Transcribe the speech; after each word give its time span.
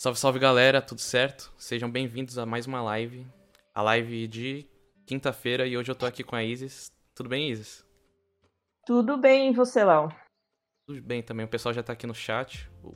Salve, 0.00 0.16
salve 0.16 0.38
galera, 0.38 0.80
tudo 0.80 1.00
certo? 1.00 1.52
Sejam 1.58 1.90
bem-vindos 1.90 2.38
a 2.38 2.46
mais 2.46 2.68
uma 2.68 2.80
live. 2.80 3.26
A 3.74 3.82
live 3.82 4.28
de 4.28 4.64
quinta-feira 5.04 5.66
e 5.66 5.76
hoje 5.76 5.90
eu 5.90 5.94
tô 5.96 6.06
aqui 6.06 6.22
com 6.22 6.36
a 6.36 6.44
Isis. 6.44 6.86
Tudo 7.16 7.28
bem, 7.28 7.50
Isis? 7.50 7.84
Tudo 8.86 9.18
bem, 9.18 9.50
e 9.50 9.52
você, 9.52 9.84
Léo? 9.84 10.08
Tudo 10.86 11.02
bem 11.02 11.20
também, 11.20 11.44
o 11.44 11.48
pessoal 11.48 11.74
já 11.74 11.82
tá 11.82 11.94
aqui 11.94 12.06
no 12.06 12.14
chat. 12.14 12.70
O, 12.80 12.94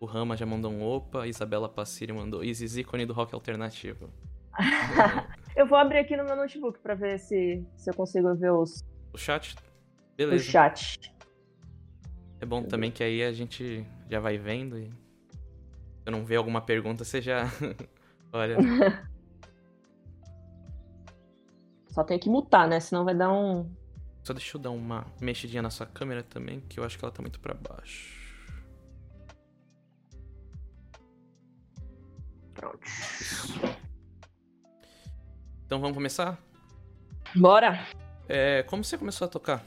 o 0.00 0.06
Rama 0.06 0.36
já 0.36 0.44
mandou 0.44 0.72
um 0.72 0.82
opa, 0.82 1.22
a 1.22 1.28
Isabela 1.28 1.68
Passiri 1.68 2.12
mandou 2.12 2.42
Isis, 2.42 2.76
ícone 2.76 3.06
do 3.06 3.12
rock 3.12 3.32
alternativo. 3.32 4.10
eu 5.54 5.68
vou 5.68 5.78
abrir 5.78 5.98
aqui 5.98 6.16
no 6.16 6.24
meu 6.24 6.34
notebook 6.34 6.80
pra 6.80 6.96
ver 6.96 7.20
se, 7.20 7.64
se 7.76 7.88
eu 7.88 7.94
consigo 7.94 8.34
ver 8.34 8.50
os. 8.50 8.82
O 9.12 9.16
chat? 9.16 9.54
Beleza. 10.16 10.42
O 10.42 10.50
chat. 10.50 11.14
É 12.40 12.44
bom 12.44 12.64
também 12.64 12.90
que 12.90 13.04
aí 13.04 13.22
a 13.22 13.32
gente 13.32 13.86
já 14.10 14.18
vai 14.18 14.36
vendo 14.36 14.76
e. 14.76 15.03
Se 16.04 16.10
eu 16.10 16.12
não 16.12 16.22
ver 16.22 16.36
alguma 16.36 16.60
pergunta, 16.60 17.02
você 17.02 17.22
já. 17.22 17.44
Olha. 18.30 18.58
Só 21.88 22.04
tem 22.04 22.18
que 22.18 22.28
mutar, 22.28 22.68
né? 22.68 22.78
Senão 22.78 23.06
vai 23.06 23.14
dar 23.14 23.32
um. 23.32 23.74
Só 24.22 24.34
deixa 24.34 24.58
eu 24.58 24.60
dar 24.60 24.70
uma 24.70 25.06
mexidinha 25.18 25.62
na 25.62 25.70
sua 25.70 25.86
câmera 25.86 26.22
também, 26.22 26.60
que 26.60 26.78
eu 26.78 26.84
acho 26.84 26.98
que 26.98 27.04
ela 27.04 27.12
tá 27.12 27.22
muito 27.22 27.40
para 27.40 27.54
baixo. 27.54 28.22
Pronto. 32.52 32.78
Então 35.64 35.80
vamos 35.80 35.94
começar? 35.96 36.38
Bora! 37.34 37.82
É, 38.28 38.62
como 38.64 38.84
você 38.84 38.98
começou 38.98 39.24
a 39.24 39.28
tocar? 39.28 39.64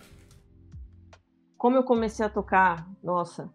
Como 1.58 1.76
eu 1.76 1.84
comecei 1.84 2.24
a 2.24 2.30
tocar? 2.30 2.88
Nossa, 3.02 3.52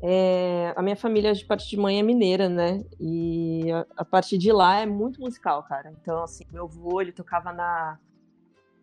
é, 0.00 0.72
a 0.76 0.82
minha 0.82 0.96
família 0.96 1.34
de 1.34 1.44
parte 1.44 1.68
de 1.68 1.76
mãe 1.76 1.98
é 1.98 2.02
mineira, 2.02 2.48
né? 2.48 2.84
E 3.00 3.70
a, 3.72 3.86
a 3.96 4.04
parte 4.04 4.38
de 4.38 4.52
lá 4.52 4.78
é 4.78 4.86
muito 4.86 5.20
musical, 5.20 5.62
cara. 5.64 5.92
Então, 6.00 6.22
assim, 6.22 6.44
meu 6.52 6.64
avô, 6.64 7.00
ele 7.00 7.10
tocava 7.10 7.52
na, 7.52 7.98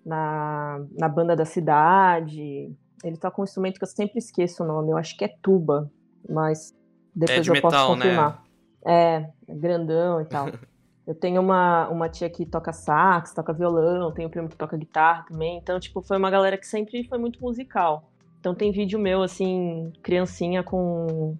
na, 0.05 0.85
na 0.97 1.07
banda 1.07 1.35
da 1.35 1.45
cidade. 1.45 2.69
Ele 3.03 3.17
toca 3.17 3.39
um 3.39 3.45
instrumento 3.45 3.77
que 3.77 3.83
eu 3.83 3.89
sempre 3.89 4.17
esqueço 4.17 4.63
o 4.63 4.67
nome, 4.67 4.91
eu 4.91 4.97
acho 4.97 5.15
que 5.15 5.23
é 5.23 5.33
tuba, 5.41 5.89
mas 6.27 6.73
depois 7.13 7.39
é 7.39 7.41
de 7.41 7.49
eu 7.49 7.53
metal, 7.53 7.71
posso 7.71 7.93
confirmar. 7.93 8.31
Né? 8.31 8.37
É, 8.85 9.29
é 9.47 9.55
grandão 9.55 10.21
e 10.21 10.25
tal. 10.25 10.47
eu 11.07 11.15
tenho 11.15 11.41
uma, 11.41 11.87
uma 11.87 12.09
tia 12.09 12.29
que 12.29 12.45
toca 12.45 12.73
sax, 12.73 13.33
toca 13.33 13.53
violão, 13.53 14.11
tenho 14.11 14.27
um 14.27 14.31
primo 14.31 14.49
que 14.49 14.57
toca 14.57 14.75
guitarra 14.75 15.25
também. 15.29 15.57
Então, 15.57 15.79
tipo, 15.79 16.01
foi 16.01 16.17
uma 16.17 16.29
galera 16.29 16.57
que 16.57 16.67
sempre 16.67 17.07
foi 17.07 17.17
muito 17.17 17.39
musical. 17.41 18.11
Então 18.45 18.53
tem 18.53 18.71
vídeo 18.71 18.99
meu, 18.99 19.23
assim, 19.23 19.91
criancinha 20.03 20.61
com, 20.61 21.35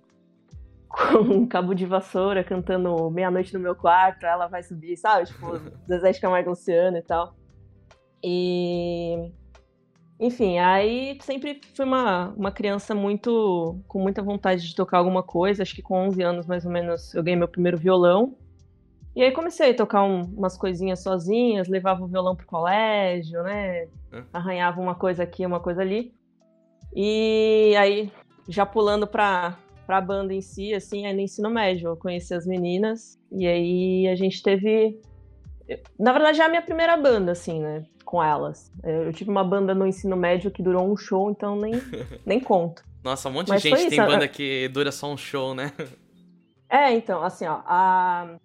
com 0.90 1.20
um 1.20 1.46
cabo 1.46 1.76
de 1.76 1.86
vassoura 1.86 2.44
cantando 2.44 3.12
meia-noite 3.12 3.54
no 3.54 3.60
meu 3.60 3.76
quarto, 3.76 4.26
ela 4.26 4.48
vai 4.48 4.64
subir, 4.64 4.98
sabe? 4.98 5.28
Tipo, 5.28 5.56
Zezé 5.88 6.14
de 6.14 6.20
Camargo 6.20 6.50
Luciano 6.50 6.98
e 6.98 7.04
tal. 7.04 7.36
E. 8.24 9.32
Enfim, 10.20 10.58
aí 10.58 11.16
sempre 11.22 11.62
fui 11.76 11.86
uma, 11.86 12.30
uma 12.30 12.52
criança 12.52 12.96
muito. 12.96 13.80
com 13.88 14.00
muita 14.00 14.24
vontade 14.24 14.68
de 14.68 14.74
tocar 14.74 14.98
alguma 14.98 15.22
coisa. 15.22 15.62
Acho 15.62 15.76
que 15.76 15.84
com 15.84 16.08
11 16.08 16.24
anos, 16.24 16.48
mais 16.48 16.66
ou 16.66 16.72
menos, 16.72 17.14
eu 17.14 17.22
ganhei 17.22 17.38
meu 17.38 17.48
primeiro 17.48 17.78
violão. 17.78 18.36
E 19.16 19.22
aí 19.22 19.32
comecei 19.32 19.70
a 19.70 19.76
tocar 19.76 20.02
um, 20.02 20.22
umas 20.36 20.58
coisinhas 20.58 21.04
sozinhas, 21.04 21.68
levava 21.68 22.04
o 22.04 22.08
violão 22.08 22.36
pro 22.36 22.48
colégio, 22.48 23.44
né? 23.44 23.90
Arranhava 24.34 24.82
uma 24.82 24.96
coisa 24.96 25.22
aqui, 25.22 25.46
uma 25.46 25.60
coisa 25.60 25.84
ali. 25.84 26.12
E 26.96 27.76
aí, 27.78 28.10
já 28.48 28.66
pulando 28.66 29.06
pra, 29.06 29.58
pra 29.86 30.00
banda 30.00 30.34
em 30.34 30.42
si, 30.42 30.74
assim, 30.74 31.06
aí 31.06 31.14
no 31.14 31.20
ensino 31.20 31.50
médio, 31.50 31.90
eu 31.90 31.98
conheci 31.98 32.34
as 32.34 32.46
meninas. 32.46 33.20
E 33.32 33.46
aí 33.46 34.08
a 34.08 34.16
gente 34.16 34.42
teve. 34.42 35.02
Na 36.00 36.14
verdade, 36.14 36.40
é 36.40 36.46
a 36.46 36.50
minha 36.50 36.62
primeira 36.62 36.96
banda, 36.96 37.34
assim, 37.34 37.60
né? 37.60 37.86
Com 38.06 38.24
elas. 38.24 38.72
Eu 38.84 39.12
tive 39.12 39.30
uma 39.30 39.44
banda 39.44 39.76
no 39.76 39.86
ensino 39.86 40.16
médio 40.16 40.50
que 40.52 40.64
durou 40.64 40.90
um 40.90 40.96
show, 40.96 41.30
então 41.30 41.56
nem, 41.60 41.74
nem 42.26 42.40
conto. 42.40 42.84
Nossa, 43.04 43.30
um 43.30 43.34
monte 43.34 43.50
Mas 43.50 43.62
de 43.62 43.70
gente 43.70 43.90
tem 43.90 44.00
banda 44.00 44.28
que 44.28 44.70
dura 44.70 44.92
só 44.92 45.12
um 45.12 45.18
show, 45.18 45.54
né? 45.54 45.74
É, 46.70 46.92
então, 46.94 47.24
assim, 47.24 47.46
ó, 47.46 47.62
a... 47.66 48.38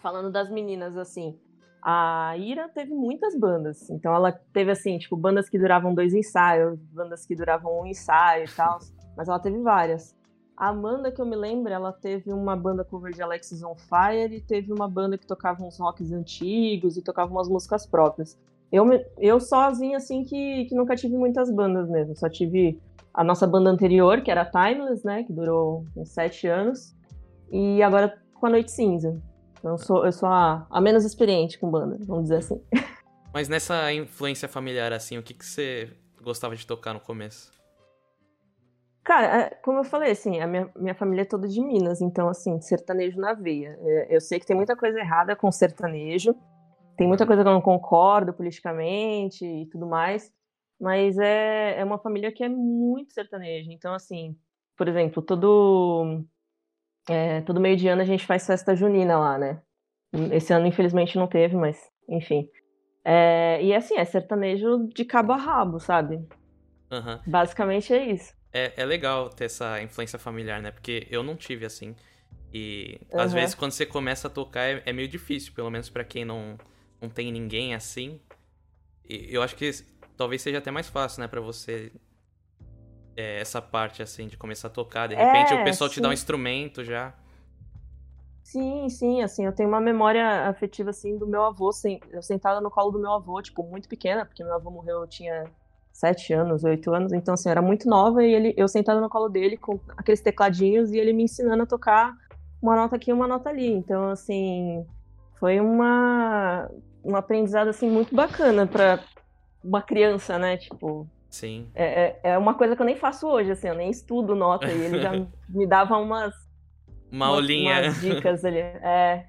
falando 0.00 0.30
das 0.32 0.50
meninas, 0.50 0.96
assim, 0.96 1.38
a 1.82 2.36
Ira 2.38 2.68
teve 2.68 2.94
muitas 2.94 3.36
bandas. 3.36 3.90
Então 3.90 4.14
ela 4.14 4.30
teve 4.52 4.70
assim, 4.70 4.98
tipo, 4.98 5.16
bandas 5.16 5.48
que 5.48 5.58
duravam 5.58 5.94
dois 5.94 6.14
ensaios, 6.14 6.78
bandas 6.92 7.26
que 7.26 7.34
duravam 7.34 7.80
um 7.80 7.86
ensaio 7.86 8.44
e 8.44 8.54
tal, 8.54 8.78
mas 9.16 9.28
ela 9.28 9.40
teve 9.40 9.58
várias. 9.58 10.16
A 10.56 10.68
Amanda, 10.68 11.10
que 11.10 11.20
eu 11.20 11.26
me 11.26 11.34
lembro, 11.34 11.72
ela 11.72 11.92
teve 11.92 12.32
uma 12.32 12.54
banda 12.54 12.84
cover 12.84 13.12
de 13.12 13.20
Alexis 13.20 13.64
on 13.64 13.74
Fire 13.74 14.32
e 14.32 14.40
teve 14.40 14.72
uma 14.72 14.86
banda 14.86 15.18
que 15.18 15.26
tocava 15.26 15.64
uns 15.64 15.78
rocks 15.78 16.12
antigos 16.12 16.96
e 16.96 17.02
tocava 17.02 17.32
umas 17.32 17.48
músicas 17.48 17.84
próprias. 17.84 18.38
Eu, 18.70 18.86
eu 19.18 19.40
sozinha, 19.40 19.96
assim, 19.96 20.22
que, 20.22 20.66
que 20.66 20.74
nunca 20.74 20.94
tive 20.94 21.16
muitas 21.16 21.50
bandas 21.50 21.88
mesmo. 21.88 22.14
Só 22.14 22.28
tive 22.28 22.80
a 23.12 23.24
nossa 23.24 23.46
banda 23.46 23.70
anterior, 23.70 24.22
que 24.22 24.30
era 24.30 24.44
Timeless, 24.44 25.04
né? 25.04 25.24
Que 25.24 25.32
durou 25.32 25.84
uns 25.96 26.10
sete 26.10 26.46
anos. 26.46 26.94
E 27.50 27.82
agora 27.82 28.16
com 28.34 28.46
a 28.46 28.50
Noite 28.50 28.70
Cinza. 28.70 29.20
Eu 29.62 29.78
sou, 29.78 30.04
eu 30.04 30.12
sou 30.12 30.28
a, 30.28 30.66
a 30.68 30.80
menos 30.80 31.04
experiente 31.04 31.58
com 31.58 31.70
banda, 31.70 31.96
vamos 32.06 32.24
dizer 32.24 32.38
assim. 32.38 32.60
Mas 33.32 33.48
nessa 33.48 33.92
influência 33.92 34.48
familiar, 34.48 34.92
assim, 34.92 35.16
o 35.16 35.22
que, 35.22 35.32
que 35.32 35.44
você 35.44 35.90
gostava 36.20 36.54
de 36.54 36.66
tocar 36.66 36.92
no 36.92 37.00
começo? 37.00 37.50
Cara, 39.04 39.40
é, 39.40 39.50
como 39.62 39.78
eu 39.78 39.84
falei, 39.84 40.12
assim, 40.12 40.40
a 40.40 40.46
minha, 40.46 40.70
minha 40.76 40.94
família 40.94 41.22
é 41.22 41.24
toda 41.24 41.48
de 41.48 41.60
Minas, 41.60 42.00
então, 42.00 42.28
assim, 42.28 42.60
sertanejo 42.60 43.18
na 43.18 43.34
veia. 43.34 43.76
É, 43.80 44.16
eu 44.16 44.20
sei 44.20 44.38
que 44.38 44.46
tem 44.46 44.54
muita 44.54 44.76
coisa 44.76 44.98
errada 44.98 45.34
com 45.34 45.50
sertanejo, 45.50 46.34
tem 46.96 47.08
muita 47.08 47.26
coisa 47.26 47.42
que 47.42 47.48
eu 47.48 47.52
não 47.52 47.60
concordo 47.60 48.32
politicamente 48.32 49.44
e 49.44 49.66
tudo 49.66 49.86
mais, 49.86 50.30
mas 50.80 51.18
é, 51.18 51.80
é 51.80 51.84
uma 51.84 51.98
família 51.98 52.30
que 52.30 52.44
é 52.44 52.48
muito 52.48 53.12
sertaneja. 53.12 53.72
Então, 53.72 53.94
assim, 53.94 54.36
por 54.76 54.88
exemplo, 54.88 55.22
todo 55.22 56.24
é, 57.08 57.40
todo 57.42 57.60
meio 57.60 57.76
de 57.76 57.88
ano 57.88 58.02
a 58.02 58.04
gente 58.04 58.26
faz 58.26 58.46
festa 58.46 58.74
junina 58.74 59.18
lá, 59.18 59.38
né? 59.38 59.60
Esse 60.32 60.52
ano, 60.52 60.66
infelizmente, 60.66 61.16
não 61.16 61.26
teve, 61.26 61.56
mas 61.56 61.90
enfim. 62.08 62.48
É, 63.04 63.62
e 63.62 63.74
assim, 63.74 63.96
é 63.96 64.04
sertanejo 64.04 64.88
de 64.94 65.04
cabo 65.04 65.32
a 65.32 65.36
rabo, 65.36 65.80
sabe? 65.80 66.16
Uhum. 66.90 67.18
Basicamente 67.26 67.92
é 67.92 68.12
isso. 68.12 68.34
É, 68.52 68.72
é 68.76 68.84
legal 68.84 69.30
ter 69.30 69.46
essa 69.46 69.80
influência 69.82 70.18
familiar, 70.18 70.60
né? 70.60 70.70
Porque 70.70 71.06
eu 71.10 71.22
não 71.22 71.34
tive 71.34 71.64
assim. 71.64 71.96
E 72.52 73.00
uhum. 73.10 73.20
às 73.20 73.32
vezes 73.32 73.54
quando 73.54 73.72
você 73.72 73.86
começa 73.86 74.28
a 74.28 74.30
tocar 74.30 74.62
é, 74.62 74.82
é 74.84 74.92
meio 74.92 75.08
difícil, 75.08 75.54
pelo 75.54 75.70
menos 75.70 75.88
para 75.88 76.04
quem 76.04 76.24
não, 76.24 76.58
não 77.00 77.08
tem 77.08 77.32
ninguém 77.32 77.74
assim. 77.74 78.20
E 79.08 79.34
eu 79.34 79.42
acho 79.42 79.56
que 79.56 79.70
talvez 80.16 80.42
seja 80.42 80.58
até 80.58 80.70
mais 80.70 80.88
fácil, 80.88 81.22
né, 81.22 81.28
para 81.28 81.40
você 81.40 81.90
é, 83.16 83.40
essa 83.40 83.60
parte, 83.60 84.02
assim, 84.02 84.26
de 84.26 84.36
começar 84.36 84.68
a 84.68 84.70
tocar. 84.70 85.08
De 85.08 85.14
repente 85.14 85.52
é, 85.52 85.60
o 85.60 85.64
pessoal 85.64 85.88
sim. 85.88 85.94
te 85.94 86.00
dá 86.00 86.08
um 86.08 86.12
instrumento 86.12 86.84
já. 86.84 87.14
Sim, 88.42 88.88
sim, 88.90 89.22
assim, 89.22 89.46
eu 89.46 89.52
tenho 89.52 89.68
uma 89.68 89.80
memória 89.80 90.48
afetiva, 90.48 90.90
assim, 90.90 91.16
do 91.16 91.26
meu 91.26 91.42
avô, 91.42 91.70
eu 92.10 92.22
sentada 92.22 92.60
no 92.60 92.70
colo 92.70 92.90
do 92.90 92.98
meu 92.98 93.12
avô, 93.12 93.40
tipo, 93.40 93.62
muito 93.62 93.88
pequena, 93.88 94.26
porque 94.26 94.44
meu 94.44 94.54
avô 94.54 94.70
morreu, 94.70 95.00
eu 95.00 95.06
tinha 95.06 95.44
sete 95.90 96.34
anos, 96.34 96.62
oito 96.62 96.92
anos, 96.92 97.12
então, 97.12 97.32
assim, 97.32 97.48
eu 97.48 97.52
era 97.52 97.62
muito 97.62 97.88
nova, 97.88 98.22
e 98.22 98.34
ele, 98.34 98.54
eu 98.56 98.68
sentada 98.68 99.00
no 99.00 99.08
colo 99.08 99.28
dele 99.28 99.56
com 99.56 99.80
aqueles 99.96 100.20
tecladinhos, 100.20 100.90
e 100.90 100.98
ele 100.98 101.14
me 101.14 101.22
ensinando 101.22 101.62
a 101.62 101.66
tocar 101.66 102.14
uma 102.60 102.76
nota 102.76 102.96
aqui 102.96 103.10
e 103.10 103.14
uma 103.14 103.26
nota 103.26 103.48
ali, 103.48 103.72
então, 103.72 104.10
assim, 104.10 104.84
foi 105.38 105.58
uma, 105.58 106.68
um 107.02 107.16
aprendizado, 107.16 107.68
assim, 107.68 107.88
muito 107.88 108.14
bacana 108.14 108.66
para 108.66 109.02
uma 109.64 109.80
criança, 109.80 110.38
né, 110.38 110.58
tipo, 110.58 111.08
Sim. 111.32 111.70
É, 111.74 111.84
é, 111.84 112.20
é 112.24 112.38
uma 112.38 112.52
coisa 112.52 112.76
que 112.76 112.82
eu 112.82 112.86
nem 112.86 112.94
faço 112.94 113.26
hoje, 113.26 113.50
assim, 113.50 113.66
eu 113.66 113.74
nem 113.74 113.90
estudo 113.90 114.34
nota 114.34 114.70
e 114.70 114.78
ele 114.82 115.00
já 115.00 115.12
me 115.48 115.66
dava 115.66 115.96
umas. 115.96 116.34
Uma 117.10 117.28
aulinha. 117.28 117.84
Umas 117.84 118.00
dicas 118.02 118.44
ali. 118.44 118.58
É. 118.58 119.26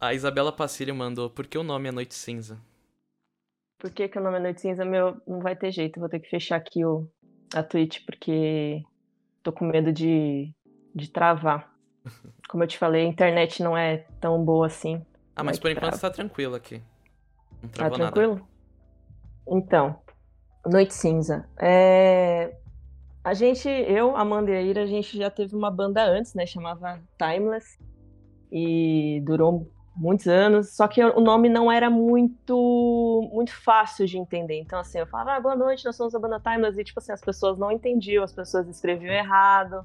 A 0.00 0.12
Isabela 0.12 0.50
Passilho 0.50 0.96
mandou, 0.96 1.30
por 1.30 1.46
que 1.46 1.56
o 1.56 1.62
nome 1.62 1.88
é 1.88 1.92
Noite 1.92 2.16
Cinza? 2.16 2.58
Por 3.78 3.92
que, 3.92 4.08
que 4.08 4.18
o 4.18 4.20
nome 4.20 4.38
é 4.38 4.40
Noite 4.40 4.60
Cinza? 4.60 4.84
Meu, 4.84 5.16
não 5.28 5.38
vai 5.38 5.54
ter 5.54 5.70
jeito, 5.70 6.00
vou 6.00 6.08
ter 6.08 6.18
que 6.18 6.28
fechar 6.28 6.56
aqui 6.56 6.84
o, 6.84 7.08
a 7.54 7.62
Twitch, 7.62 8.04
porque 8.04 8.82
tô 9.40 9.52
com 9.52 9.64
medo 9.64 9.92
de, 9.92 10.52
de 10.92 11.08
travar. 11.08 11.72
Como 12.50 12.64
eu 12.64 12.68
te 12.68 12.76
falei, 12.76 13.06
a 13.06 13.08
internet 13.08 13.62
não 13.62 13.78
é 13.78 13.98
tão 14.20 14.44
boa 14.44 14.66
assim. 14.66 15.06
Ah, 15.36 15.44
mas 15.44 15.56
por 15.56 15.70
enquanto 15.70 15.98
trava. 15.98 16.00
tá 16.00 16.10
tranquilo 16.10 16.56
aqui. 16.56 16.82
Não 17.62 17.68
tá 17.68 17.88
tranquilo? 17.88 18.34
Nada. 18.34 18.48
Então, 19.50 20.00
Noite 20.66 20.94
Cinza. 20.94 21.48
É... 21.58 22.54
A 23.24 23.34
gente, 23.34 23.68
eu, 23.68 24.16
Amanda 24.16 24.50
e 24.50 24.56
a 24.56 24.62
Ira, 24.62 24.82
a 24.82 24.86
gente 24.86 25.16
já 25.16 25.30
teve 25.30 25.54
uma 25.54 25.70
banda 25.70 26.02
antes, 26.02 26.34
né? 26.34 26.46
Chamava 26.46 27.00
Timeless. 27.18 27.78
E 28.50 29.20
durou 29.24 29.70
muitos 29.94 30.26
anos. 30.26 30.74
Só 30.74 30.88
que 30.88 31.02
o 31.04 31.20
nome 31.20 31.48
não 31.48 31.70
era 31.70 31.90
muito 31.90 33.28
muito 33.32 33.54
fácil 33.54 34.06
de 34.06 34.16
entender. 34.16 34.58
Então, 34.60 34.78
assim, 34.78 34.98
eu 34.98 35.06
falava, 35.06 35.32
ah, 35.32 35.40
boa 35.40 35.56
noite, 35.56 35.84
nós 35.84 35.96
somos 35.96 36.14
a 36.14 36.18
banda 36.18 36.40
Timeless. 36.40 36.80
E, 36.80 36.84
tipo 36.84 37.00
assim, 37.00 37.12
as 37.12 37.20
pessoas 37.20 37.58
não 37.58 37.70
entendiam, 37.70 38.24
as 38.24 38.32
pessoas 38.32 38.68
escreviam 38.68 39.12
errado. 39.12 39.84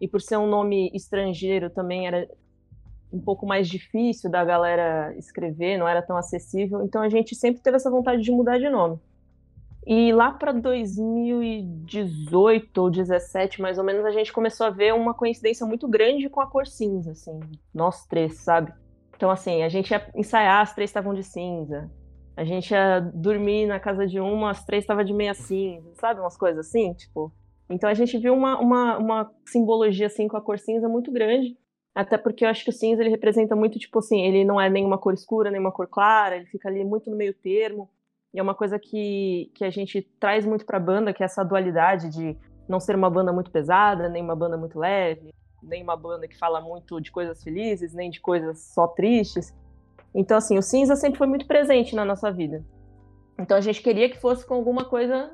E 0.00 0.08
por 0.08 0.20
ser 0.20 0.38
um 0.38 0.46
nome 0.46 0.90
estrangeiro 0.94 1.70
também 1.70 2.06
era 2.06 2.26
um 3.12 3.20
pouco 3.20 3.46
mais 3.46 3.68
difícil 3.68 4.30
da 4.30 4.44
galera 4.44 5.14
escrever, 5.16 5.76
não 5.76 5.86
era 5.86 6.00
tão 6.00 6.16
acessível, 6.16 6.82
então 6.84 7.02
a 7.02 7.08
gente 7.08 7.34
sempre 7.34 7.60
teve 7.60 7.76
essa 7.76 7.90
vontade 7.90 8.22
de 8.22 8.30
mudar 8.30 8.58
de 8.58 8.68
nome. 8.68 8.98
E 9.86 10.12
lá 10.12 10.30
para 10.30 10.52
2018 10.52 12.78
ou 12.78 12.90
2017, 12.90 13.62
mais 13.62 13.78
ou 13.78 13.84
menos, 13.84 14.04
a 14.04 14.10
gente 14.10 14.32
começou 14.32 14.66
a 14.66 14.70
ver 14.70 14.92
uma 14.94 15.14
coincidência 15.14 15.66
muito 15.66 15.88
grande 15.88 16.28
com 16.28 16.40
a 16.40 16.46
cor 16.46 16.66
cinza, 16.66 17.12
assim, 17.12 17.40
nós 17.72 18.04
três, 18.06 18.38
sabe? 18.38 18.72
Então, 19.16 19.30
assim, 19.30 19.62
a 19.62 19.68
gente 19.68 19.90
ia 19.90 20.06
ensaiar, 20.14 20.62
as 20.62 20.74
três 20.74 20.90
estavam 20.90 21.14
de 21.14 21.22
cinza. 21.22 21.90
A 22.36 22.44
gente 22.44 22.72
ia 22.72 23.00
dormir 23.00 23.66
na 23.66 23.78
casa 23.78 24.06
de 24.06 24.18
uma, 24.20 24.50
as 24.50 24.64
três 24.64 24.84
estavam 24.84 25.04
de 25.04 25.12
meia 25.12 25.34
cinza, 25.34 25.90
sabe? 25.94 26.20
Umas 26.20 26.36
coisas 26.36 26.66
assim, 26.66 26.92
tipo. 26.94 27.32
Então 27.68 27.88
a 27.88 27.94
gente 27.94 28.18
viu 28.18 28.34
uma, 28.34 28.58
uma, 28.58 28.98
uma 28.98 29.30
simbologia, 29.46 30.06
assim, 30.06 30.26
com 30.26 30.36
a 30.36 30.40
cor 30.40 30.58
cinza 30.58 30.88
muito 30.88 31.12
grande. 31.12 31.56
Até 31.94 32.16
porque 32.16 32.44
eu 32.44 32.48
acho 32.48 32.64
que 32.64 32.70
o 32.70 32.72
cinza 32.72 33.02
ele 33.02 33.10
representa 33.10 33.54
muito, 33.56 33.78
tipo 33.78 33.98
assim, 33.98 34.22
ele 34.22 34.44
não 34.44 34.60
é 34.60 34.70
nem 34.70 34.86
uma 34.86 34.98
cor 34.98 35.12
escura, 35.12 35.50
nem 35.50 35.60
uma 35.60 35.72
cor 35.72 35.86
clara, 35.86 36.36
ele 36.36 36.46
fica 36.46 36.68
ali 36.68 36.84
muito 36.84 37.10
no 37.10 37.16
meio 37.16 37.34
termo. 37.34 37.90
E 38.32 38.38
é 38.38 38.42
uma 38.42 38.54
coisa 38.54 38.78
que, 38.78 39.50
que 39.54 39.64
a 39.64 39.70
gente 39.70 40.02
traz 40.20 40.46
muito 40.46 40.64
pra 40.64 40.78
banda, 40.78 41.12
que 41.12 41.22
é 41.22 41.26
essa 41.26 41.44
dualidade 41.44 42.08
de 42.08 42.36
não 42.68 42.78
ser 42.78 42.94
uma 42.94 43.10
banda 43.10 43.32
muito 43.32 43.50
pesada, 43.50 44.08
nem 44.08 44.22
uma 44.22 44.36
banda 44.36 44.56
muito 44.56 44.78
leve, 44.78 45.34
nem 45.62 45.82
uma 45.82 45.96
banda 45.96 46.28
que 46.28 46.38
fala 46.38 46.60
muito 46.60 47.00
de 47.00 47.10
coisas 47.10 47.42
felizes, 47.42 47.92
nem 47.92 48.10
de 48.10 48.20
coisas 48.20 48.72
só 48.72 48.86
tristes. 48.86 49.52
Então, 50.14 50.36
assim, 50.36 50.56
o 50.56 50.62
cinza 50.62 50.94
sempre 50.96 51.18
foi 51.18 51.26
muito 51.26 51.46
presente 51.46 51.94
na 51.94 52.04
nossa 52.04 52.30
vida. 52.30 52.64
Então 53.38 53.56
a 53.56 53.60
gente 53.60 53.82
queria 53.82 54.08
que 54.08 54.18
fosse 54.18 54.46
com 54.46 54.54
alguma 54.54 54.84
coisa 54.84 55.32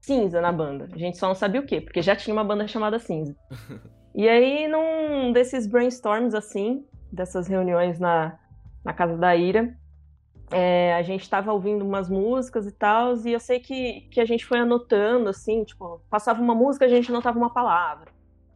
cinza 0.00 0.40
na 0.40 0.52
banda. 0.52 0.88
A 0.92 0.98
gente 0.98 1.18
só 1.18 1.26
não 1.28 1.34
sabia 1.34 1.60
o 1.60 1.66
quê, 1.66 1.80
porque 1.80 2.02
já 2.02 2.14
tinha 2.14 2.34
uma 2.34 2.44
banda 2.44 2.66
chamada 2.66 2.98
Cinza. 2.98 3.34
E 4.14 4.28
aí, 4.28 4.66
num 4.66 5.30
desses 5.30 5.64
brainstorms, 5.64 6.34
assim, 6.34 6.84
dessas 7.12 7.46
reuniões 7.46 8.00
na, 8.00 8.36
na 8.84 8.92
casa 8.92 9.16
da 9.16 9.36
Ira, 9.36 9.76
é, 10.50 10.94
a 10.94 11.02
gente 11.02 11.22
estava 11.22 11.52
ouvindo 11.52 11.84
umas 11.84 12.08
músicas 12.08 12.66
e 12.66 12.72
tal, 12.72 13.14
e 13.18 13.32
eu 13.32 13.40
sei 13.40 13.60
que, 13.60 14.02
que 14.10 14.20
a 14.20 14.24
gente 14.24 14.46
foi 14.46 14.58
anotando, 14.58 15.28
assim, 15.28 15.64
tipo, 15.64 16.00
passava 16.10 16.40
uma 16.40 16.54
música, 16.54 16.84
a 16.84 16.88
gente 16.88 17.10
anotava 17.10 17.38
uma 17.38 17.52
palavra. 17.52 18.10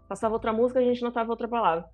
Passava 0.09 0.35
outra 0.35 0.53
música, 0.53 0.81
a 0.81 0.83
gente 0.83 1.03
anotava 1.03 1.31
outra 1.31 1.49
palavra. 1.49 1.85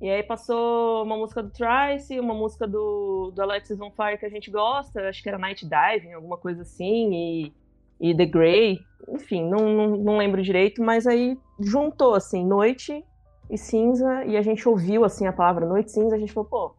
E 0.00 0.10
aí 0.10 0.22
passou 0.22 1.02
uma 1.04 1.16
música 1.16 1.42
do 1.42 1.50
Trice, 1.50 2.20
uma 2.20 2.34
música 2.34 2.66
do, 2.66 3.32
do 3.34 3.42
Alexis 3.42 3.80
on 3.80 3.90
Fire 3.90 4.18
que 4.18 4.26
a 4.26 4.30
gente 4.30 4.50
gosta, 4.50 5.08
acho 5.08 5.22
que 5.22 5.28
era 5.28 5.38
Night 5.38 5.66
Diving, 5.66 6.12
alguma 6.12 6.36
coisa 6.36 6.62
assim, 6.62 7.14
e, 7.14 7.52
e 7.98 8.14
The 8.14 8.26
Grey, 8.26 8.78
enfim, 9.08 9.48
não, 9.48 9.66
não, 9.66 9.96
não 9.96 10.16
lembro 10.18 10.42
direito, 10.42 10.82
mas 10.82 11.06
aí 11.06 11.38
juntou, 11.58 12.14
assim, 12.14 12.44
noite 12.44 13.02
e 13.48 13.56
cinza, 13.56 14.24
e 14.26 14.36
a 14.36 14.42
gente 14.42 14.68
ouviu, 14.68 15.02
assim, 15.02 15.26
a 15.26 15.32
palavra 15.32 15.64
noite 15.64 15.92
cinza, 15.92 16.14
a 16.14 16.18
gente 16.18 16.32
falou, 16.32 16.48
pô, 16.50 16.74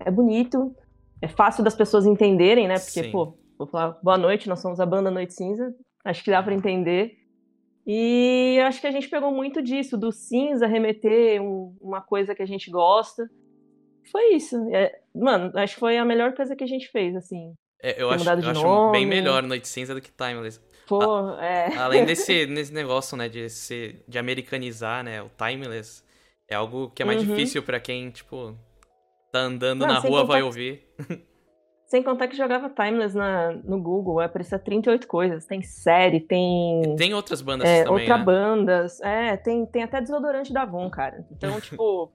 é 0.00 0.10
bonito, 0.10 0.74
é 1.20 1.28
fácil 1.28 1.64
das 1.64 1.74
pessoas 1.74 2.06
entenderem, 2.06 2.68
né? 2.68 2.78
Porque, 2.78 3.04
Sim. 3.04 3.10
pô, 3.10 3.36
vou 3.58 3.66
falar 3.66 3.98
boa 4.02 4.18
noite, 4.18 4.48
nós 4.48 4.60
somos 4.60 4.80
a 4.80 4.86
banda 4.86 5.10
Noite 5.10 5.34
Cinza. 5.34 5.74
Acho 6.04 6.22
que 6.22 6.30
dá 6.30 6.42
para 6.42 6.54
entender. 6.54 7.16
E 7.86 8.58
acho 8.66 8.80
que 8.80 8.86
a 8.86 8.90
gente 8.90 9.08
pegou 9.08 9.32
muito 9.32 9.62
disso, 9.62 9.96
do 9.96 10.12
cinza 10.12 10.66
remeter 10.66 11.40
um, 11.40 11.74
uma 11.80 12.02
coisa 12.02 12.34
que 12.34 12.42
a 12.42 12.46
gente 12.46 12.70
gosta. 12.70 13.28
Foi 14.12 14.34
isso. 14.34 14.56
É, 14.74 15.00
mano, 15.14 15.50
acho 15.54 15.74
que 15.74 15.80
foi 15.80 15.96
a 15.96 16.04
melhor 16.04 16.34
coisa 16.34 16.54
que 16.54 16.64
a 16.64 16.66
gente 16.66 16.88
fez, 16.90 17.16
assim. 17.16 17.54
É, 17.82 18.02
eu 18.02 18.10
acho, 18.10 18.28
eu 18.28 18.50
acho 18.50 18.90
bem 18.90 19.06
melhor 19.06 19.42
Noite 19.42 19.68
Cinza 19.68 19.94
do 19.94 20.00
que 20.00 20.10
Timeless. 20.10 20.60
Pô, 20.86 21.00
a, 21.02 21.44
é. 21.44 21.76
Além 21.78 22.04
desse, 22.04 22.46
desse 22.46 22.72
negócio, 22.74 23.16
né, 23.16 23.28
de, 23.28 23.48
ser, 23.48 24.04
de 24.06 24.18
americanizar, 24.18 25.04
né, 25.04 25.22
o 25.22 25.30
Timeless, 25.30 26.02
é 26.48 26.54
algo 26.54 26.90
que 26.90 27.02
é 27.02 27.06
mais 27.06 27.22
uhum. 27.22 27.34
difícil 27.34 27.62
para 27.62 27.78
quem, 27.78 28.10
tipo, 28.10 28.54
Tá 29.30 29.40
andando 29.40 29.80
Não, 29.80 29.88
na 29.88 29.98
rua, 29.98 30.24
vai 30.24 30.42
ouvir. 30.42 30.86
Sem 31.88 32.02
contar 32.02 32.28
que 32.28 32.36
jogava 32.36 32.68
Timeless 32.68 33.16
na, 33.16 33.52
no 33.64 33.80
Google, 33.80 34.20
aparecia 34.20 34.58
38 34.58 35.06
coisas. 35.06 35.46
Tem 35.46 35.62
série, 35.62 36.20
tem. 36.20 36.94
Tem 36.96 37.14
outras 37.14 37.40
bandas 37.40 37.66
é, 37.66 37.82
também. 37.82 38.02
Outra 38.02 38.18
né? 38.18 38.24
bandas. 38.24 39.00
É, 39.00 39.36
tem, 39.38 39.64
tem 39.64 39.82
até 39.82 39.98
desodorante 39.98 40.52
da 40.52 40.62
Avon, 40.62 40.90
cara. 40.90 41.26
Então, 41.32 41.58
tipo. 41.62 42.12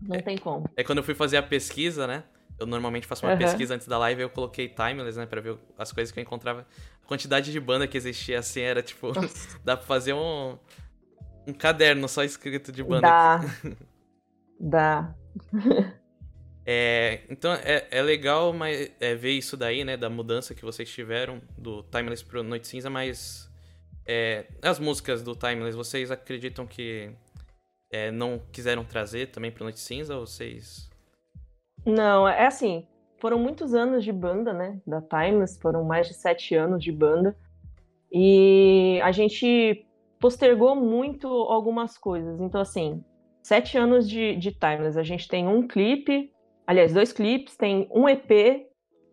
não 0.00 0.14
é, 0.14 0.22
tem 0.22 0.38
como. 0.38 0.70
É 0.76 0.84
quando 0.84 0.98
eu 0.98 1.04
fui 1.04 1.14
fazer 1.14 1.38
a 1.38 1.42
pesquisa, 1.42 2.06
né? 2.06 2.22
Eu 2.56 2.66
normalmente 2.66 3.04
faço 3.04 3.26
uma 3.26 3.32
uhum. 3.32 3.38
pesquisa 3.38 3.74
antes 3.74 3.88
da 3.88 3.98
live 3.98 4.20
e 4.20 4.24
eu 4.24 4.30
coloquei 4.30 4.68
Timeless, 4.68 5.18
né? 5.18 5.26
Pra 5.26 5.40
ver 5.40 5.58
as 5.76 5.90
coisas 5.90 6.12
que 6.12 6.20
eu 6.20 6.22
encontrava. 6.22 6.64
A 7.04 7.06
quantidade 7.08 7.50
de 7.50 7.58
banda 7.58 7.88
que 7.88 7.96
existia 7.96 8.38
assim 8.38 8.60
era 8.60 8.80
tipo. 8.80 9.10
dá 9.64 9.76
pra 9.76 9.86
fazer 9.86 10.12
um. 10.12 10.56
Um 11.48 11.52
caderno 11.52 12.08
só 12.08 12.22
escrito 12.22 12.70
de 12.70 12.82
banda. 12.82 13.02
Dá. 13.08 13.40
Dá. 14.58 15.14
é, 16.64 17.20
então 17.28 17.52
é, 17.52 17.86
é 17.90 18.02
legal 18.02 18.52
mas, 18.52 18.90
é, 19.00 19.14
ver 19.14 19.32
isso 19.32 19.56
daí, 19.56 19.84
né? 19.84 19.96
Da 19.96 20.10
mudança 20.10 20.54
que 20.54 20.64
vocês 20.64 20.88
tiveram 20.90 21.40
do 21.56 21.82
Timeless 21.84 22.24
pro 22.24 22.42
Noite 22.42 22.68
Cinza, 22.68 22.90
mas 22.90 23.50
é, 24.06 24.46
as 24.62 24.78
músicas 24.78 25.22
do 25.22 25.34
Timeless, 25.34 25.76
vocês 25.76 26.10
acreditam 26.10 26.66
que 26.66 27.10
é, 27.90 28.10
não 28.10 28.40
quiseram 28.52 28.84
trazer 28.84 29.28
também 29.28 29.50
pro 29.50 29.64
Noite 29.64 29.80
Cinza 29.80 30.14
ou 30.14 30.26
vocês. 30.26 30.90
Não, 31.84 32.28
é 32.28 32.46
assim. 32.46 32.86
Foram 33.18 33.38
muitos 33.38 33.74
anos 33.74 34.04
de 34.04 34.12
banda, 34.12 34.52
né? 34.52 34.80
Da 34.86 35.00
Timeless, 35.00 35.58
foram 35.58 35.84
mais 35.84 36.06
de 36.06 36.14
sete 36.14 36.54
anos 36.54 36.82
de 36.82 36.92
banda. 36.92 37.36
E 38.12 39.00
a 39.02 39.10
gente 39.10 39.86
postergou 40.20 40.76
muito 40.76 41.26
algumas 41.26 41.96
coisas. 41.96 42.40
Então, 42.40 42.60
assim, 42.60 43.02
sete 43.46 43.78
anos 43.78 44.08
de, 44.08 44.34
de 44.34 44.50
Timeless. 44.50 44.98
A 44.98 45.04
gente 45.04 45.28
tem 45.28 45.46
um 45.46 45.68
clipe, 45.68 46.32
aliás, 46.66 46.92
dois 46.92 47.12
clipes, 47.12 47.56
tem 47.56 47.88
um 47.92 48.08
EP 48.08 48.66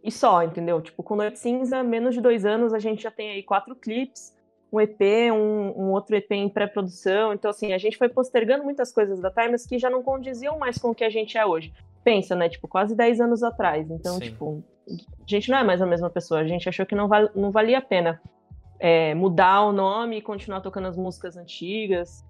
e 0.03 0.11
só, 0.11 0.41
entendeu? 0.41 0.81
Tipo, 0.81 1.03
com 1.03 1.15
Noite 1.15 1.37
Cinza, 1.37 1.83
menos 1.83 2.15
de 2.15 2.21
dois 2.21 2.43
anos, 2.43 2.73
a 2.73 2.79
gente 2.79 3.03
já 3.03 3.11
tem 3.11 3.29
aí 3.29 3.43
quatro 3.43 3.75
clipes, 3.75 4.35
um 4.71 4.81
EP, 4.81 4.99
um, 5.31 5.83
um 5.83 5.91
outro 5.91 6.15
EP 6.15 6.31
em 6.31 6.49
pré-produção. 6.49 7.31
Então, 7.31 7.51
assim, 7.51 7.73
a 7.73 7.77
gente 7.77 7.95
foi 7.95 8.09
postergando 8.09 8.63
muitas 8.63 8.91
coisas 8.91 9.21
da 9.21 9.29
Timeless 9.29 9.69
que 9.69 9.77
já 9.77 9.87
não 9.87 10.01
condiziam 10.01 10.57
mais 10.57 10.79
com 10.79 10.89
o 10.89 10.95
que 10.95 11.03
a 11.03 11.11
gente 11.11 11.37
é 11.37 11.45
hoje. 11.45 11.71
Pensa, 12.03 12.35
né? 12.35 12.49
Tipo, 12.49 12.67
quase 12.67 12.95
dez 12.95 13.21
anos 13.21 13.43
atrás. 13.43 13.87
Então, 13.91 14.15
Sim. 14.15 14.21
tipo, 14.21 14.63
a 14.89 15.27
gente 15.27 15.51
não 15.51 15.59
é 15.59 15.63
mais 15.63 15.79
a 15.79 15.85
mesma 15.85 16.09
pessoa. 16.09 16.39
A 16.39 16.47
gente 16.47 16.67
achou 16.67 16.87
que 16.87 16.95
não, 16.95 17.07
val 17.07 17.29
não 17.35 17.51
valia 17.51 17.77
a 17.77 17.81
pena 17.81 18.19
é, 18.79 19.13
mudar 19.13 19.61
o 19.61 19.71
nome 19.71 20.17
e 20.17 20.21
continuar 20.23 20.61
tocando 20.61 20.87
as 20.87 20.97
músicas 20.97 21.37
antigas. 21.37 22.25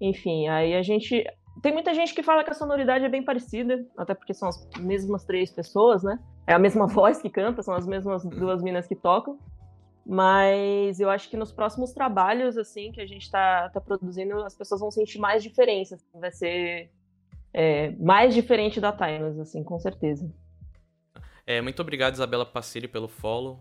Enfim, 0.00 0.46
aí 0.46 0.76
a 0.76 0.82
gente 0.82 1.24
tem 1.62 1.72
muita 1.72 1.94
gente 1.94 2.14
que 2.14 2.22
fala 2.22 2.44
que 2.44 2.50
a 2.50 2.54
sonoridade 2.54 3.04
é 3.04 3.08
bem 3.08 3.22
parecida, 3.22 3.84
até 3.96 4.14
porque 4.14 4.34
são 4.34 4.48
as 4.48 4.68
mesmas 4.78 5.24
três 5.24 5.50
pessoas, 5.50 6.02
né? 6.02 6.18
É 6.46 6.52
a 6.54 6.58
mesma 6.58 6.86
voz 6.88 7.20
que 7.20 7.30
canta, 7.30 7.62
são 7.62 7.74
as 7.74 7.86
mesmas 7.86 8.24
duas 8.24 8.62
minas 8.62 8.86
que 8.86 8.94
tocam. 8.94 9.38
Mas 10.06 11.00
eu 11.00 11.10
acho 11.10 11.28
que 11.28 11.36
nos 11.36 11.52
próximos 11.52 11.92
trabalhos, 11.92 12.56
assim, 12.56 12.90
que 12.90 13.00
a 13.00 13.06
gente 13.06 13.30
tá, 13.30 13.68
tá 13.68 13.80
produzindo, 13.80 14.42
as 14.42 14.54
pessoas 14.54 14.80
vão 14.80 14.90
sentir 14.90 15.18
mais 15.18 15.42
diferença. 15.42 15.96
Assim, 15.96 16.20
vai 16.20 16.32
ser 16.32 16.90
é, 17.52 17.90
mais 17.98 18.34
diferente 18.34 18.80
da 18.80 18.90
Timeless, 18.90 19.38
assim, 19.38 19.62
com 19.62 19.78
certeza. 19.78 20.32
É, 21.46 21.60
muito 21.60 21.80
obrigado, 21.82 22.14
Isabela 22.14 22.46
Passiri, 22.46 22.88
pelo 22.88 23.08
follow. 23.08 23.60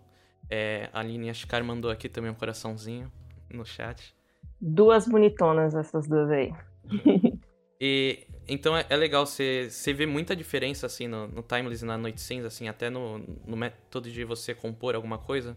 É, 0.50 0.90
a 0.94 1.02
Aline 1.02 1.30
Ashkar 1.30 1.64
mandou 1.64 1.92
aqui 1.92 2.08
também 2.08 2.32
um 2.32 2.36
coraçãozinho 2.36 3.12
no 3.50 3.66
chat. 3.66 4.16
Duas 4.60 5.08
bonitonas 5.08 5.76
essas 5.76 6.08
duas 6.08 6.30
aí. 6.32 6.54
E 7.80 8.26
então 8.48 8.76
é, 8.76 8.86
é 8.90 8.96
legal 8.96 9.26
você, 9.26 9.70
ver 9.94 10.06
muita 10.06 10.36
diferença 10.36 10.86
assim 10.86 11.08
no, 11.08 11.28
no 11.28 11.44
Timeless 11.44 11.84
e 11.84 11.88
na 11.88 11.98
Noite 11.98 12.22
Cinza, 12.22 12.48
assim, 12.48 12.68
até 12.68 12.90
no, 12.90 13.20
no 13.46 13.58
método 13.58 14.10
de 14.10 14.24
você 14.24 14.56
compor 14.56 14.96
alguma 14.96 15.18
coisa. 15.18 15.56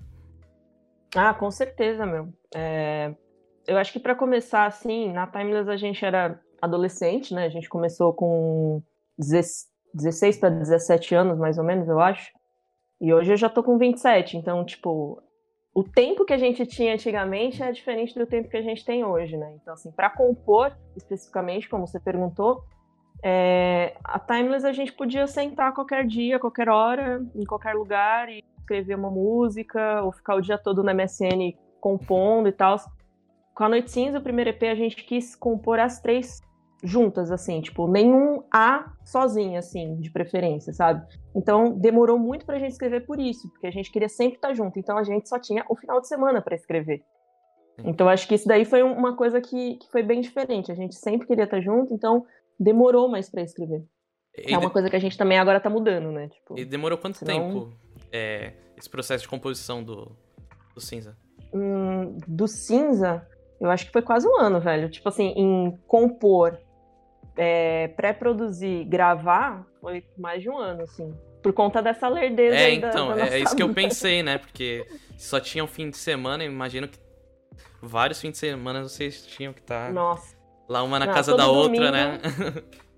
Ah, 1.15 1.33
com 1.35 1.51
certeza, 1.51 2.05
meu. 2.05 2.33
É... 2.55 3.15
Eu 3.67 3.79
acho 3.79 3.93
que 3.93 4.01
para 4.01 4.15
começar 4.15 4.67
assim, 4.67 5.13
na 5.13 5.27
Timeless 5.27 5.69
a 5.69 5.77
gente 5.77 6.05
era 6.05 6.41
adolescente, 6.61 7.33
né? 7.33 7.45
A 7.45 7.49
gente 7.49 7.69
começou 7.69 8.13
com 8.13 8.83
16 9.19 10.39
para 10.39 10.51
17 10.51 11.15
anos, 11.15 11.39
mais 11.39 11.59
ou 11.59 11.65
menos, 11.65 11.89
eu 11.89 12.01
acho. 12.01 12.33
E 13.01 13.15
hoje 13.15 13.33
eu 13.33 13.37
já 13.37 13.49
tô 13.49 13.63
com 13.63 13.79
27, 13.79 14.37
então, 14.37 14.65
tipo, 14.65 15.23
o 15.73 15.85
tempo 15.85 16.25
que 16.25 16.33
a 16.33 16.39
gente 16.39 16.67
tinha 16.67 16.95
antigamente 16.95 17.63
é 17.63 17.71
diferente 17.71 18.19
do 18.19 18.27
tempo 18.27 18.49
que 18.49 18.57
a 18.57 18.63
gente 18.63 18.85
tem 18.85 19.05
hoje, 19.05 19.37
né? 19.37 19.55
Então, 19.61 19.75
assim, 19.75 19.91
para 19.93 20.11
compor 20.11 20.77
especificamente, 20.97 21.69
como 21.69 21.87
você 21.87 22.01
perguntou, 22.01 22.65
é, 23.23 23.97
a 24.03 24.19
Timeless 24.19 24.67
a 24.67 24.73
gente 24.73 24.93
podia 24.93 25.27
sentar 25.27 25.73
qualquer 25.73 26.07
dia, 26.07 26.39
qualquer 26.39 26.69
hora, 26.69 27.25
em 27.35 27.45
qualquer 27.45 27.75
lugar 27.75 28.29
e 28.29 28.43
escrever 28.59 28.97
uma 28.97 29.11
música 29.11 30.03
ou 30.03 30.11
ficar 30.11 30.35
o 30.35 30.41
dia 30.41 30.59
todo 30.59 30.83
na 30.83 30.93
MSN 30.93 31.55
compondo 31.81 32.49
e 32.49 32.53
tal. 32.53 32.77
Com 33.55 33.65
a 33.65 33.69
Noite 33.69 33.91
Cinza, 33.91 34.19
o 34.19 34.23
primeiro 34.23 34.51
EP, 34.51 34.63
a 34.65 34.75
gente 34.75 35.05
quis 35.05 35.37
compor 35.37 35.79
as 35.79 36.01
três 36.01 36.41
juntas, 36.83 37.31
assim, 37.31 37.61
tipo, 37.61 37.87
nenhum 37.87 38.43
A 38.53 38.93
sozinho, 39.05 39.59
assim, 39.59 39.97
de 39.97 40.11
preferência, 40.11 40.73
sabe? 40.73 41.07
Então, 41.35 41.73
demorou 41.73 42.19
muito 42.19 42.47
pra 42.47 42.59
gente 42.59 42.73
escrever 42.73 43.07
por 43.07 43.19
isso, 43.19 43.49
porque 43.51 43.67
a 43.67 43.71
gente 43.71 43.91
queria 43.91 44.09
sempre 44.09 44.37
estar 44.37 44.55
junto, 44.55 44.79
então 44.79 44.97
a 44.97 45.03
gente 45.03 45.29
só 45.29 45.39
tinha 45.39 45.65
o 45.69 45.77
final 45.77 46.01
de 46.01 46.09
semana 46.09 46.41
para 46.41 46.55
escrever. 46.55 47.03
Então, 47.85 48.09
acho 48.09 48.29
que 48.29 48.35
isso 48.35 48.47
daí 48.47 48.65
foi 48.65 48.83
uma 48.83 49.17
coisa 49.17 49.41
que, 49.41 49.77
que 49.77 49.91
foi 49.91 50.03
bem 50.03 50.21
diferente, 50.21 50.71
a 50.71 50.75
gente 50.75 50.95
sempre 50.95 51.27
queria 51.27 51.45
estar 51.45 51.61
junto, 51.61 51.95
então 51.95 52.27
demorou 52.59 53.09
mais 53.09 53.31
para 53.31 53.43
escrever. 53.43 53.85
é 54.37 54.57
uma 54.59 54.71
coisa 54.71 54.91
que 54.91 54.97
a 54.97 55.01
gente 55.01 55.17
também 55.17 55.39
agora 55.39 55.61
tá 55.61 55.71
mudando, 55.71 56.11
né? 56.13 56.29
Tipo, 56.29 56.59
e 56.59 56.65
demorou 56.65 56.99
quanto 56.99 57.19
senão... 57.19 57.35
tempo 57.35 57.73
é, 58.13 58.53
esse 58.77 58.89
processo 58.89 59.23
de 59.23 59.29
composição 59.29 59.83
do, 59.83 60.17
do 60.75 60.81
Cinza? 60.81 61.17
Hum, 61.55 62.19
do 62.27 62.47
Cinza, 62.47 63.27
eu 63.61 63.71
acho 63.71 63.87
que 63.87 63.93
foi 63.93 64.03
quase 64.03 64.27
um 64.27 64.39
ano, 64.39 64.61
velho. 64.61 64.89
Tipo 64.89 65.09
assim, 65.09 65.33
em 65.37 65.77
compor, 65.87 66.59
é, 67.37 67.89
pré-produzir, 67.89 68.85
gravar, 68.85 69.67
foi 69.81 70.05
mais 70.17 70.43
de 70.43 70.51
um 70.51 70.59
ano, 70.59 70.83
assim. 70.83 71.15
Por 71.43 71.53
conta 71.53 71.83
dessa 71.83 72.07
lerdeza 72.09 72.55
É, 72.55 72.75
então, 72.75 73.09
da, 73.09 73.15
da 73.15 73.27
é 73.29 73.39
isso 73.39 73.57
que 73.57 73.63
eu 73.63 73.73
pensei, 73.75 74.23
né? 74.23 74.39
Porque 74.39 74.87
só 75.17 75.41
tinha 75.41 75.65
um 75.65 75.67
fim 75.67 75.91
de 75.91 75.97
semana, 75.97 76.45
imagino 76.45 76.87
que 76.87 76.99
vários 77.83 78.21
fins 78.21 78.33
de 78.33 78.39
semana 78.39 78.83
vocês 78.83 79.27
tinham 79.27 79.53
que 79.53 79.61
estar 79.61 79.93
tá 79.93 80.19
lá 80.69 80.83
uma 80.83 80.99
na 80.99 81.07
Não, 81.07 81.15
casa 81.15 81.37
da 81.37 81.47
domingo, 81.47 81.85
outra, 81.85 81.91
né? 81.91 82.21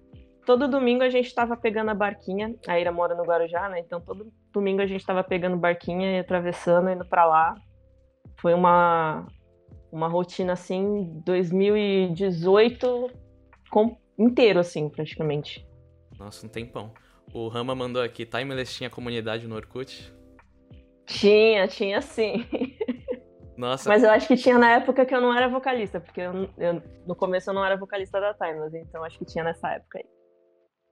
todo 0.44 0.68
domingo 0.68 1.02
a 1.02 1.10
gente 1.10 1.34
tava 1.34 1.56
pegando 1.56 1.90
a 1.90 1.94
barquinha. 1.94 2.54
A 2.66 2.78
Ira 2.78 2.92
mora 2.92 3.14
no 3.14 3.24
Guarujá, 3.24 3.68
né? 3.68 3.80
Então 3.80 4.00
todo 4.00 4.32
domingo 4.52 4.82
a 4.82 4.86
gente 4.86 5.04
tava 5.04 5.22
pegando 5.22 5.56
barquinha 5.56 6.16
e 6.16 6.18
atravessando, 6.18 6.90
indo 6.90 7.04
para 7.04 7.24
lá. 7.24 7.54
Foi 8.36 8.54
uma, 8.54 9.26
uma 9.90 10.08
rotina 10.08 10.52
assim, 10.54 11.22
2018 11.24 13.10
com, 13.70 13.96
inteiro, 14.18 14.60
assim, 14.60 14.88
praticamente. 14.88 15.66
Nossa, 16.18 16.46
um 16.46 16.48
tempão. 16.48 16.92
O 17.32 17.48
Rama 17.48 17.74
mandou 17.74 18.02
aqui, 18.02 18.26
Timeless 18.26 18.74
tinha 18.74 18.90
comunidade 18.90 19.46
no 19.46 19.54
Orkut? 19.54 20.12
Tinha, 21.06 21.66
tinha 21.66 22.00
sim. 22.00 22.46
Nossa. 23.56 23.88
Mas 23.88 24.02
eu 24.02 24.10
acho 24.10 24.26
que 24.26 24.36
tinha 24.36 24.58
na 24.58 24.72
época 24.72 25.04
que 25.04 25.14
eu 25.14 25.20
não 25.20 25.34
era 25.34 25.48
vocalista, 25.48 26.00
porque 26.00 26.20
eu, 26.20 26.48
eu, 26.58 26.82
no 27.06 27.14
começo 27.14 27.50
eu 27.50 27.54
não 27.54 27.64
era 27.64 27.76
vocalista 27.76 28.20
da 28.20 28.34
Timeless, 28.34 28.76
então 28.76 29.04
acho 29.04 29.18
que 29.18 29.24
tinha 29.24 29.44
nessa 29.44 29.70
época 29.70 29.98
aí. 29.98 30.04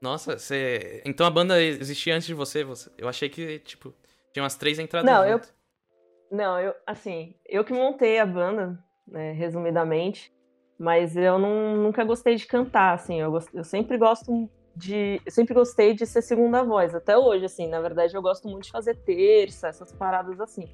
Nossa, 0.00 0.38
você. 0.38 1.02
Então 1.04 1.26
a 1.26 1.30
banda 1.30 1.60
existia 1.60 2.14
antes 2.14 2.26
de 2.26 2.34
você? 2.34 2.64
você... 2.64 2.90
Eu 2.96 3.08
achei 3.08 3.28
que, 3.28 3.58
tipo, 3.60 3.94
tinha 4.32 4.42
umas 4.42 4.56
três 4.56 4.78
entradas. 4.78 5.10
Não, 5.10 5.28
junto. 5.28 5.48
eu. 5.48 6.36
Não, 6.36 6.60
eu, 6.60 6.74
assim, 6.86 7.34
eu 7.44 7.64
que 7.64 7.72
montei 7.72 8.18
a 8.18 8.24
banda, 8.24 8.78
né, 9.06 9.32
resumidamente, 9.32 10.32
mas 10.80 11.14
eu 11.14 11.38
não, 11.38 11.76
nunca 11.76 12.02
gostei 12.04 12.36
de 12.36 12.46
cantar, 12.46 12.94
assim, 12.94 13.20
eu, 13.20 13.38
eu 13.52 13.62
sempre 13.62 13.98
gosto 13.98 14.48
de. 14.74 15.20
Eu 15.26 15.30
sempre 15.30 15.52
gostei 15.52 15.92
de 15.92 16.06
ser 16.06 16.22
segunda 16.22 16.64
voz, 16.64 16.94
até 16.94 17.18
hoje, 17.18 17.44
assim, 17.44 17.68
na 17.68 17.82
verdade 17.82 18.16
eu 18.16 18.22
gosto 18.22 18.48
muito 18.48 18.64
de 18.64 18.70
fazer 18.70 18.94
terça, 19.04 19.68
essas 19.68 19.92
paradas 19.92 20.40
assim. 20.40 20.64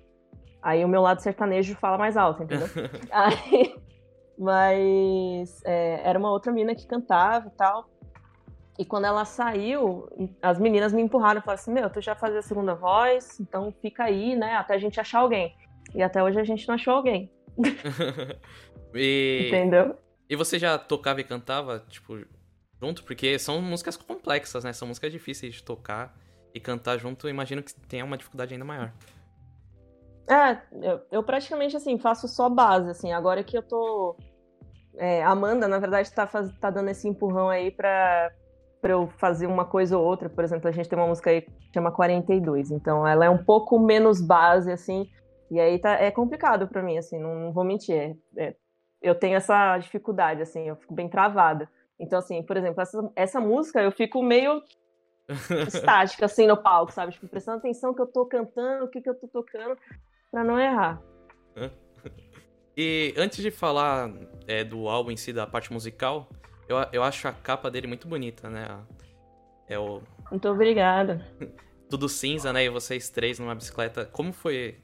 Aí 0.63 0.85
o 0.85 0.89
meu 0.89 1.03
lado 1.03 1.21
sertanejo 1.21 1.75
fala 1.75 1.99
mais 1.99 2.17
alto, 2.17 2.45
entendeu? 2.45 2.69
Aí, 3.11 3.75
mas 4.39 5.61
é, 5.65 6.09
era 6.09 6.17
uma 6.17 6.31
outra 6.31 6.53
mina 6.53 6.73
que 6.73 6.87
cantava 6.87 7.49
e 7.49 7.57
tal. 7.57 7.91
E 8.79 8.85
quando 8.85 9.07
ela 9.07 9.25
saiu, 9.25 10.09
as 10.41 10.61
meninas 10.61 10.93
me 10.93 11.03
empurraram 11.03 11.41
e 11.41 11.43
falaram 11.43 11.61
assim: 11.61 11.73
Meu, 11.73 11.91
tu 11.91 12.01
já 12.01 12.15
fazia 12.15 12.39
a 12.39 12.43
segunda 12.43 12.77
voz, 12.77 13.41
então 13.41 13.75
fica 13.83 14.05
aí, 14.05 14.37
né? 14.37 14.55
Até 14.55 14.75
a 14.75 14.79
gente 14.79 15.01
achar 15.01 15.19
alguém. 15.19 15.53
E 15.97 16.01
até 16.01 16.23
hoje 16.23 16.39
a 16.39 16.45
gente 16.45 16.69
não 16.69 16.77
achou 16.77 16.95
alguém. 16.95 17.29
e... 18.97 19.49
Entendeu? 19.49 19.97
E 20.29 20.37
você 20.37 20.59
já 20.59 20.79
tocava 20.79 21.21
e 21.21 21.25
cantava, 21.25 21.85
tipo, 21.89 22.19
junto? 22.81 23.05
Porque 23.05 23.39
são 23.39 23.63
músicas 23.63 23.97
complexas, 23.97 24.65
né? 24.65 24.73
São 24.73 24.89
músicas 24.89 25.13
difíceis 25.13 25.55
de 25.55 25.63
tocar 25.63 26.17
e 26.53 26.61
cantar 26.61 26.99
junto. 26.99 27.27
Eu 27.27 27.31
imagino 27.31 27.63
que 27.63 27.73
tenha 27.75 28.05
uma 28.05 28.17
dificuldade 28.17 28.55
ainda 28.55 28.65
maior. 28.65 28.93
É, 30.29 30.59
eu, 30.83 31.01
eu 31.13 31.23
praticamente, 31.23 31.77
assim, 31.77 31.99
faço 31.99 32.27
só 32.27 32.49
base, 32.49 32.91
assim. 32.91 33.13
Agora 33.13 33.45
que 33.45 33.57
eu 33.57 33.63
tô... 33.63 34.17
É, 34.97 35.23
Amanda, 35.23 35.69
na 35.69 35.79
verdade, 35.79 36.13
tá, 36.13 36.27
faz, 36.27 36.51
tá 36.59 36.71
dando 36.71 36.89
esse 36.89 37.07
empurrão 37.07 37.49
aí 37.49 37.71
pra, 37.71 38.33
para 38.81 38.93
eu 38.93 39.09
fazer 39.19 39.47
uma 39.47 39.65
coisa 39.65 39.99
ou 39.99 40.05
outra. 40.05 40.29
Por 40.29 40.43
exemplo, 40.43 40.69
a 40.69 40.73
gente 40.73 40.89
tem 40.89 40.99
uma 40.99 41.09
música 41.09 41.31
aí 41.31 41.43
que 41.43 41.53
chama 41.75 41.93
42, 41.93 42.71
então 42.71 43.07
ela 43.07 43.25
é 43.25 43.31
um 43.31 43.43
pouco 43.43 43.79
menos 43.79 44.21
base, 44.21 44.71
assim, 44.71 45.09
e 45.51 45.61
aí 45.61 45.79
tá, 45.79 45.93
é 46.01 46.11
complicado 46.11 46.67
para 46.69 46.83
mim, 46.83 46.97
assim, 46.99 47.19
não, 47.19 47.35
não 47.35 47.53
vou 47.53 47.65
mentir. 47.65 47.95
É, 47.95 48.15
é, 48.37 48.55
eu 49.03 49.15
tenho 49.15 49.37
essa 49.37 49.79
dificuldade, 49.79 50.43
assim, 50.43 50.69
eu 50.69 50.77
fico 50.77 50.95
bem 50.95 51.09
travada. 51.09 51.69
Então, 51.99 52.19
assim, 52.19 52.43
por 52.43 52.57
exemplo, 52.57 52.81
essa, 52.81 53.11
essa 53.17 53.41
música 53.41 53.81
eu 53.81 53.91
fico 53.91 54.23
meio 54.23 54.63
estática, 55.67 56.27
assim, 56.27 56.47
no 56.47 56.57
palco, 56.57 56.93
sabe? 56.93 57.13
Tipo, 57.13 57.29
prestando 57.29 57.59
atenção 57.59 57.95
que 57.95 58.01
eu 58.01 58.07
tô 58.07 58.27
cantando, 58.27 58.85
o 58.85 58.89
que 58.89 59.01
que 59.01 59.09
eu 59.09 59.15
tô 59.15 59.29
tocando, 59.29 59.77
para 60.31 60.45
não 60.45 60.61
errar. 60.61 61.01
E 62.77 63.15
antes 63.17 63.43
de 63.43 63.51
falar 63.51 64.13
é, 64.47 64.63
do 64.63 64.89
álbum 64.89 65.11
em 65.11 65.17
si, 65.17 65.33
da 65.33 65.47
parte 65.47 65.73
musical, 65.73 66.29
eu, 66.69 66.77
eu 66.93 67.03
acho 67.03 67.27
a 67.27 67.33
capa 67.33 67.71
dele 67.71 67.87
muito 67.87 68.07
bonita, 68.07 68.51
né? 68.51 68.67
É 69.67 69.79
o. 69.79 70.03
Muito 70.31 70.49
obrigada. 70.49 71.27
Tudo 71.89 72.09
cinza, 72.09 72.53
né? 72.53 72.65
E 72.65 72.69
vocês 72.69 73.09
três 73.09 73.39
numa 73.39 73.55
bicicleta. 73.55 74.05
Como 74.05 74.33
foi? 74.33 74.77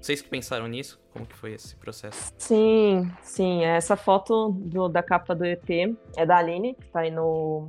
Vocês 0.00 0.20
que 0.20 0.28
pensaram 0.28 0.68
nisso? 0.68 1.00
Como 1.12 1.26
que 1.26 1.34
foi 1.34 1.52
esse 1.54 1.76
processo? 1.76 2.32
Sim, 2.38 3.10
sim. 3.22 3.64
Essa 3.64 3.96
foto 3.96 4.52
do, 4.52 4.88
da 4.88 5.02
capa 5.02 5.34
do 5.34 5.44
EP 5.44 5.96
é 6.16 6.24
da 6.24 6.36
Aline, 6.36 6.74
que 6.74 6.86
tá 6.88 7.00
aí 7.00 7.10
no, 7.10 7.68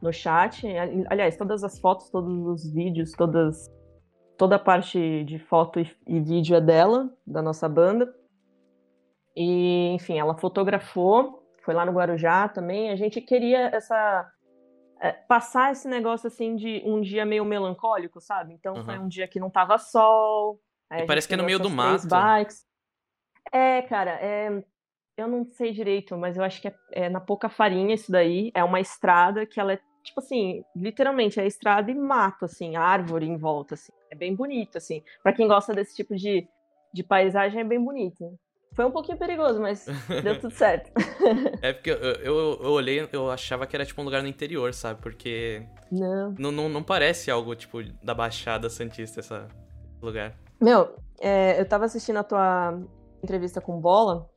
no 0.00 0.12
chat. 0.12 0.66
Aliás, 1.08 1.36
todas 1.36 1.64
as 1.64 1.78
fotos, 1.78 2.10
todos 2.10 2.46
os 2.46 2.72
vídeos, 2.72 3.12
todas, 3.12 3.70
toda 4.36 4.56
a 4.56 4.58
parte 4.58 5.24
de 5.24 5.38
foto 5.38 5.80
e, 5.80 5.90
e 6.06 6.20
vídeo 6.20 6.56
é 6.56 6.60
dela, 6.60 7.10
da 7.26 7.42
nossa 7.42 7.68
banda. 7.68 8.14
E, 9.34 9.90
enfim, 9.94 10.18
ela 10.18 10.36
fotografou 10.36 11.38
foi 11.68 11.74
lá 11.74 11.84
no 11.84 11.92
Guarujá 11.92 12.48
também. 12.48 12.90
A 12.90 12.96
gente 12.96 13.20
queria 13.20 13.68
essa 13.68 14.26
é, 15.02 15.12
passar 15.12 15.70
esse 15.70 15.86
negócio 15.86 16.26
assim 16.26 16.56
de 16.56 16.82
um 16.82 16.98
dia 16.98 17.26
meio 17.26 17.44
melancólico, 17.44 18.22
sabe? 18.22 18.54
Então 18.54 18.74
uhum. 18.74 18.84
foi 18.86 18.98
um 18.98 19.06
dia 19.06 19.28
que 19.28 19.38
não 19.38 19.50
tava 19.50 19.76
sol. 19.76 20.58
Parece 21.06 21.28
que 21.28 21.34
é 21.34 21.36
no 21.36 21.44
meio 21.44 21.58
do 21.58 21.70
mato. 21.70 22.06
Bikes. 22.08 22.66
É, 23.52 23.82
cara, 23.82 24.12
é, 24.20 24.62
eu 25.16 25.26
não 25.26 25.44
sei 25.50 25.72
direito, 25.72 26.16
mas 26.16 26.36
eu 26.36 26.44
acho 26.44 26.60
que 26.60 26.68
é, 26.68 26.74
é, 26.92 27.08
na 27.08 27.20
pouca 27.20 27.48
farinha 27.48 27.94
isso 27.94 28.10
daí. 28.10 28.50
É 28.54 28.62
uma 28.62 28.80
estrada 28.80 29.44
que 29.44 29.58
ela 29.58 29.72
é, 29.72 29.80
tipo 30.02 30.20
assim, 30.20 30.62
literalmente 30.76 31.40
é 31.40 31.46
estrada 31.46 31.90
e 31.90 31.94
mato, 31.94 32.44
assim, 32.44 32.76
árvore 32.76 33.26
em 33.26 33.36
volta, 33.36 33.74
assim. 33.74 33.92
É 34.10 34.14
bem 34.14 34.34
bonito, 34.34 34.78
assim. 34.78 35.02
Para 35.22 35.32
quem 35.32 35.48
gosta 35.48 35.74
desse 35.74 35.94
tipo 35.94 36.14
de, 36.14 36.46
de 36.92 37.02
paisagem, 37.02 37.60
é 37.60 37.64
bem 37.64 37.82
bonito. 37.82 38.38
Foi 38.74 38.84
um 38.84 38.92
pouquinho 38.92 39.18
perigoso, 39.18 39.60
mas 39.60 39.86
deu 40.22 40.38
tudo 40.38 40.52
certo. 40.54 40.92
é 41.62 41.72
porque 41.72 41.90
eu, 41.90 41.96
eu, 41.96 42.60
eu, 42.62 42.70
olhei, 42.70 43.08
eu 43.12 43.28
achava 43.28 43.66
que 43.66 43.74
era 43.74 43.84
tipo 43.84 44.00
um 44.00 44.04
lugar 44.04 44.22
no 44.22 44.28
interior, 44.28 44.72
sabe? 44.72 45.00
Porque. 45.00 45.66
Não. 45.90 46.34
Não, 46.38 46.52
não, 46.52 46.68
não 46.68 46.82
parece 46.82 47.28
algo 47.28 47.56
tipo 47.56 47.82
da 48.02 48.14
Baixada 48.14 48.70
Santista, 48.70 49.18
esse 49.18 49.34
lugar. 50.00 50.32
Meu, 50.60 50.96
é, 51.20 51.60
eu 51.60 51.68
tava 51.68 51.84
assistindo 51.84 52.18
a 52.18 52.24
tua 52.24 52.80
entrevista 53.22 53.60
com 53.60 53.80
Bola. 53.80 54.28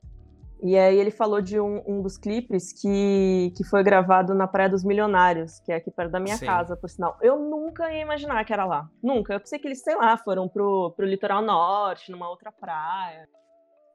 E 0.64 0.78
aí 0.78 0.96
ele 0.96 1.10
falou 1.10 1.42
de 1.42 1.60
um, 1.60 1.82
um, 1.88 2.02
dos 2.04 2.20
clipes 2.20 2.72
que, 2.72 3.52
que 3.58 3.64
foi 3.64 3.84
gravado 3.84 4.36
na 4.36 4.46
Praia 4.48 4.70
dos 4.70 4.84
Milionários, 4.84 5.60
que 5.62 5.72
é 5.72 5.78
aqui 5.78 5.90
perto 5.90 6.12
da 6.12 6.20
minha 6.20 6.38
Sim. 6.38 6.46
casa, 6.46 6.78
por 6.78 6.88
sinal. 6.88 7.18
Eu 7.20 7.40
nunca 7.40 7.92
ia 7.92 8.02
imaginar 8.02 8.46
que 8.46 8.54
era 8.54 8.64
lá. 8.64 8.88
Nunca. 9.02 9.34
Eu 9.34 9.40
pensei 9.40 9.58
que 9.58 9.68
eles, 9.68 9.82
sei 9.82 9.96
lá, 9.96 10.16
foram 10.18 10.48
pro, 10.48 10.94
pro 10.96 11.06
litoral 11.06 11.42
norte, 11.42 12.12
numa 12.12 12.30
outra 12.30 12.52
praia. 12.52 13.28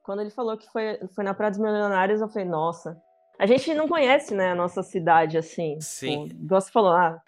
Quando 0.03 0.19
ele 0.21 0.29
falou 0.29 0.57
que 0.57 0.69
foi, 0.69 0.99
foi 1.15 1.23
na 1.23 1.33
Praia 1.33 1.51
dos 1.51 1.59
Milionários, 1.59 2.19
eu 2.19 2.27
falei, 2.27 2.47
nossa. 2.47 3.01
A 3.39 3.45
gente 3.45 3.73
não 3.73 3.87
conhece, 3.87 4.35
né, 4.35 4.51
a 4.51 4.55
nossa 4.55 4.83
cidade 4.83 5.37
assim. 5.37 5.79
Sim. 5.79 6.27
Tipo, 6.27 6.43
igual 6.43 6.59
você 6.59 6.71
falou, 6.71 6.91
ah, 6.91 7.21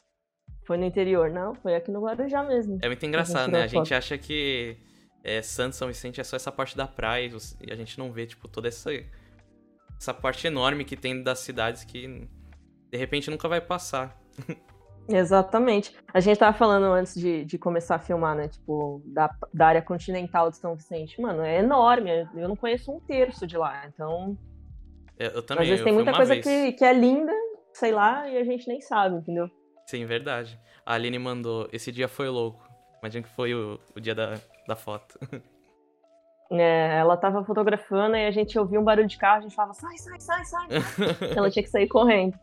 foi 0.66 0.76
no 0.78 0.84
interior. 0.84 1.30
Não, 1.30 1.56
foi 1.56 1.76
aqui 1.76 1.92
no 1.92 2.02
Guarujá 2.02 2.44
mesmo. 2.44 2.78
É 2.82 2.88
muito 2.88 3.06
engraçado, 3.06 3.48
a 3.48 3.60
né? 3.60 3.64
A 3.64 3.68
gente 3.68 3.94
acha 3.94 4.18
que 4.18 4.78
é, 5.24 5.42
Santos 5.42 5.78
São 5.78 5.88
Vicente 5.88 6.20
é 6.20 6.24
só 6.24 6.36
essa 6.36 6.52
parte 6.52 6.76
da 6.78 6.88
praia 6.88 7.30
e 7.62 7.72
a 7.72 7.76
gente 7.76 7.98
não 7.98 8.12
vê, 8.12 8.26
tipo, 8.26 8.48
toda 8.48 8.68
essa, 8.68 8.90
essa 10.00 10.14
parte 10.14 10.48
enorme 10.48 10.86
que 10.86 10.96
tem 10.96 11.22
das 11.22 11.40
cidades 11.40 11.84
que 11.84 12.28
de 12.92 12.98
repente 12.98 13.30
nunca 13.30 13.48
vai 13.48 13.62
passar. 13.62 14.18
Exatamente. 15.08 15.96
A 16.14 16.20
gente 16.20 16.38
tava 16.38 16.56
falando 16.56 16.86
antes 16.86 17.16
de, 17.16 17.44
de 17.44 17.58
começar 17.58 17.96
a 17.96 18.00
filmar, 18.00 18.36
né? 18.36 18.48
Tipo, 18.48 19.02
da, 19.06 19.30
da 19.52 19.68
área 19.68 19.82
continental 19.82 20.52
de 20.52 20.58
São 20.58 20.76
Vicente. 20.76 21.20
Mano, 21.20 21.42
é 21.42 21.60
enorme. 21.60 22.12
Eu 22.36 22.48
não 22.48 22.56
conheço 22.56 22.92
um 22.92 23.00
terço 23.00 23.48
de 23.48 23.58
lá. 23.58 23.88
Então. 23.88 24.38
Eu, 25.18 25.32
eu 25.32 25.42
também. 25.42 25.64
Às 25.64 25.70
vezes 25.70 25.84
tem 25.84 25.94
muita 25.94 26.14
coisa 26.14 26.36
que, 26.36 26.74
que 26.74 26.86
é 26.86 26.94
linda, 26.94 27.34
sei 27.74 27.92
lá, 27.92 28.30
e 28.30 28.38
a 28.38 28.44
gente 28.44 28.68
nem 28.68 28.80
sabe, 28.82 29.16
entendeu? 29.16 29.50
Sim, 29.88 30.06
verdade. 30.06 30.60
A 30.86 30.94
Aline 30.94 31.18
mandou. 31.18 31.68
Esse 31.74 31.92
dia 31.92 32.08
foi 32.08 32.30
louco. 32.30 32.64
Imagina 33.02 33.24
que 33.24 33.34
foi 33.34 33.54
o, 33.56 33.80
o 33.96 34.00
dia 34.00 34.14
da, 34.14 34.40
da 34.70 34.76
foto. 34.76 35.20
É, 36.52 36.98
ela 36.98 37.16
tava 37.16 37.44
fotografando 37.44 38.16
e 38.16 38.26
a 38.26 38.32
gente 38.32 38.58
ouvia 38.58 38.80
um 38.80 38.84
barulho 38.84 39.08
de 39.08 39.18
carro, 39.18 39.38
a 39.38 39.42
gente 39.42 39.56
falava, 39.56 39.74
sai, 39.76 39.98
sai, 39.98 40.20
sai, 40.20 40.46
sai. 40.46 40.68
ela 41.38 41.50
tinha 41.52 41.62
que 41.62 41.70
sair 41.70 41.88
correndo. 41.88 42.40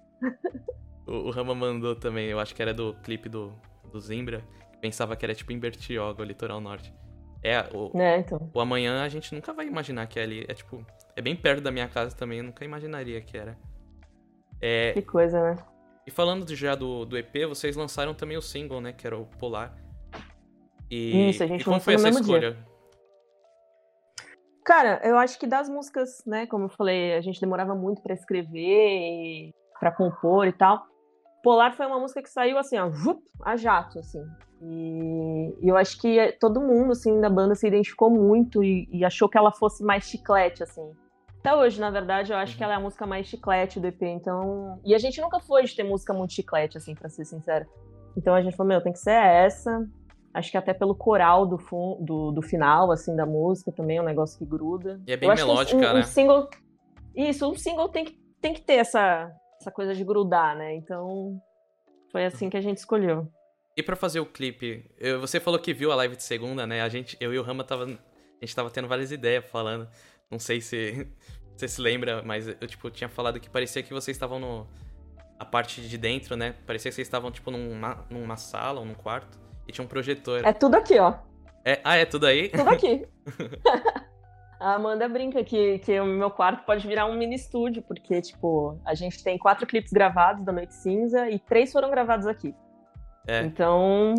O, 1.04 1.12
o 1.12 1.30
Rama 1.30 1.54
mandou 1.54 1.96
também, 1.96 2.28
eu 2.28 2.38
acho 2.38 2.54
que 2.54 2.62
era 2.62 2.72
do 2.72 2.94
clipe 3.02 3.28
do, 3.28 3.52
do 3.90 4.00
Zimbra, 4.00 4.44
pensava 4.80 5.16
que 5.16 5.24
era 5.24 5.34
tipo 5.34 5.52
em 5.52 5.58
Bertioga, 5.58 6.22
o 6.22 6.24
litoral 6.24 6.60
norte. 6.60 6.94
É, 7.42 7.60
o, 7.74 7.90
é, 7.98 8.18
então. 8.18 8.50
o 8.54 8.60
amanhã 8.60 9.02
a 9.02 9.08
gente 9.08 9.34
nunca 9.34 9.52
vai 9.52 9.66
imaginar 9.66 10.06
que 10.06 10.20
é 10.20 10.22
ali. 10.22 10.44
É 10.48 10.54
tipo, 10.54 10.84
é 11.16 11.22
bem 11.22 11.34
perto 11.34 11.60
da 11.60 11.70
minha 11.70 11.88
casa 11.88 12.14
também, 12.14 12.38
eu 12.38 12.44
nunca 12.44 12.64
imaginaria 12.64 13.20
que 13.20 13.36
era. 13.36 13.58
É, 14.60 14.92
que 14.92 15.02
coisa, 15.02 15.42
né? 15.42 15.56
E 16.06 16.10
falando 16.10 16.46
já 16.54 16.76
do, 16.76 17.04
do 17.04 17.18
EP, 17.18 17.46
vocês 17.48 17.74
lançaram 17.74 18.14
também 18.14 18.36
o 18.36 18.42
single, 18.42 18.80
né? 18.80 18.92
Que 18.92 19.06
era 19.06 19.18
o 19.18 19.26
Polar. 19.26 19.76
E, 20.90 21.30
Isso, 21.30 21.42
a 21.42 21.46
gente 21.46 21.62
e 21.62 21.64
como 21.64 21.80
foi 21.80 21.94
essa 21.94 22.08
escolha? 22.08 22.52
Dia. 22.52 22.66
Cara, 24.64 25.00
eu 25.04 25.16
acho 25.16 25.38
que 25.38 25.46
das 25.46 25.68
músicas, 25.68 26.24
né, 26.26 26.46
como 26.46 26.64
eu 26.64 26.68
falei, 26.68 27.14
a 27.14 27.20
gente 27.20 27.40
demorava 27.40 27.74
muito 27.74 28.02
para 28.02 28.14
escrever, 28.14 29.52
para 29.78 29.92
compor 29.92 30.46
e 30.46 30.52
tal. 30.52 30.84
Polar 31.42 31.72
foi 31.76 31.86
uma 31.86 32.00
música 32.00 32.20
que 32.20 32.28
saiu 32.28 32.58
assim, 32.58 32.76
ó, 32.76 32.90
a 33.44 33.56
jato, 33.56 34.00
assim. 34.00 34.22
E, 34.60 35.54
e, 35.62 35.68
eu 35.68 35.76
acho 35.76 36.00
que 36.00 36.32
todo 36.40 36.60
mundo, 36.60 36.92
assim, 36.92 37.20
da 37.20 37.30
banda 37.30 37.54
se 37.54 37.66
identificou 37.68 38.10
muito 38.10 38.64
e, 38.64 38.88
e, 38.90 39.04
achou 39.04 39.28
que 39.28 39.38
ela 39.38 39.52
fosse 39.52 39.84
mais 39.84 40.04
chiclete, 40.04 40.62
assim. 40.64 40.92
Até 41.38 41.54
hoje, 41.54 41.80
na 41.80 41.90
verdade, 41.90 42.32
eu 42.32 42.38
acho 42.38 42.52
uhum. 42.52 42.58
que 42.58 42.64
ela 42.64 42.72
é 42.72 42.76
a 42.76 42.80
música 42.80 43.06
mais 43.06 43.28
chiclete 43.28 43.78
do 43.78 43.86
EP, 43.86 44.02
então... 44.02 44.80
E 44.84 44.94
a 44.96 44.98
gente 44.98 45.20
nunca 45.20 45.38
foi 45.38 45.62
de 45.62 45.76
ter 45.76 45.84
música 45.84 46.12
muito 46.12 46.32
chiclete, 46.32 46.76
assim, 46.76 46.94
pra 46.94 47.08
ser 47.08 47.24
sincera. 47.24 47.68
Então 48.16 48.34
a 48.34 48.42
gente 48.42 48.56
falou, 48.56 48.68
meu, 48.68 48.80
tem 48.80 48.92
que 48.92 48.98
ser 48.98 49.12
essa. 49.12 49.86
Acho 50.36 50.50
que 50.50 50.56
até 50.58 50.74
pelo 50.74 50.94
coral 50.94 51.46
do, 51.46 51.56
do, 51.98 52.30
do 52.30 52.42
final, 52.42 52.92
assim, 52.92 53.16
da 53.16 53.24
música 53.24 53.72
também 53.72 53.96
é 53.96 54.02
um 54.02 54.04
negócio 54.04 54.38
que 54.38 54.44
gruda. 54.44 55.00
E 55.06 55.12
é 55.12 55.16
bem 55.16 55.34
melódica, 55.34 55.78
um, 55.78 55.78
um, 55.78 55.94
né? 55.94 56.00
Um 56.00 56.02
single... 56.02 56.50
Isso, 57.16 57.50
um 57.50 57.54
single 57.54 57.88
tem 57.88 58.04
que, 58.04 58.20
tem 58.38 58.52
que 58.52 58.60
ter 58.60 58.74
essa, 58.74 59.32
essa 59.58 59.70
coisa 59.70 59.94
de 59.94 60.04
grudar, 60.04 60.54
né? 60.54 60.74
Então 60.74 61.40
foi 62.12 62.26
assim 62.26 62.50
que 62.50 62.56
a 62.58 62.60
gente 62.60 62.76
escolheu. 62.76 63.26
E 63.74 63.82
para 63.82 63.96
fazer 63.96 64.20
o 64.20 64.26
clipe, 64.26 64.84
eu, 64.98 65.18
você 65.18 65.40
falou 65.40 65.58
que 65.58 65.72
viu 65.72 65.90
a 65.90 65.94
live 65.94 66.16
de 66.16 66.22
segunda, 66.22 66.66
né? 66.66 66.82
A 66.82 66.88
gente, 66.90 67.16
eu 67.18 67.32
e 67.32 67.38
o 67.38 67.42
Rama 67.42 67.64
tava, 67.64 67.84
a 67.84 68.44
gente 68.44 68.54
tava 68.54 68.70
tendo 68.70 68.88
várias 68.88 69.10
ideias 69.10 69.42
falando. 69.46 69.88
Não 70.30 70.38
sei 70.38 70.60
se 70.60 71.08
você 71.56 71.66
se 71.66 71.80
lembra, 71.80 72.22
mas 72.22 72.46
eu 72.46 72.66
tipo 72.66 72.90
tinha 72.90 73.08
falado 73.08 73.40
que 73.40 73.48
parecia 73.48 73.82
que 73.82 73.94
vocês 73.94 74.14
estavam 74.14 74.38
no 74.38 74.66
a 75.38 75.46
parte 75.46 75.80
de 75.80 75.96
dentro, 75.96 76.36
né? 76.36 76.54
Parecia 76.66 76.90
que 76.90 76.94
vocês 76.94 77.08
estavam 77.08 77.30
tipo 77.30 77.50
numa, 77.50 78.04
numa 78.10 78.36
sala 78.36 78.80
ou 78.80 78.84
num 78.84 78.94
quarto 78.94 79.46
e 79.66 79.72
tinha 79.72 79.84
um 79.84 79.88
projetor. 79.88 80.44
É 80.44 80.52
tudo 80.52 80.76
aqui, 80.76 80.98
ó. 80.98 81.14
É, 81.64 81.80
ah, 81.82 81.96
é 81.96 82.04
tudo 82.04 82.26
aí? 82.26 82.48
Tudo 82.48 82.70
aqui. 82.70 83.06
A 84.58 84.74
Amanda 84.74 85.06
brinca 85.08 85.44
que, 85.44 85.78
que 85.80 86.00
o 86.00 86.06
meu 86.06 86.30
quarto 86.30 86.64
pode 86.64 86.86
virar 86.88 87.04
um 87.06 87.14
mini 87.14 87.34
estúdio, 87.34 87.82
porque, 87.82 88.22
tipo, 88.22 88.80
a 88.86 88.94
gente 88.94 89.22
tem 89.22 89.36
quatro 89.36 89.66
clipes 89.66 89.92
gravados 89.92 90.44
da 90.44 90.52
Noite 90.52 90.74
Cinza 90.74 91.28
e 91.28 91.38
três 91.38 91.70
foram 91.72 91.90
gravados 91.90 92.26
aqui. 92.26 92.54
É. 93.26 93.42
Então. 93.42 94.14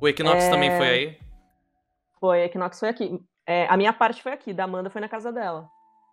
O 0.00 0.08
Equinox 0.08 0.44
é... 0.44 0.50
também 0.50 0.74
foi 0.76 0.88
aí? 0.88 1.18
Foi, 2.18 2.40
o 2.40 2.44
Equinox 2.44 2.80
foi 2.80 2.88
aqui. 2.88 3.20
É, 3.46 3.66
a 3.68 3.76
minha 3.76 3.92
parte 3.92 4.22
foi 4.22 4.32
aqui, 4.32 4.54
da 4.54 4.64
Amanda 4.64 4.88
foi 4.88 5.00
na 5.00 5.08
casa 5.08 5.30
dela. 5.30 5.68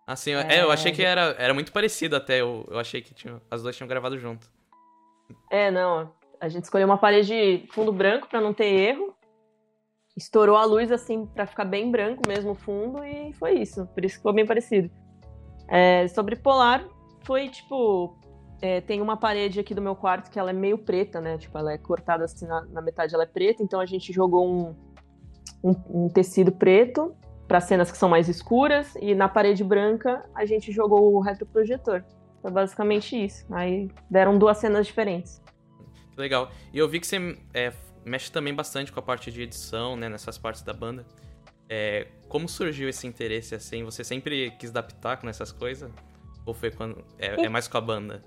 Ah, 0.06 0.16
sim. 0.16 0.32
É, 0.34 0.62
eu 0.62 0.70
achei 0.70 0.92
que 0.92 1.02
era, 1.02 1.34
era 1.38 1.54
muito 1.54 1.72
parecido 1.72 2.14
até. 2.14 2.40
Eu, 2.40 2.66
eu 2.70 2.78
achei 2.78 3.00
que 3.00 3.14
tinha, 3.14 3.40
as 3.50 3.62
duas 3.62 3.74
tinham 3.74 3.88
gravado 3.88 4.18
junto. 4.18 4.48
É, 5.50 5.70
não. 5.70 6.12
A 6.40 6.48
gente 6.48 6.64
escolheu 6.64 6.86
uma 6.86 6.98
parede 6.98 7.66
fundo 7.70 7.92
branco 7.92 8.28
para 8.28 8.40
não 8.40 8.52
ter 8.52 8.66
erro 8.66 9.16
estourou 10.16 10.56
a 10.56 10.64
luz 10.64 10.90
assim 10.90 11.26
para 11.26 11.46
ficar 11.46 11.64
bem 11.64 11.90
branco 11.90 12.22
mesmo 12.26 12.52
o 12.52 12.54
fundo 12.54 13.04
e 13.04 13.32
foi 13.34 13.58
isso. 13.58 13.86
Por 13.88 14.04
isso 14.04 14.14
que 14.14 14.20
ficou 14.20 14.32
bem 14.32 14.46
parecido. 14.46 14.90
É, 15.68 16.08
sobre 16.08 16.36
Polar, 16.36 16.84
foi 17.24 17.48
tipo. 17.48 18.16
É, 18.62 18.80
tem 18.80 19.02
uma 19.02 19.18
parede 19.18 19.60
aqui 19.60 19.74
do 19.74 19.82
meu 19.82 19.94
quarto 19.94 20.30
que 20.30 20.38
ela 20.38 20.48
é 20.48 20.54
meio 20.54 20.78
preta, 20.78 21.20
né? 21.20 21.36
Tipo, 21.36 21.58
ela 21.58 21.72
é 21.72 21.78
cortada 21.78 22.24
assim 22.24 22.46
na, 22.46 22.64
na 22.66 22.80
metade, 22.80 23.14
ela 23.14 23.24
é 23.24 23.26
preta, 23.26 23.62
então 23.62 23.78
a 23.78 23.84
gente 23.84 24.10
jogou 24.14 24.48
um, 24.48 24.74
um, 25.62 26.04
um 26.04 26.08
tecido 26.08 26.50
preto 26.50 27.14
para 27.46 27.60
cenas 27.60 27.92
que 27.92 27.98
são 27.98 28.08
mais 28.08 28.30
escuras 28.30 28.94
e 28.98 29.14
na 29.14 29.28
parede 29.28 29.62
branca 29.62 30.24
a 30.34 30.46
gente 30.46 30.72
jogou 30.72 31.14
o 31.14 31.20
retroprojetor. 31.20 32.02
Foi 32.40 32.50
basicamente 32.50 33.22
isso. 33.22 33.44
Aí 33.52 33.90
deram 34.10 34.38
duas 34.38 34.56
cenas 34.56 34.86
diferentes. 34.86 35.42
Legal. 36.16 36.50
E 36.72 36.78
eu 36.78 36.88
vi 36.88 36.98
que 36.98 37.06
você 37.06 37.38
é, 37.52 37.72
mexe 38.04 38.30
também 38.30 38.54
bastante 38.54 38.90
com 38.90 39.00
a 39.00 39.02
parte 39.02 39.30
de 39.30 39.42
edição, 39.42 39.96
né, 39.96 40.08
nessas 40.08 40.38
partes 40.38 40.62
da 40.62 40.72
banda. 40.72 41.04
É, 41.68 42.06
como 42.28 42.48
surgiu 42.48 42.88
esse 42.88 43.06
interesse 43.06 43.54
assim? 43.54 43.84
Você 43.84 44.04
sempre 44.04 44.52
quis 44.52 44.70
dar 44.70 44.82
pitaco 44.82 45.26
nessas 45.26 45.50
coisas? 45.52 45.90
Ou 46.44 46.54
foi 46.54 46.70
quando. 46.70 47.04
É, 47.18 47.44
é, 47.44 47.48
mais 47.48 47.66
com 47.66 47.76
a 47.76 47.80
banda? 47.80 48.22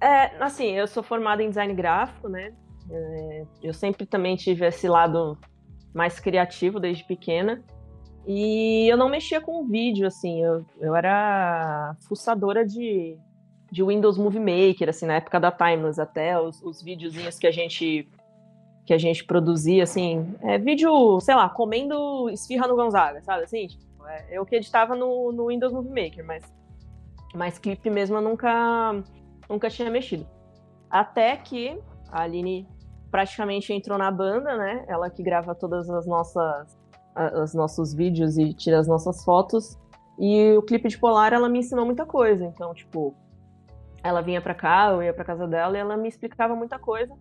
É, 0.00 0.36
assim, 0.42 0.72
eu 0.72 0.86
sou 0.86 1.02
formada 1.02 1.42
em 1.42 1.48
design 1.48 1.72
gráfico, 1.74 2.28
né? 2.28 2.52
É, 2.90 3.44
eu 3.62 3.72
sempre 3.72 4.04
também 4.04 4.36
tive 4.36 4.66
esse 4.66 4.86
lado 4.86 5.38
mais 5.94 6.20
criativo 6.20 6.78
desde 6.78 7.04
pequena. 7.04 7.64
E 8.26 8.86
eu 8.88 8.96
não 8.96 9.08
mexia 9.08 9.40
com 9.40 9.66
vídeo, 9.66 10.06
assim, 10.06 10.44
eu, 10.44 10.64
eu 10.80 10.94
era 10.94 11.96
fuçadora 12.06 12.64
de, 12.64 13.16
de 13.72 13.82
Windows 13.82 14.18
Movie 14.18 14.38
Maker, 14.38 14.90
assim, 14.90 15.06
na 15.06 15.14
época 15.14 15.40
da 15.40 15.50
Timeless 15.50 15.98
até, 15.98 16.38
os, 16.38 16.62
os 16.62 16.82
videozinhos 16.82 17.38
que 17.38 17.46
a 17.46 17.50
gente 17.50 18.06
que 18.84 18.92
a 18.92 18.98
gente 18.98 19.24
produzia, 19.24 19.84
assim, 19.84 20.34
é, 20.42 20.58
vídeo, 20.58 21.20
sei 21.20 21.36
lá, 21.36 21.48
comendo 21.48 22.28
esfirra 22.30 22.66
no 22.66 22.74
Gonzaga, 22.74 23.22
sabe, 23.22 23.44
assim? 23.44 23.68
Tipo, 23.68 24.04
é, 24.06 24.26
eu 24.32 24.44
que 24.44 24.56
editava 24.56 24.96
no, 24.96 25.30
no 25.30 25.46
Windows 25.46 25.72
Movie 25.72 26.02
Maker, 26.02 26.26
mas, 26.26 26.42
mas 27.32 27.58
clipe 27.58 27.88
mesmo 27.88 28.16
eu 28.16 28.20
nunca, 28.20 29.02
nunca 29.48 29.70
tinha 29.70 29.88
mexido. 29.88 30.26
Até 30.90 31.36
que 31.36 31.78
a 32.10 32.22
Aline 32.22 32.68
praticamente 33.08 33.72
entrou 33.72 33.96
na 33.96 34.10
banda, 34.10 34.56
né? 34.56 34.84
Ela 34.88 35.08
que 35.08 35.22
grava 35.22 35.54
todas 35.54 35.88
as 35.88 36.06
nossas 36.06 36.76
os 37.42 37.52
nossos 37.52 37.92
vídeos 37.92 38.38
e 38.38 38.54
tira 38.54 38.78
as 38.78 38.88
nossas 38.88 39.22
fotos. 39.24 39.78
E 40.18 40.52
o 40.56 40.62
clipe 40.62 40.88
de 40.88 40.98
Polar, 40.98 41.32
ela 41.32 41.48
me 41.48 41.58
ensinou 41.58 41.84
muita 41.84 42.06
coisa. 42.06 42.44
Então, 42.46 42.74
tipo, 42.74 43.14
ela 44.02 44.20
vinha 44.20 44.40
pra 44.40 44.54
cá, 44.54 44.90
eu 44.90 45.02
ia 45.02 45.12
pra 45.12 45.24
casa 45.24 45.46
dela 45.46 45.76
e 45.76 45.80
ela 45.80 45.96
me 45.96 46.08
explicava 46.08 46.54
muita 46.54 46.78
coisa. 46.78 47.14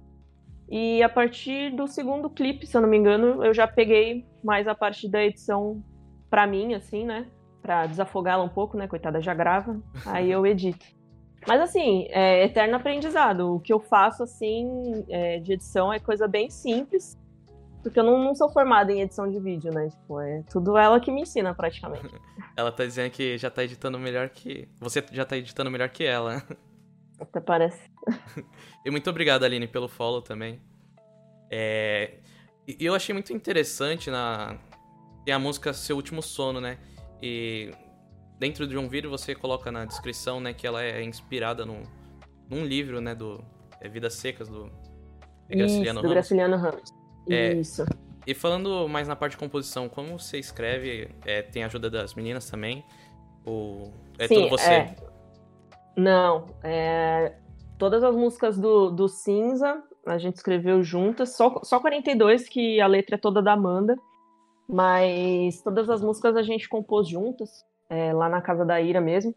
E 0.69 1.03
a 1.03 1.09
partir 1.09 1.75
do 1.75 1.85
segundo 1.85 2.29
clipe, 2.29 2.65
se 2.65 2.77
eu 2.77 2.81
não 2.81 2.87
me 2.87 2.97
engano, 2.97 3.43
eu 3.43 3.53
já 3.53 3.67
peguei 3.67 4.25
mais 4.43 4.67
a 4.67 4.73
parte 4.73 5.09
da 5.09 5.21
edição 5.21 5.83
para 6.29 6.47
mim, 6.47 6.73
assim, 6.73 7.05
né? 7.05 7.27
Pra 7.61 7.85
desafogá-la 7.85 8.43
um 8.43 8.49
pouco, 8.49 8.77
né? 8.77 8.87
Coitada, 8.87 9.21
já 9.21 9.33
grava. 9.33 9.81
Aí 10.05 10.31
eu 10.31 10.47
edito. 10.47 10.85
Mas 11.45 11.59
assim, 11.59 12.07
é 12.09 12.45
eterno 12.45 12.77
aprendizado. 12.77 13.55
O 13.55 13.59
que 13.59 13.73
eu 13.73 13.79
faço, 13.79 14.23
assim, 14.23 15.03
é, 15.09 15.39
de 15.39 15.53
edição 15.53 15.91
é 15.91 15.99
coisa 15.99 16.27
bem 16.27 16.49
simples. 16.49 17.17
Porque 17.83 17.99
eu 17.99 18.03
não, 18.03 18.23
não, 18.23 18.35
sou 18.35 18.49
formada 18.49 18.93
em 18.93 19.01
edição 19.01 19.29
de 19.29 19.39
vídeo, 19.39 19.73
né? 19.73 19.89
Tipo, 19.89 20.21
é 20.21 20.43
tudo 20.49 20.77
ela 20.77 20.99
que 20.99 21.11
me 21.11 21.21
ensina, 21.21 21.53
praticamente. 21.53 22.13
ela 22.55 22.71
tá 22.71 22.85
dizendo 22.85 23.11
que 23.11 23.37
já 23.37 23.49
tá 23.49 23.63
editando 23.63 23.97
melhor 23.99 24.29
que. 24.29 24.69
Você 24.79 25.03
já 25.11 25.25
tá 25.25 25.35
editando 25.35 25.69
melhor 25.69 25.89
que 25.89 26.03
ela. 26.03 26.43
Até 27.21 27.39
parece. 27.39 27.89
e 28.83 28.89
muito 28.89 29.09
obrigado, 29.09 29.43
Aline, 29.43 29.67
pelo 29.67 29.87
follow 29.87 30.21
também. 30.21 30.59
É... 31.51 32.17
E 32.67 32.83
eu 32.83 32.95
achei 32.95 33.13
muito 33.13 33.31
interessante 33.31 34.09
na. 34.09 34.57
Tem 35.23 35.33
a 35.33 35.39
música 35.39 35.71
Seu 35.71 35.95
Último 35.95 36.21
Sono, 36.21 36.59
né? 36.59 36.79
E 37.21 37.71
dentro 38.39 38.65
de 38.65 38.75
um 38.75 38.89
vídeo 38.89 39.09
você 39.09 39.35
coloca 39.35 39.71
na 39.71 39.85
descrição, 39.85 40.39
né, 40.39 40.51
que 40.51 40.65
ela 40.65 40.83
é 40.83 41.03
inspirada 41.03 41.63
num, 41.63 41.83
num 42.49 42.65
livro, 42.65 42.99
né, 42.99 43.13
do 43.13 43.43
é 43.79 43.87
Vidas 43.87 44.15
Secas, 44.15 44.49
do 44.49 44.71
Graciliano 45.47 45.99
Isso, 45.99 46.07
do 46.07 46.09
Graciliano 46.09 46.57
Ramos. 46.57 46.91
É, 47.29 47.53
Isso. 47.53 47.85
E 48.25 48.33
falando 48.33 48.87
mais 48.87 49.07
na 49.07 49.15
parte 49.15 49.33
de 49.33 49.37
composição, 49.37 49.87
como 49.87 50.17
você 50.17 50.39
escreve? 50.39 51.09
É, 51.23 51.43
tem 51.43 51.63
ajuda 51.63 51.89
das 51.89 52.15
meninas 52.15 52.49
também? 52.49 52.83
Ou 53.45 53.93
é 54.17 54.27
Sim, 54.27 54.35
tudo 54.35 54.49
você? 54.49 54.69
É... 54.69 54.95
Não, 55.95 56.47
é, 56.63 57.35
todas 57.77 58.03
as 58.03 58.15
músicas 58.15 58.57
do, 58.57 58.89
do 58.89 59.07
Cinza 59.07 59.83
a 60.05 60.17
gente 60.17 60.35
escreveu 60.35 60.81
juntas, 60.81 61.35
só, 61.35 61.59
só 61.63 61.79
42 61.79 62.49
que 62.49 62.81
a 62.81 62.87
letra 62.87 63.15
é 63.15 63.19
toda 63.19 63.41
da 63.41 63.53
Amanda, 63.53 63.95
mas 64.67 65.61
todas 65.61 65.89
as 65.89 66.01
músicas 66.01 66.35
a 66.35 66.41
gente 66.41 66.67
compôs 66.67 67.07
juntas, 67.07 67.65
é, 67.89 68.13
lá 68.13 68.29
na 68.29 68.41
casa 68.41 68.65
da 68.65 68.81
Ira 68.81 69.01
mesmo. 69.01 69.35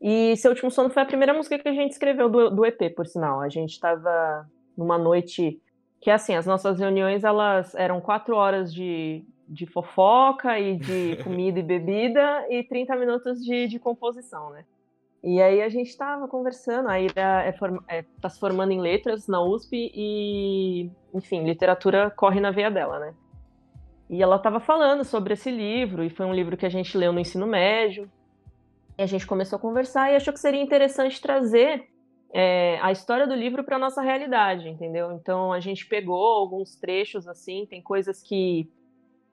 E 0.00 0.36
Seu 0.36 0.50
Último 0.50 0.70
Sono 0.70 0.90
foi 0.90 1.02
a 1.02 1.06
primeira 1.06 1.34
música 1.34 1.58
que 1.58 1.68
a 1.68 1.72
gente 1.72 1.92
escreveu 1.92 2.28
do, 2.28 2.50
do 2.50 2.64
EP, 2.64 2.94
por 2.94 3.06
sinal. 3.06 3.40
A 3.40 3.48
gente 3.48 3.72
estava 3.72 4.46
numa 4.76 4.98
noite 4.98 5.60
que, 6.00 6.10
assim, 6.10 6.34
as 6.34 6.46
nossas 6.46 6.78
reuniões, 6.78 7.24
elas 7.24 7.74
eram 7.74 8.00
quatro 8.00 8.36
horas 8.36 8.72
de, 8.72 9.24
de 9.48 9.66
fofoca 9.66 10.58
e 10.58 10.76
de 10.76 11.16
comida 11.24 11.58
e 11.58 11.62
bebida 11.62 12.46
e 12.50 12.62
30 12.62 12.96
minutos 12.96 13.44
de, 13.44 13.66
de 13.66 13.78
composição, 13.78 14.50
né? 14.50 14.64
E 15.22 15.40
aí 15.40 15.60
a 15.62 15.68
gente 15.68 15.88
estava 15.88 16.28
conversando, 16.28 16.88
a 16.88 17.00
Ira 17.00 17.44
é, 17.44 17.54
é, 17.88 18.04
tá 18.20 18.28
se 18.28 18.38
formando 18.38 18.70
em 18.70 18.80
letras 18.80 19.26
na 19.26 19.42
USP 19.42 19.90
e, 19.94 20.90
enfim, 21.12 21.44
literatura 21.44 22.10
corre 22.10 22.40
na 22.40 22.50
veia 22.50 22.70
dela, 22.70 22.98
né? 22.98 23.14
E 24.08 24.22
ela 24.22 24.36
estava 24.36 24.60
falando 24.60 25.04
sobre 25.04 25.34
esse 25.34 25.50
livro, 25.50 26.04
e 26.04 26.10
foi 26.10 26.26
um 26.26 26.34
livro 26.34 26.56
que 26.56 26.64
a 26.66 26.68
gente 26.68 26.96
leu 26.96 27.12
no 27.12 27.18
ensino 27.18 27.46
médio. 27.46 28.08
E 28.96 29.02
a 29.02 29.06
gente 29.06 29.26
começou 29.26 29.56
a 29.56 29.60
conversar 29.60 30.12
e 30.12 30.16
achou 30.16 30.32
que 30.32 30.38
seria 30.38 30.62
interessante 30.62 31.20
trazer 31.20 31.88
é, 32.32 32.78
a 32.80 32.92
história 32.92 33.26
do 33.26 33.34
livro 33.34 33.64
para 33.64 33.78
nossa 33.78 34.00
realidade, 34.02 34.68
entendeu? 34.68 35.12
Então 35.12 35.52
a 35.52 35.60
gente 35.60 35.86
pegou 35.86 36.24
alguns 36.34 36.76
trechos 36.76 37.26
assim, 37.26 37.66
tem 37.66 37.82
coisas 37.82 38.22
que 38.22 38.70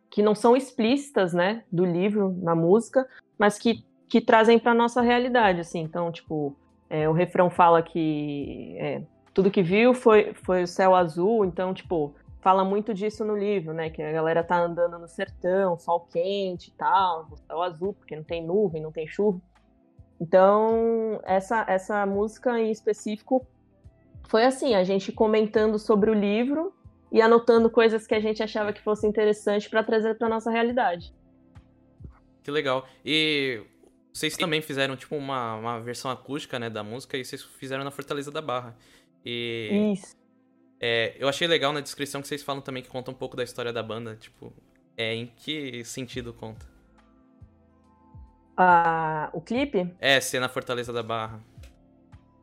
que 0.10 0.22
não 0.22 0.36
são 0.36 0.56
explícitas, 0.56 1.34
né, 1.34 1.64
do 1.72 1.84
livro 1.84 2.38
na 2.40 2.54
música, 2.54 3.10
mas 3.36 3.58
que 3.58 3.84
que 4.14 4.22
trazem 4.22 4.60
para 4.60 4.76
nossa 4.76 5.02
realidade, 5.02 5.62
assim. 5.62 5.80
Então, 5.80 6.12
tipo, 6.12 6.56
É, 6.88 7.10
o 7.10 7.12
refrão 7.12 7.50
fala 7.50 7.82
que 7.82 8.76
é, 8.78 9.02
tudo 9.34 9.50
que 9.50 9.64
viu 9.64 9.96
foi, 9.96 10.36
foi 10.46 10.62
o 10.62 10.68
céu 10.68 10.94
azul, 10.94 11.44
então, 11.44 11.74
tipo, 11.74 12.14
fala 12.40 12.64
muito 12.64 12.94
disso 12.94 13.26
no 13.26 13.36
livro, 13.36 13.74
né? 13.74 13.90
Que 13.90 14.04
a 14.04 14.12
galera 14.12 14.44
tá 14.44 14.60
andando 14.60 15.00
no 15.00 15.08
sertão, 15.08 15.80
sol 15.80 16.02
quente 16.02 16.68
e 16.68 16.74
tal, 16.74 17.36
céu 17.48 17.64
azul, 17.64 17.94
porque 17.94 18.16
não 18.16 18.24
tem 18.24 18.46
nuvem, 18.46 18.80
não 18.80 18.92
tem 18.92 19.08
chuva. 19.08 19.42
Então, 20.22 21.20
essa, 21.24 21.66
essa 21.68 22.06
música 22.06 22.60
em 22.60 22.70
específico 22.70 23.44
foi 24.28 24.46
assim, 24.46 24.76
a 24.76 24.84
gente 24.84 25.12
comentando 25.12 25.80
sobre 25.80 26.12
o 26.12 26.14
livro 26.14 26.72
e 27.12 27.20
anotando 27.20 27.72
coisas 27.72 28.06
que 28.06 28.14
a 28.14 28.20
gente 28.20 28.44
achava 28.44 28.72
que 28.72 28.82
fosse 28.84 29.08
interessante 29.08 29.68
para 29.68 29.84
trazer 29.84 30.16
para 30.20 30.30
nossa 30.30 30.52
realidade. 30.52 31.12
Que 32.44 32.52
legal. 32.52 32.86
E 33.04 33.64
vocês 34.14 34.38
também 34.38 34.62
fizeram 34.62 34.96
tipo 34.96 35.16
uma, 35.16 35.56
uma 35.56 35.80
versão 35.82 36.12
acústica, 36.12 36.60
né, 36.60 36.70
da 36.70 36.84
música 36.84 37.18
e 37.18 37.26
vocês 37.26 37.42
fizeram 37.44 37.84
na 37.84 37.90
Fortaleza 37.90 38.32
da 38.32 38.42
Barra. 38.42 38.76
E 39.26 39.94
Isso. 39.94 40.16
É, 40.80 41.16
eu 41.18 41.28
achei 41.28 41.48
legal 41.48 41.74
na 41.74 41.82
descrição 41.82 42.22
que 42.22 42.28
vocês 42.28 42.44
falam 42.44 42.62
também 42.62 42.84
que 42.84 42.90
conta 42.90 43.10
um 43.10 43.14
pouco 43.14 43.36
da 43.36 43.44
história 43.44 43.74
da 43.74 43.82
banda, 43.82 44.16
tipo, 44.16 44.54
é 44.96 45.16
em 45.16 45.26
que 45.26 45.84
sentido 45.84 46.32
conta? 46.34 46.66
Ah, 48.56 49.30
o 49.34 49.42
clipe? 49.42 49.92
É, 50.00 50.20
ser 50.20 50.40
na 50.40 50.48
Fortaleza 50.48 50.94
da 50.94 51.02
Barra. 51.02 51.42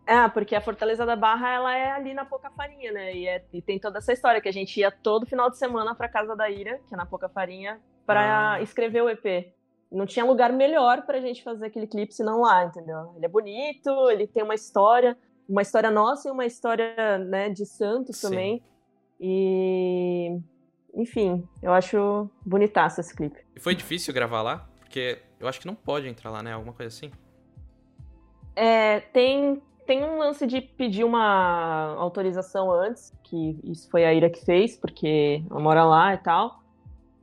É, 0.06 0.28
porque 0.28 0.56
a 0.56 0.61
Fortaleza 0.61 1.06
da 1.06 1.14
Barra, 1.14 1.52
ela 1.52 1.76
é 1.76 1.92
ali 1.92 2.12
na 2.14 2.24
Pouca 2.24 2.50
Farinha, 2.50 2.90
né? 2.90 3.14
E, 3.14 3.28
é, 3.28 3.44
e 3.52 3.62
tem 3.62 3.78
toda 3.78 3.98
essa 3.98 4.12
história 4.12 4.40
que 4.40 4.48
a 4.48 4.52
gente 4.52 4.80
ia 4.80 4.90
todo 4.90 5.24
final 5.24 5.48
de 5.48 5.56
semana 5.56 5.94
pra 5.94 6.09
casa 6.09 6.35
da 6.35 6.50
Ira, 6.50 6.80
que 6.88 6.94
é 6.94 6.96
na 6.96 7.06
Pouca 7.06 7.28
Farinha, 7.28 7.80
pra 8.04 8.54
ah. 8.54 8.61
escrever 8.61 9.02
o 9.02 9.09
EP. 9.09 9.52
Não 9.90 10.07
tinha 10.07 10.24
lugar 10.24 10.53
melhor 10.53 11.03
pra 11.03 11.20
gente 11.20 11.42
fazer 11.42 11.66
aquele 11.66 11.87
clipe 11.87 12.14
senão 12.14 12.40
lá, 12.40 12.64
entendeu? 12.64 13.12
Ele 13.16 13.26
é 13.26 13.29
bonito, 13.29 14.11
ele 14.11 14.26
tem 14.26 14.42
uma 14.42 14.55
história 14.55 15.16
uma 15.50 15.62
história 15.62 15.90
nossa 15.90 16.29
e 16.29 16.31
uma 16.31 16.46
história 16.46 17.18
né, 17.18 17.48
de 17.50 17.66
Santos 17.66 18.18
Sim. 18.18 18.29
também. 18.29 18.62
E 19.20 20.38
enfim, 20.94 21.46
eu 21.62 21.72
acho 21.72 22.31
bonitaço 22.46 23.00
esse 23.00 23.14
clipe. 23.14 23.38
E 23.55 23.61
foi 23.61 23.74
difícil 23.74 24.14
gravar 24.14 24.42
lá? 24.42 24.68
Porque 24.79 25.20
eu 25.38 25.48
acho 25.48 25.61
que 25.61 25.66
não 25.66 25.74
pode 25.74 26.09
entrar 26.09 26.31
lá, 26.31 26.42
né? 26.42 26.53
Alguma 26.53 26.72
coisa 26.72 26.88
assim. 26.88 27.11
É, 28.57 29.00
tem, 29.00 29.61
tem 29.87 30.05
um 30.05 30.18
lance 30.18 30.46
de 30.46 30.61
pedir 30.61 31.05
uma 31.05 31.94
autorização 31.96 32.70
antes, 32.70 33.12
que 33.24 33.59
isso 33.64 33.90
foi 33.90 34.05
a 34.05 34.14
Ira 34.14 34.31
que 34.31 34.44
fez, 34.44 34.76
porque 34.76 35.42
ela 35.50 35.61
mora 35.61 35.85
lá 35.85 36.14
e 36.14 36.18
tal. 36.18 36.60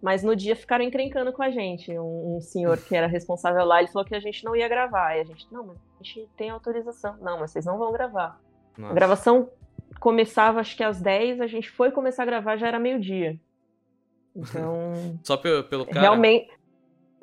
Mas 0.02 0.24
no 0.24 0.36
dia 0.36 0.56
ficaram 0.56 0.86
encrencando 0.86 1.34
com 1.34 1.42
a 1.42 1.50
gente. 1.50 1.92
Um, 1.98 2.38
um, 2.38 2.42
senhor 2.42 2.78
que 2.78 2.96
era 2.96 3.08
responsável 3.08 3.66
lá, 3.66 3.80
ele 3.80 3.92
falou 3.92 4.08
que 4.08 4.16
a 4.16 4.20
gente 4.20 4.44
não 4.44 4.56
ia 4.56 4.68
gravar. 4.68 5.16
E 5.18 5.22
a 5.22 5.24
gente, 5.24 5.48
não, 5.52 5.66
mas 5.66 5.78
a 6.00 6.04
gente 6.04 6.30
tem 6.38 6.50
autorização. 6.50 7.18
Não, 7.20 7.40
mas 7.40 7.52
vocês 7.52 7.66
não 7.66 7.78
vão 7.78 7.92
gravar. 7.92 8.40
Nossa. 8.78 8.92
A 8.92 8.96
gravação 8.96 9.50
começava 10.00 10.60
acho 10.60 10.78
que 10.78 10.84
às 10.84 11.02
10, 11.02 11.42
a 11.42 11.48
gente 11.48 11.70
foi 11.70 11.92
começar 11.92 12.24
a 12.24 12.28
gravar 12.28 12.58
já 12.58 12.68
era 12.68 12.80
meio-dia. 12.80 13.40
Então. 14.36 15.20
só 15.24 15.36
pelo, 15.36 15.64
pelo 15.64 15.86
cara? 15.86 16.02
Realmente. 16.02 16.56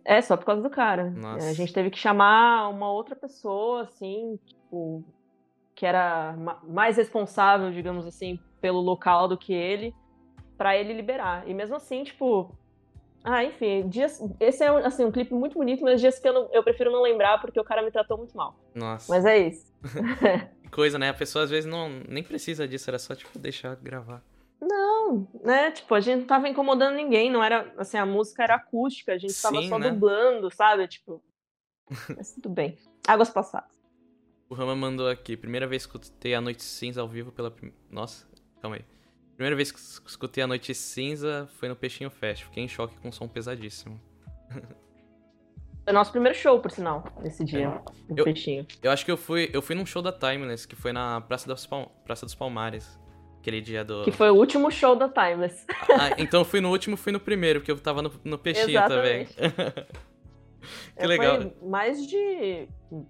É, 0.04 0.20
só 0.20 0.36
por 0.36 0.44
causa 0.44 0.60
do 0.60 0.68
cara. 0.68 1.10
Nossa. 1.10 1.48
A 1.48 1.52
gente 1.54 1.72
teve 1.72 1.90
que 1.90 1.98
chamar 1.98 2.68
uma 2.68 2.90
outra 2.90 3.16
pessoa, 3.16 3.82
assim, 3.84 4.38
tipo, 4.44 5.02
que 5.74 5.86
era 5.86 6.36
mais 6.64 6.96
responsável, 6.96 7.70
digamos 7.70 8.06
assim, 8.06 8.38
pelo 8.60 8.80
local 8.80 9.28
do 9.28 9.38
que 9.38 9.54
ele, 9.54 9.94
para 10.58 10.76
ele 10.76 10.92
liberar. 10.92 11.48
E 11.48 11.54
mesmo 11.54 11.76
assim, 11.76 12.04
tipo, 12.04 12.54
ah, 13.24 13.42
enfim, 13.42 13.88
dias, 13.88 14.20
esse 14.38 14.62
é 14.62 14.68
assim, 14.68 15.02
um 15.02 15.10
clipe 15.10 15.32
muito 15.32 15.54
bonito, 15.54 15.82
mas 15.82 15.98
dias 15.98 16.18
que 16.18 16.28
eu, 16.28 16.32
não, 16.34 16.48
eu 16.52 16.62
prefiro 16.62 16.92
não 16.92 17.00
lembrar 17.00 17.40
porque 17.40 17.58
o 17.58 17.64
cara 17.64 17.80
me 17.80 17.90
tratou 17.90 18.18
muito 18.18 18.36
mal. 18.36 18.54
Nossa. 18.74 19.10
Mas 19.10 19.24
é 19.24 19.38
isso. 19.48 19.72
Coisa, 20.70 20.98
né? 20.98 21.08
A 21.08 21.14
pessoa 21.14 21.44
às 21.44 21.50
vezes 21.50 21.64
não 21.64 21.88
nem 22.06 22.22
precisa 22.22 22.68
disso, 22.68 22.90
era 22.90 22.98
só 22.98 23.14
tipo 23.14 23.38
deixar 23.38 23.76
gravar. 23.76 24.22
Não, 24.60 25.26
né? 25.42 25.70
Tipo, 25.70 25.94
a 25.94 26.00
gente 26.00 26.20
não 26.20 26.26
tava 26.26 26.48
incomodando 26.50 26.96
ninguém, 26.96 27.30
não 27.30 27.42
era 27.42 27.72
assim, 27.78 27.96
a 27.96 28.04
música 28.04 28.42
era 28.42 28.56
acústica, 28.56 29.12
a 29.12 29.18
gente 29.18 29.32
Sim, 29.32 29.42
tava 29.42 29.62
só 29.62 29.78
né? 29.78 29.90
dublando, 29.90 30.50
sabe? 30.50 30.86
Tipo. 30.86 31.22
Mas 32.16 32.34
tudo 32.34 32.50
bem. 32.50 32.76
Águas 33.06 33.30
passadas. 33.30 33.72
O 34.50 34.54
Rama 34.54 34.76
mandou 34.76 35.08
aqui, 35.08 35.34
primeira 35.34 35.66
vez 35.66 35.86
que 35.86 35.96
escutei 35.96 36.34
a 36.34 36.40
Noite 36.42 36.62
Cinza 36.62 37.00
ao 37.00 37.08
vivo 37.08 37.32
pela. 37.32 37.54
Nossa, 37.90 38.28
calma 38.60 38.76
aí. 38.76 38.84
Primeira 39.36 39.56
vez 39.56 39.72
que 39.72 39.78
escutei 39.78 40.44
a 40.44 40.46
Noite 40.46 40.74
Cinza 40.74 41.48
foi 41.58 41.68
no 41.68 41.74
Peixinho 41.74 42.10
Fest. 42.10 42.44
Fiquei 42.44 42.62
em 42.62 42.68
choque 42.68 42.96
com 42.98 43.08
um 43.08 43.12
som 43.12 43.26
pesadíssimo. 43.26 44.00
Foi 45.84 45.92
nosso 45.92 46.12
primeiro 46.12 46.36
show, 46.36 46.58
por 46.60 46.70
sinal, 46.70 47.04
nesse 47.20 47.44
dia, 47.44 47.82
no 48.08 48.16
eu, 48.16 48.24
Peixinho. 48.24 48.66
Eu 48.82 48.90
acho 48.90 49.04
que 49.04 49.10
eu 49.10 49.18
fui, 49.18 49.50
eu 49.52 49.60
fui 49.60 49.74
num 49.74 49.84
show 49.84 50.00
da 50.00 50.10
Timeless, 50.12 50.66
que 50.66 50.74
foi 50.74 50.92
na 50.92 51.20
Praça 51.20 51.46
dos, 51.46 51.66
Palm, 51.66 51.84
Praça 52.04 52.24
dos 52.24 52.34
Palmares. 52.34 52.98
Aquele 53.38 53.60
dia 53.60 53.84
do. 53.84 54.04
Que 54.04 54.10
foi 54.10 54.30
o 54.30 54.34
último 54.34 54.70
show 54.70 54.96
da 54.96 55.08
Timeless. 55.08 55.66
Ah, 55.90 56.14
então 56.16 56.40
eu 56.40 56.44
fui 56.44 56.62
no 56.62 56.70
último, 56.70 56.96
fui 56.96 57.12
no 57.12 57.20
primeiro, 57.20 57.60
porque 57.60 57.70
eu 57.70 57.78
tava 57.78 58.00
no, 58.00 58.10
no 58.24 58.38
Peixinho 58.38 58.70
Exatamente. 58.70 59.34
também. 59.34 59.52
que 60.96 61.02
é, 61.02 61.06
legal. 61.06 61.42
Foi 61.42 61.68
mais 61.68 62.06
de. 62.06 62.66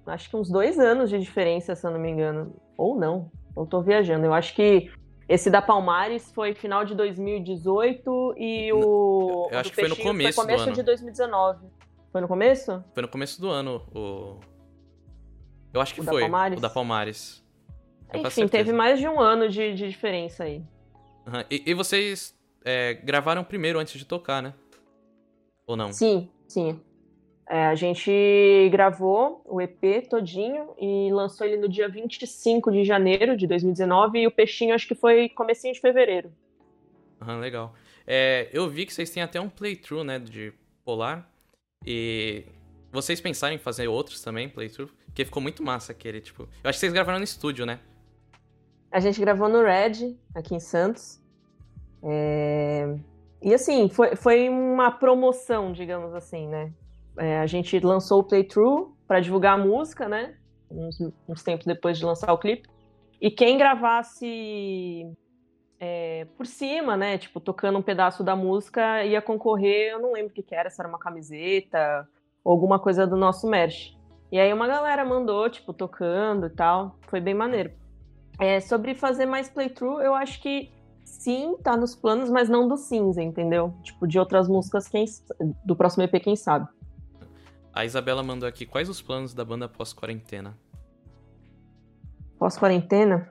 Acho 0.06 0.28
que 0.28 0.36
uns 0.36 0.50
dois 0.50 0.76
anos 0.76 1.10
de 1.10 1.20
diferença, 1.20 1.76
se 1.76 1.86
eu 1.86 1.92
não 1.92 2.00
me 2.00 2.10
engano. 2.10 2.56
Ou 2.76 2.98
não. 2.98 3.30
Eu 3.56 3.64
tô 3.66 3.80
viajando. 3.80 4.26
Eu 4.26 4.34
acho 4.34 4.52
que 4.56 4.90
esse 5.28 5.50
da 5.50 5.62
Palmares 5.62 6.30
foi 6.32 6.54
final 6.54 6.84
de 6.84 6.94
2018 6.94 8.34
e 8.36 8.72
o. 8.72 9.48
Eu 9.50 9.58
acho 9.58 9.70
que 9.70 9.76
foi 9.76 9.88
no 9.88 9.96
começo. 9.96 10.34
Foi 10.34 10.44
começo 10.44 10.64
do 10.64 10.68
ano. 10.68 10.76
de 10.76 10.82
2019. 10.82 11.66
Foi 12.12 12.20
no 12.20 12.28
começo? 12.28 12.84
Foi 12.92 13.02
no 13.02 13.08
começo 13.08 13.40
do 13.40 13.48
ano. 13.48 13.82
O... 13.94 14.38
Eu 15.72 15.80
acho 15.80 15.94
que 15.94 16.00
o 16.00 16.04
foi. 16.04 16.14
Da 16.14 16.20
Palmares? 16.20 16.58
O 16.58 16.62
da 16.62 16.70
Palmares. 16.70 17.44
Enfim, 18.14 18.46
teve 18.46 18.72
mais 18.72 19.00
de 19.00 19.08
um 19.08 19.20
ano 19.20 19.48
de, 19.48 19.74
de 19.74 19.88
diferença 19.88 20.44
aí. 20.44 20.62
Uhum. 21.26 21.44
E, 21.50 21.62
e, 21.66 21.74
vocês 21.74 22.38
é, 22.64 22.94
gravaram 22.94 23.42
primeiro 23.42 23.78
antes 23.78 23.98
de 23.98 24.04
tocar, 24.04 24.42
né? 24.42 24.54
Ou 25.66 25.76
não? 25.76 25.92
Sim, 25.92 26.30
sim. 26.46 26.80
É, 27.46 27.66
a 27.66 27.74
gente 27.74 28.10
gravou 28.70 29.42
o 29.44 29.60
EP 29.60 30.08
todinho 30.08 30.70
e 30.80 31.12
lançou 31.12 31.46
ele 31.46 31.58
no 31.58 31.68
dia 31.68 31.88
25 31.88 32.72
de 32.72 32.84
janeiro 32.84 33.36
de 33.36 33.46
2019 33.46 34.20
e 34.20 34.26
o 34.26 34.30
Peixinho 34.30 34.74
acho 34.74 34.88
que 34.88 34.94
foi 34.94 35.28
comecinho 35.28 35.74
de 35.74 35.80
fevereiro. 35.80 36.32
Aham, 37.20 37.38
legal. 37.40 37.74
É, 38.06 38.48
eu 38.52 38.68
vi 38.68 38.86
que 38.86 38.94
vocês 38.94 39.10
têm 39.10 39.22
até 39.22 39.40
um 39.40 39.48
playthrough, 39.48 40.04
né, 40.04 40.18
de 40.18 40.52
Polar. 40.84 41.30
E 41.86 42.44
vocês 42.90 43.20
pensaram 43.20 43.54
em 43.54 43.58
fazer 43.58 43.88
outros 43.88 44.22
também, 44.22 44.48
playthrough? 44.48 44.90
Porque 45.06 45.24
ficou 45.24 45.42
muito 45.42 45.62
massa 45.62 45.92
aquele, 45.92 46.20
tipo... 46.20 46.42
Eu 46.62 46.70
acho 46.70 46.76
que 46.76 46.80
vocês 46.80 46.92
gravaram 46.92 47.18
no 47.18 47.24
estúdio, 47.24 47.66
né? 47.66 47.78
A 48.90 49.00
gente 49.00 49.20
gravou 49.20 49.48
no 49.48 49.62
Red, 49.62 50.16
aqui 50.34 50.54
em 50.54 50.60
Santos. 50.60 51.20
É... 52.02 52.96
E 53.42 53.52
assim, 53.52 53.88
foi, 53.90 54.16
foi 54.16 54.48
uma 54.48 54.90
promoção, 54.90 55.72
digamos 55.72 56.14
assim, 56.14 56.48
né? 56.48 56.72
É, 57.18 57.38
a 57.38 57.46
gente 57.46 57.78
lançou 57.80 58.20
o 58.20 58.24
playthrough 58.24 58.94
para 59.06 59.20
divulgar 59.20 59.58
a 59.58 59.62
música, 59.62 60.08
né? 60.08 60.34
Uns, 60.70 60.98
uns, 61.28 61.42
tempos 61.42 61.66
depois 61.66 61.98
de 61.98 62.04
lançar 62.04 62.32
o 62.32 62.38
clipe. 62.38 62.68
E 63.20 63.30
quem 63.30 63.56
gravasse 63.56 65.06
é, 65.78 66.26
por 66.36 66.46
cima, 66.46 66.96
né? 66.96 67.18
Tipo, 67.18 67.40
tocando 67.40 67.78
um 67.78 67.82
pedaço 67.82 68.24
da 68.24 68.34
música, 68.34 69.04
ia 69.04 69.22
concorrer, 69.22 69.92
eu 69.92 70.00
não 70.00 70.12
lembro 70.12 70.30
o 70.32 70.34
que, 70.34 70.42
que 70.42 70.54
era, 70.54 70.70
se 70.70 70.80
era 70.80 70.88
uma 70.88 70.98
camiseta 70.98 72.08
ou 72.42 72.52
alguma 72.52 72.78
coisa 72.78 73.06
do 73.06 73.16
nosso 73.16 73.48
merch. 73.48 73.96
E 74.32 74.38
aí 74.38 74.52
uma 74.52 74.66
galera 74.66 75.04
mandou, 75.04 75.48
tipo, 75.48 75.72
tocando 75.72 76.46
e 76.46 76.50
tal. 76.50 76.96
Foi 77.08 77.20
bem 77.20 77.34
maneiro. 77.34 77.72
É, 78.40 78.58
sobre 78.58 78.94
fazer 78.94 79.26
mais 79.26 79.48
playthrough, 79.48 80.00
eu 80.00 80.12
acho 80.12 80.42
que 80.42 80.72
sim, 81.04 81.56
tá 81.62 81.76
nos 81.76 81.94
planos, 81.94 82.28
mas 82.30 82.48
não 82.48 82.66
do 82.66 82.76
cinza, 82.76 83.22
entendeu? 83.22 83.72
Tipo, 83.82 84.08
de 84.08 84.18
outras 84.18 84.48
músicas, 84.48 84.88
quem, 84.88 85.04
do 85.64 85.76
próximo 85.76 86.02
EP, 86.02 86.20
quem 86.20 86.34
sabe. 86.34 86.66
A 87.74 87.84
Isabela 87.84 88.22
mandou 88.22 88.48
aqui, 88.48 88.64
quais 88.64 88.88
os 88.88 89.02
planos 89.02 89.34
da 89.34 89.44
banda 89.44 89.68
pós-quarentena? 89.68 90.56
Pós-quarentena? 92.38 93.28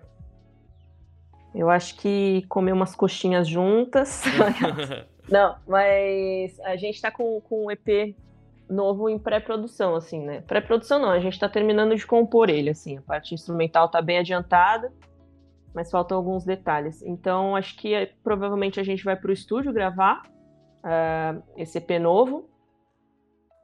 Eu 1.56 1.70
acho 1.70 1.96
que 1.96 2.46
comer 2.50 2.74
umas 2.74 2.94
coxinhas 2.94 3.48
juntas. 3.48 4.24
Não, 5.32 5.56
mas 5.66 6.60
a 6.60 6.76
gente 6.76 7.02
tá 7.02 7.10
com, 7.10 7.40
com 7.40 7.68
um 7.68 7.72
EP 7.72 8.14
novo 8.70 9.08
em 9.08 9.18
pré-produção, 9.18 9.96
assim, 9.96 10.20
né? 10.26 10.42
Pré-produção 10.42 11.00
não, 11.00 11.12
a 11.12 11.20
gente 11.20 11.40
tá 11.40 11.48
terminando 11.48 11.96
de 11.96 12.06
compor 12.06 12.50
ele, 12.50 12.70
assim. 12.70 12.98
A 12.98 13.02
parte 13.02 13.34
instrumental 13.34 13.88
tá 13.88 14.02
bem 14.02 14.18
adiantada, 14.18 14.92
mas 15.74 15.90
faltam 15.90 16.18
alguns 16.18 16.44
detalhes. 16.44 17.02
Então, 17.04 17.56
acho 17.56 17.78
que 17.78 17.94
é, 17.94 18.12
provavelmente 18.22 18.80
a 18.80 18.84
gente 18.84 19.04
vai 19.04 19.16
pro 19.16 19.32
estúdio 19.32 19.72
gravar 19.72 20.24
uh, 20.84 21.42
esse 21.56 21.78
EP 21.78 21.92
novo. 22.02 22.50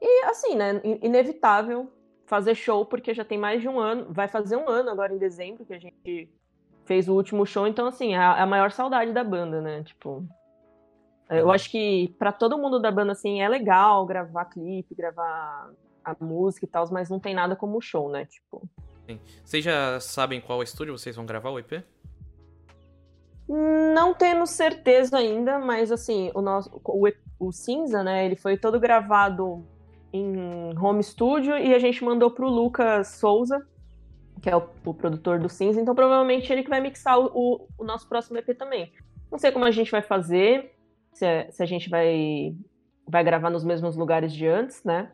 E 0.02 0.24
assim, 0.26 0.56
né, 0.56 0.82
inevitável 1.02 1.92
fazer 2.26 2.56
show, 2.56 2.86
porque 2.86 3.14
já 3.14 3.26
tem 3.26 3.38
mais 3.38 3.62
de 3.62 3.68
um 3.68 3.80
ano, 3.80 4.08
vai 4.10 4.28
fazer 4.28 4.56
um 4.56 4.70
ano 4.70 4.90
agora 4.90 5.14
em 5.14 5.18
dezembro 5.18 5.66
que 5.66 5.74
a 5.74 5.80
gente 5.80 6.30
fez 6.86 7.10
o 7.10 7.14
último 7.14 7.46
show, 7.46 7.68
então 7.68 7.88
assim, 7.88 8.14
é 8.14 8.18
a, 8.18 8.46
maior 8.46 8.72
saudade 8.72 9.12
da 9.12 9.24
banda, 9.24 9.62
né? 9.62 9.84
Tipo, 9.84 10.26
eu 11.30 11.46
uhum. 11.46 11.52
acho 11.52 11.70
que 11.70 12.16
para 12.18 12.32
todo 12.32 12.58
mundo 12.58 12.80
da 12.80 12.92
banda 12.92 13.12
assim 13.12 13.42
é 13.42 13.50
legal 13.50 14.06
gravar 14.06 14.46
clipe, 14.46 14.96
gravar 14.96 15.72
a 16.04 16.16
música 16.20 16.66
e 16.66 16.70
tal, 16.70 16.88
mas 16.92 17.10
não 17.10 17.20
tem 17.20 17.34
nada 17.34 17.56
como 17.56 17.78
o 17.78 17.82
show, 17.82 18.10
né? 18.10 18.26
Tipo, 18.26 18.68
Sim. 19.08 19.20
Vocês 19.44 19.64
já 19.64 20.00
sabem 20.00 20.40
qual 20.40 20.62
estúdio 20.62 20.96
vocês 20.96 21.16
vão 21.16 21.26
gravar 21.26 21.50
o 21.50 21.58
EP? 21.58 21.84
Não 23.48 24.14
temos 24.14 24.52
certeza 24.52 25.18
ainda, 25.18 25.58
mas 25.58 25.92
assim, 25.92 26.32
o 26.36 26.42
nosso 26.42 26.80
o, 26.86 27.08
o 27.40 27.52
Cinza, 27.52 28.04
né, 28.04 28.24
ele 28.24 28.36
foi 28.36 28.56
todo 28.56 28.80
gravado 28.80 29.66
em 30.12 30.78
home 30.78 31.04
studio 31.04 31.58
e 31.58 31.74
a 31.74 31.80
gente 31.80 32.04
mandou 32.04 32.32
pro 32.32 32.50
Lucas 32.50 33.16
Souza, 33.20 33.66
que 34.42 34.50
é 34.50 34.56
o, 34.56 34.70
o 34.86 34.94
produtor 34.94 35.40
do 35.40 35.50
Cinza, 35.50 35.80
então 35.80 35.94
provavelmente 35.94 36.52
ele 36.52 36.64
que 36.64 36.70
vai 36.70 36.82
mixar 36.82 37.20
o, 37.20 37.32
o, 37.34 37.68
o, 37.78 37.84
nosso 37.84 38.08
próximo 38.08 38.38
EP 38.38 38.58
também. 38.58 38.92
Não 39.32 39.38
sei 39.38 39.52
como 39.52 39.66
a 39.66 39.72
gente 39.72 39.92
vai 39.92 40.02
fazer, 40.02 40.74
se, 41.14 41.26
a, 41.26 41.52
se 41.52 41.62
a 41.62 41.66
gente 41.66 41.90
vai, 41.90 42.56
vai 43.08 43.24
gravar 43.24 43.50
nos 43.50 43.64
mesmos 43.64 43.96
lugares 43.96 44.34
de 44.34 44.48
antes, 44.48 44.84
né? 44.84 45.12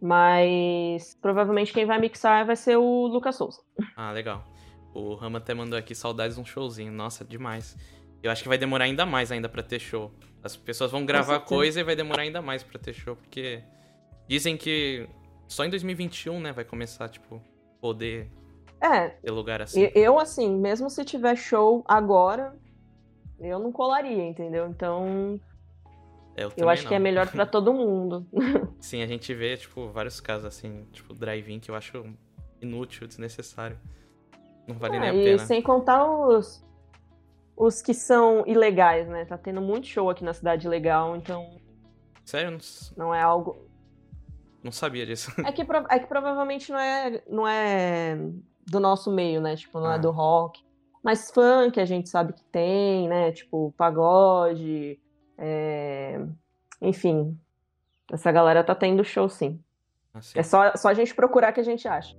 Mas 0.00 1.16
provavelmente 1.20 1.72
quem 1.72 1.86
vai 1.86 1.98
mixar 1.98 2.44
vai 2.44 2.56
ser 2.56 2.76
o 2.76 3.06
Lucas 3.06 3.36
Souza. 3.36 3.62
Ah, 3.96 4.10
legal. 4.10 4.44
O 4.92 5.14
Rama 5.14 5.38
até 5.38 5.54
mandou 5.54 5.78
aqui 5.78 5.94
saudades 5.94 6.36
de 6.36 6.42
um 6.42 6.44
showzinho. 6.44 6.92
Nossa, 6.92 7.24
demais. 7.24 7.76
Eu 8.22 8.30
acho 8.30 8.42
que 8.42 8.48
vai 8.48 8.58
demorar 8.58 8.84
ainda 8.84 9.04
mais 9.04 9.32
ainda 9.32 9.48
para 9.48 9.62
ter 9.62 9.78
show. 9.78 10.12
As 10.42 10.56
pessoas 10.56 10.90
vão 10.90 11.04
gravar 11.06 11.40
coisa 11.40 11.80
e 11.80 11.82
vai 11.82 11.96
demorar 11.96 12.22
ainda 12.22 12.42
mais 12.42 12.62
para 12.62 12.78
ter 12.78 12.92
show, 12.92 13.16
porque 13.16 13.62
dizem 14.28 14.56
que 14.56 15.08
só 15.46 15.64
em 15.64 15.70
2021, 15.70 16.40
né, 16.40 16.52
vai 16.52 16.64
começar, 16.64 17.08
tipo, 17.08 17.40
poder 17.80 18.30
é, 18.80 19.08
ter 19.08 19.30
lugar 19.30 19.62
assim. 19.62 19.90
Eu, 19.94 20.18
assim, 20.18 20.54
mesmo 20.56 20.90
se 20.90 21.04
tiver 21.04 21.36
show 21.36 21.82
agora, 21.86 22.54
eu 23.40 23.58
não 23.58 23.72
colaria, 23.72 24.22
entendeu? 24.22 24.66
Então, 24.68 25.40
eu, 26.36 26.52
eu 26.56 26.68
acho 26.68 26.82
não. 26.82 26.88
que 26.88 26.94
é 26.94 26.98
melhor 26.98 27.30
para 27.30 27.46
todo 27.46 27.72
mundo. 27.72 28.26
Sim, 28.80 29.02
a 29.02 29.06
gente 29.06 29.32
vê, 29.32 29.56
tipo, 29.56 29.88
vários 29.88 30.20
casos 30.20 30.44
assim, 30.44 30.86
tipo, 30.92 31.14
drive-in 31.14 31.60
que 31.60 31.70
eu 31.70 31.74
acho 31.74 32.04
inútil, 32.60 33.06
desnecessário. 33.06 33.78
Não 34.66 34.76
vale 34.76 34.96
é, 34.96 35.00
nem 35.00 35.08
a 35.08 35.12
pena. 35.12 35.30
E 35.30 35.38
sem 35.38 35.62
contar 35.62 36.04
os, 36.06 36.64
os 37.56 37.80
que 37.80 37.94
são 37.94 38.44
ilegais, 38.46 39.08
né? 39.08 39.24
Tá 39.24 39.38
tendo 39.38 39.60
muito 39.60 39.86
show 39.86 40.10
aqui 40.10 40.24
na 40.24 40.34
cidade 40.34 40.68
legal, 40.68 41.16
então. 41.16 41.58
Sério? 42.24 42.50
Não, 42.50 42.58
não 42.96 43.14
é 43.14 43.22
algo. 43.22 43.68
Não 44.64 44.72
sabia 44.72 45.04
disso. 45.04 45.30
É 45.44 45.52
que, 45.52 45.62
é 45.90 45.98
que 45.98 46.06
provavelmente 46.06 46.72
não 46.72 46.78
é, 46.78 47.22
não 47.28 47.46
é 47.46 48.16
do 48.66 48.80
nosso 48.80 49.12
meio, 49.12 49.42
né? 49.42 49.54
Tipo, 49.56 49.78
não 49.78 49.90
é 49.90 49.92
ah. 49.92 49.96
é 49.96 49.98
do 49.98 50.10
rock. 50.10 50.64
Mas 51.02 51.30
funk 51.30 51.78
a 51.78 51.84
gente 51.84 52.08
sabe 52.08 52.32
que 52.32 52.42
tem, 52.44 53.06
né? 53.06 53.30
Tipo, 53.30 53.74
pagode. 53.76 54.98
É... 55.36 56.18
Enfim. 56.80 57.38
Essa 58.10 58.32
galera 58.32 58.64
tá 58.64 58.74
tendo 58.74 59.04
show, 59.04 59.28
sim. 59.28 59.62
Assim. 60.14 60.38
É 60.38 60.42
só, 60.42 60.74
só 60.76 60.88
a 60.88 60.94
gente 60.94 61.14
procurar 61.14 61.52
que 61.52 61.60
a 61.60 61.64
gente 61.64 61.86
acha. 61.86 62.16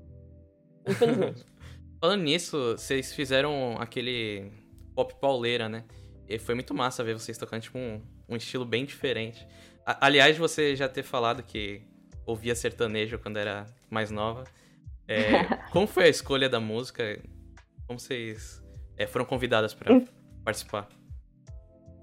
Infelizmente. 0.87 1.43
Falando 1.99 2.21
nisso, 2.21 2.73
vocês 2.73 3.11
fizeram 3.11 3.75
aquele 3.79 4.51
pop 4.93 5.15
pauleira, 5.19 5.67
né? 5.67 5.83
E 6.29 6.37
foi 6.37 6.53
muito 6.53 6.75
massa 6.75 7.03
ver 7.03 7.13
vocês 7.13 7.39
tocando, 7.39 7.61
tipo, 7.63 7.79
um, 7.79 7.99
um 8.29 8.35
estilo 8.35 8.65
bem 8.65 8.85
diferente. 8.85 9.47
A, 9.83 10.05
aliás, 10.05 10.37
você 10.37 10.75
já 10.75 10.87
ter 10.87 11.01
falado 11.01 11.41
que 11.41 11.81
ouvia 12.25 12.55
sertanejo 12.55 13.19
quando 13.19 13.37
era 13.37 13.65
mais 13.89 14.11
nova. 14.11 14.43
É, 15.07 15.43
como 15.71 15.87
foi 15.87 16.05
a 16.05 16.09
escolha 16.09 16.49
da 16.49 16.59
música? 16.59 17.21
Como 17.87 17.99
vocês 17.99 18.63
é, 18.97 19.05
foram 19.05 19.25
convidadas 19.25 19.73
para 19.73 20.01
participar? 20.43 20.87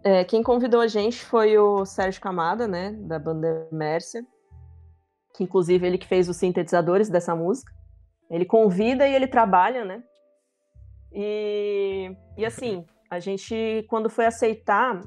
É, 0.05 0.25
quem 0.25 0.43
convidou 0.43 0.81
a 0.81 0.87
gente 0.87 1.25
foi 1.25 1.57
o 1.59 1.85
Sérgio 1.85 2.21
Camada, 2.21 2.67
né, 2.67 2.93
da 2.93 3.19
banda 3.19 3.69
Mércia, 3.71 4.25
que 5.35 5.45
inclusive 5.45 5.87
ele 5.87 5.99
que 5.99 6.07
fez 6.07 6.29
os 6.29 6.37
sintetizadores 6.37 7.09
dessa 7.09 7.35
música. 7.37 7.73
Ele 8.29 8.45
convida 8.45 9.07
e 9.07 9.15
ele 9.15 9.27
trabalha, 9.27 9.85
né? 9.85 10.03
E, 11.13 12.17
e 12.37 12.45
assim, 12.45 12.85
a 13.11 13.21
gente, 13.21 13.85
quando 13.89 14.09
foi 14.09 14.25
aceitar. 14.25 15.01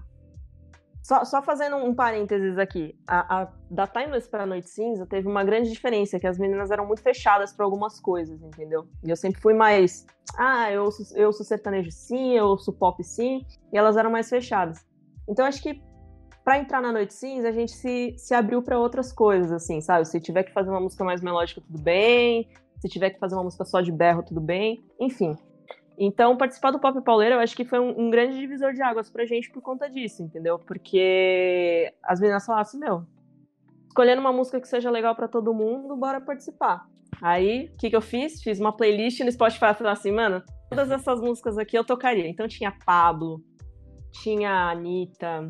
Só, 1.05 1.23
só 1.23 1.39
fazendo 1.39 1.75
um 1.75 1.93
parênteses 1.93 2.57
aqui. 2.57 2.97
A, 3.07 3.41
a 3.41 3.47
da 3.69 3.85
Timeless 3.85 4.27
para 4.27 4.43
Noite 4.43 4.67
Cinza 4.71 5.05
teve 5.05 5.27
uma 5.27 5.43
grande 5.43 5.69
diferença, 5.69 6.19
que 6.19 6.25
as 6.25 6.39
meninas 6.39 6.71
eram 6.71 6.87
muito 6.87 7.03
fechadas 7.03 7.53
para 7.53 7.63
algumas 7.63 7.99
coisas, 7.99 8.41
entendeu? 8.41 8.87
E 9.03 9.11
eu 9.11 9.15
sempre 9.15 9.39
fui 9.39 9.53
mais. 9.53 10.03
Ah, 10.35 10.71
eu, 10.71 10.89
eu 11.13 11.31
sou 11.31 11.45
sertanejo 11.45 11.91
sim, 11.91 12.31
eu 12.31 12.57
sou 12.57 12.73
pop 12.73 13.03
sim. 13.03 13.45
E 13.71 13.77
elas 13.77 13.97
eram 13.97 14.09
mais 14.09 14.27
fechadas. 14.27 14.83
Então 15.29 15.45
acho 15.45 15.61
que 15.61 15.79
para 16.43 16.57
entrar 16.57 16.81
na 16.81 16.91
Noite 16.91 17.13
Cinza, 17.13 17.49
a 17.49 17.51
gente 17.51 17.73
se, 17.73 18.15
se 18.17 18.33
abriu 18.33 18.63
para 18.63 18.79
outras 18.79 19.13
coisas, 19.13 19.51
assim, 19.51 19.81
sabe? 19.81 20.07
Se 20.07 20.19
tiver 20.19 20.41
que 20.41 20.53
fazer 20.53 20.71
uma 20.71 20.81
música 20.81 21.03
mais 21.03 21.21
melódica, 21.21 21.61
tudo 21.61 21.83
bem. 21.83 22.49
Se 22.79 22.89
tiver 22.89 23.11
que 23.11 23.19
fazer 23.19 23.35
uma 23.35 23.43
música 23.43 23.63
só 23.63 23.79
de 23.79 23.91
berro, 23.91 24.23
tudo 24.23 24.41
bem. 24.41 24.83
Enfim. 24.99 25.37
Então, 25.97 26.35
participar 26.35 26.71
do 26.71 26.79
Pop 26.79 27.01
Pauleira, 27.01 27.35
eu 27.35 27.39
acho 27.39 27.55
que 27.55 27.63
foi 27.63 27.79
um, 27.79 28.07
um, 28.07 28.09
grande 28.09 28.37
divisor 28.37 28.73
de 28.73 28.81
águas 28.81 29.09
pra 29.09 29.25
gente 29.25 29.49
por 29.49 29.61
conta 29.61 29.89
disso, 29.89 30.21
entendeu? 30.21 30.59
Porque 30.59 31.93
as 32.03 32.19
meninas 32.19 32.45
falaram 32.45 32.63
assim, 32.63 32.79
meu, 32.79 33.05
escolhendo 33.87 34.19
uma 34.19 34.33
música 34.33 34.59
que 34.59 34.67
seja 34.67 34.91
legal 34.91 35.15
para 35.15 35.27
todo 35.27 35.53
mundo, 35.53 35.95
bora 35.95 36.19
participar. 36.19 36.85
Aí, 37.21 37.71
o 37.73 37.77
que, 37.77 37.89
que 37.89 37.95
eu 37.95 38.01
fiz? 38.01 38.41
Fiz 38.41 38.59
uma 38.59 38.75
playlist 38.75 39.21
no 39.21 39.31
Spotify, 39.31 39.73
falei 39.73 39.93
assim, 39.93 40.11
mano, 40.11 40.43
todas 40.69 40.91
essas 40.91 41.21
músicas 41.21 41.57
aqui 41.57 41.77
eu 41.77 41.85
tocaria. 41.85 42.27
Então 42.27 42.47
tinha 42.47 42.73
Pablo, 42.85 43.41
tinha 44.11 44.69
Anitta, 44.69 45.49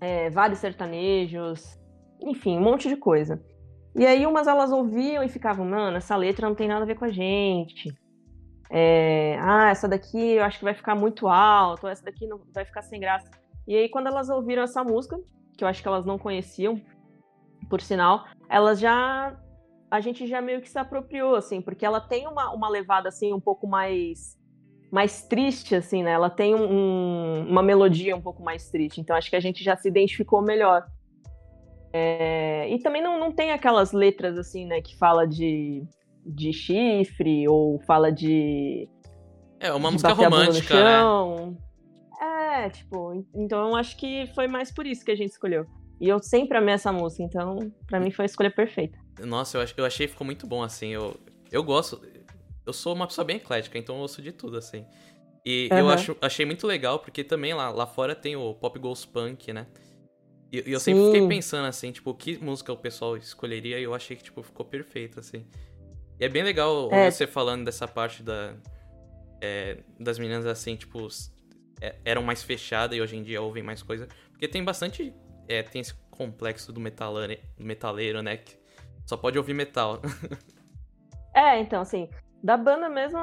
é, 0.00 0.28
vários 0.28 0.58
sertanejos, 0.58 1.78
enfim, 2.20 2.58
um 2.58 2.62
monte 2.62 2.88
de 2.88 2.96
coisa. 2.96 3.42
E 3.94 4.06
aí 4.06 4.26
umas 4.26 4.46
elas 4.46 4.72
ouviam 4.72 5.22
e 5.22 5.28
ficavam, 5.28 5.66
mano, 5.66 5.96
essa 5.96 6.16
letra 6.16 6.48
não 6.48 6.54
tem 6.54 6.68
nada 6.68 6.82
a 6.82 6.86
ver 6.86 6.96
com 6.96 7.04
a 7.04 7.10
gente. 7.10 7.94
É, 8.74 9.36
ah, 9.38 9.68
essa 9.68 9.86
daqui 9.86 10.36
eu 10.36 10.42
acho 10.42 10.58
que 10.58 10.64
vai 10.64 10.72
ficar 10.72 10.94
muito 10.94 11.28
alto, 11.28 11.86
essa 11.86 12.02
daqui 12.02 12.26
não 12.26 12.40
vai 12.54 12.64
ficar 12.64 12.80
sem 12.80 12.98
graça. 12.98 13.30
E 13.68 13.76
aí 13.76 13.88
quando 13.90 14.06
elas 14.06 14.30
ouviram 14.30 14.62
essa 14.62 14.82
música, 14.82 15.20
que 15.58 15.62
eu 15.62 15.68
acho 15.68 15.82
que 15.82 15.88
elas 15.88 16.06
não 16.06 16.18
conheciam, 16.18 16.80
por 17.68 17.82
sinal, 17.82 18.24
elas 18.48 18.80
já 18.80 19.36
a 19.90 20.00
gente 20.00 20.26
já 20.26 20.40
meio 20.40 20.62
que 20.62 20.70
se 20.70 20.78
apropriou 20.78 21.34
assim, 21.34 21.60
porque 21.60 21.84
ela 21.84 22.00
tem 22.00 22.26
uma, 22.26 22.50
uma 22.50 22.66
levada 22.66 23.10
assim 23.10 23.30
um 23.34 23.40
pouco 23.40 23.66
mais 23.66 24.38
mais 24.90 25.22
triste, 25.22 25.74
assim, 25.74 26.02
né? 26.02 26.10
Ela 26.10 26.28
tem 26.28 26.54
um, 26.54 27.46
uma 27.48 27.62
melodia 27.62 28.14
um 28.14 28.20
pouco 28.20 28.42
mais 28.42 28.70
triste. 28.70 29.00
Então 29.00 29.16
acho 29.16 29.30
que 29.30 29.36
a 29.36 29.40
gente 29.40 29.64
já 29.64 29.74
se 29.74 29.88
identificou 29.88 30.42
melhor. 30.42 30.86
É, 31.94 32.68
e 32.70 32.78
também 32.78 33.02
não, 33.02 33.18
não 33.18 33.32
tem 33.32 33.52
aquelas 33.52 33.92
letras, 33.92 34.38
assim, 34.38 34.66
né, 34.66 34.80
que 34.80 34.96
fala 34.96 35.26
de, 35.26 35.82
de 36.24 36.52
chifre 36.52 37.48
ou 37.48 37.78
fala 37.80 38.10
de. 38.10 38.88
É, 39.60 39.72
uma 39.72 39.90
música 39.90 40.12
romântica, 40.12 40.74
né? 40.74 41.56
É, 42.20 42.70
tipo, 42.70 43.26
então 43.34 43.74
acho 43.74 43.96
que 43.96 44.26
foi 44.34 44.46
mais 44.46 44.70
por 44.72 44.86
isso 44.86 45.04
que 45.04 45.10
a 45.10 45.16
gente 45.16 45.30
escolheu. 45.30 45.66
E 46.00 46.08
eu 46.08 46.20
sempre 46.20 46.58
amei 46.58 46.74
essa 46.74 46.92
música, 46.92 47.22
então 47.22 47.58
para 47.86 48.00
mim 48.00 48.10
foi 48.10 48.24
a 48.24 48.26
escolha 48.26 48.50
perfeita. 48.50 48.98
Nossa, 49.24 49.58
eu, 49.58 49.66
eu 49.76 49.84
achei 49.84 50.06
que 50.06 50.12
ficou 50.12 50.24
muito 50.24 50.46
bom, 50.46 50.62
assim. 50.62 50.88
Eu, 50.88 51.16
eu 51.50 51.62
gosto 51.62 52.00
eu 52.66 52.72
sou 52.72 52.94
uma 52.94 53.06
pessoa 53.06 53.24
bem 53.24 53.36
eclética, 53.36 53.78
então 53.78 53.96
eu 53.96 54.02
ouço 54.02 54.22
de 54.22 54.32
tudo, 54.32 54.56
assim. 54.56 54.84
E 55.44 55.68
uhum. 55.72 55.78
eu 55.78 55.88
acho, 55.88 56.16
achei 56.20 56.46
muito 56.46 56.66
legal, 56.66 56.98
porque 57.00 57.24
também 57.24 57.52
lá, 57.52 57.70
lá 57.70 57.86
fora 57.86 58.14
tem 58.14 58.36
o 58.36 58.54
Pop 58.54 58.78
Goes 58.78 59.04
Punk, 59.04 59.52
né? 59.52 59.66
E, 60.52 60.68
e 60.68 60.72
eu 60.72 60.78
Sim. 60.78 60.94
sempre 60.94 61.12
fiquei 61.12 61.28
pensando, 61.28 61.66
assim, 61.66 61.90
tipo, 61.90 62.14
que 62.14 62.38
música 62.38 62.72
o 62.72 62.76
pessoal 62.76 63.16
escolheria, 63.16 63.78
e 63.78 63.82
eu 63.82 63.94
achei 63.94 64.16
que, 64.16 64.22
tipo, 64.22 64.42
ficou 64.42 64.64
perfeito, 64.64 65.18
assim. 65.18 65.44
E 66.18 66.24
é 66.24 66.28
bem 66.28 66.42
legal 66.42 66.88
é. 66.92 67.10
você 67.10 67.26
falando 67.26 67.64
dessa 67.64 67.88
parte 67.88 68.22
da, 68.22 68.54
é, 69.40 69.78
das 69.98 70.18
meninas, 70.18 70.46
assim, 70.46 70.76
tipo, 70.76 71.08
é, 71.80 71.96
eram 72.04 72.22
mais 72.22 72.42
fechadas 72.42 72.96
e 72.96 73.00
hoje 73.00 73.16
em 73.16 73.22
dia 73.22 73.42
ouvem 73.42 73.62
mais 73.62 73.82
coisa. 73.82 74.06
Porque 74.30 74.46
tem 74.46 74.62
bastante. 74.62 75.14
É, 75.48 75.62
tem 75.62 75.80
esse 75.80 75.94
complexo 76.10 76.72
do 76.72 76.80
metaleiro, 76.80 77.40
metaleiro, 77.58 78.22
né? 78.22 78.36
Que 78.36 78.56
só 79.04 79.16
pode 79.16 79.36
ouvir 79.36 79.54
metal. 79.54 80.00
é, 81.34 81.58
então, 81.58 81.82
assim, 81.82 82.08
da 82.42 82.56
banda 82.56 82.88
mesmo, 82.88 83.18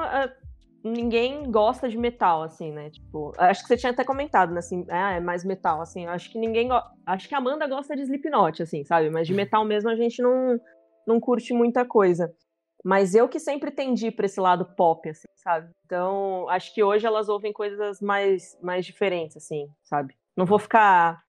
ninguém 0.83 1.49
gosta 1.49 1.89
de 1.89 1.97
metal, 1.97 2.43
assim, 2.43 2.71
né? 2.71 2.89
Tipo, 2.89 3.33
acho 3.37 3.61
que 3.61 3.67
você 3.67 3.77
tinha 3.77 3.91
até 3.91 4.03
comentado, 4.03 4.51
né? 4.51 4.59
Assim, 4.59 4.85
ah, 4.89 5.13
é 5.13 5.19
mais 5.19 5.43
metal, 5.43 5.81
assim. 5.81 6.05
Acho 6.07 6.31
que 6.31 6.37
ninguém. 6.37 6.69
Acho 7.05 7.27
que 7.27 7.35
a 7.35 7.37
Amanda 7.37 7.67
gosta 7.67 7.95
de 7.95 8.03
Slipknot, 8.03 8.61
assim, 8.61 8.83
sabe? 8.83 9.09
Mas 9.09 9.27
de 9.27 9.33
uhum. 9.33 9.37
metal 9.37 9.65
mesmo 9.65 9.89
a 9.89 9.95
gente 9.95 10.21
não, 10.21 10.59
não 11.05 11.19
curte 11.19 11.53
muita 11.53 11.85
coisa. 11.85 12.33
Mas 12.83 13.13
eu 13.13 13.27
que 13.27 13.39
sempre 13.39 13.71
tendi 13.71 14.09
para 14.09 14.25
esse 14.25 14.39
lado 14.39 14.63
pop, 14.63 15.09
assim, 15.09 15.27
sabe? 15.35 15.69
Então, 15.85 16.47
acho 16.49 16.73
que 16.73 16.83
hoje 16.83 17.05
elas 17.05 17.27
ouvem 17.27 17.51
coisas 17.51 17.99
mais, 18.01 18.57
mais 18.61 18.85
diferentes, 18.85 19.37
assim, 19.37 19.69
sabe? 19.83 20.15
Não 20.35 20.45
vou 20.45 20.57
ficar 20.57 21.21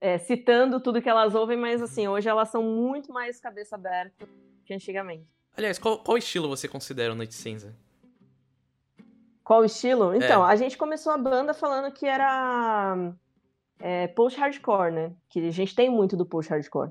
é, 0.00 0.18
citando 0.18 0.80
tudo 0.80 1.02
que 1.02 1.08
elas 1.08 1.34
ouvem, 1.34 1.56
mas, 1.56 1.82
assim, 1.82 2.06
hoje 2.06 2.28
elas 2.28 2.48
são 2.50 2.62
muito 2.62 3.12
mais 3.12 3.40
cabeça 3.40 3.74
aberta 3.74 4.28
que 4.64 4.72
antigamente. 4.72 5.26
Aliás, 5.56 5.78
qual, 5.78 5.98
qual 5.98 6.18
estilo 6.18 6.48
você 6.48 6.68
considera 6.68 7.12
o 7.12 7.16
Noite 7.16 7.34
Cinza? 7.34 7.74
Qual 9.42 9.64
estilo? 9.64 10.14
Então, 10.14 10.46
é. 10.46 10.52
a 10.52 10.56
gente 10.56 10.76
começou 10.76 11.12
a 11.12 11.18
banda 11.18 11.54
falando 11.54 11.92
que 11.92 12.04
era 12.04 13.14
é, 13.78 14.08
post-hardcore, 14.08 14.92
né? 14.92 15.12
Que 15.28 15.46
a 15.46 15.52
gente 15.52 15.74
tem 15.74 15.88
muito 15.88 16.16
do 16.16 16.26
post-hardcore. 16.26 16.90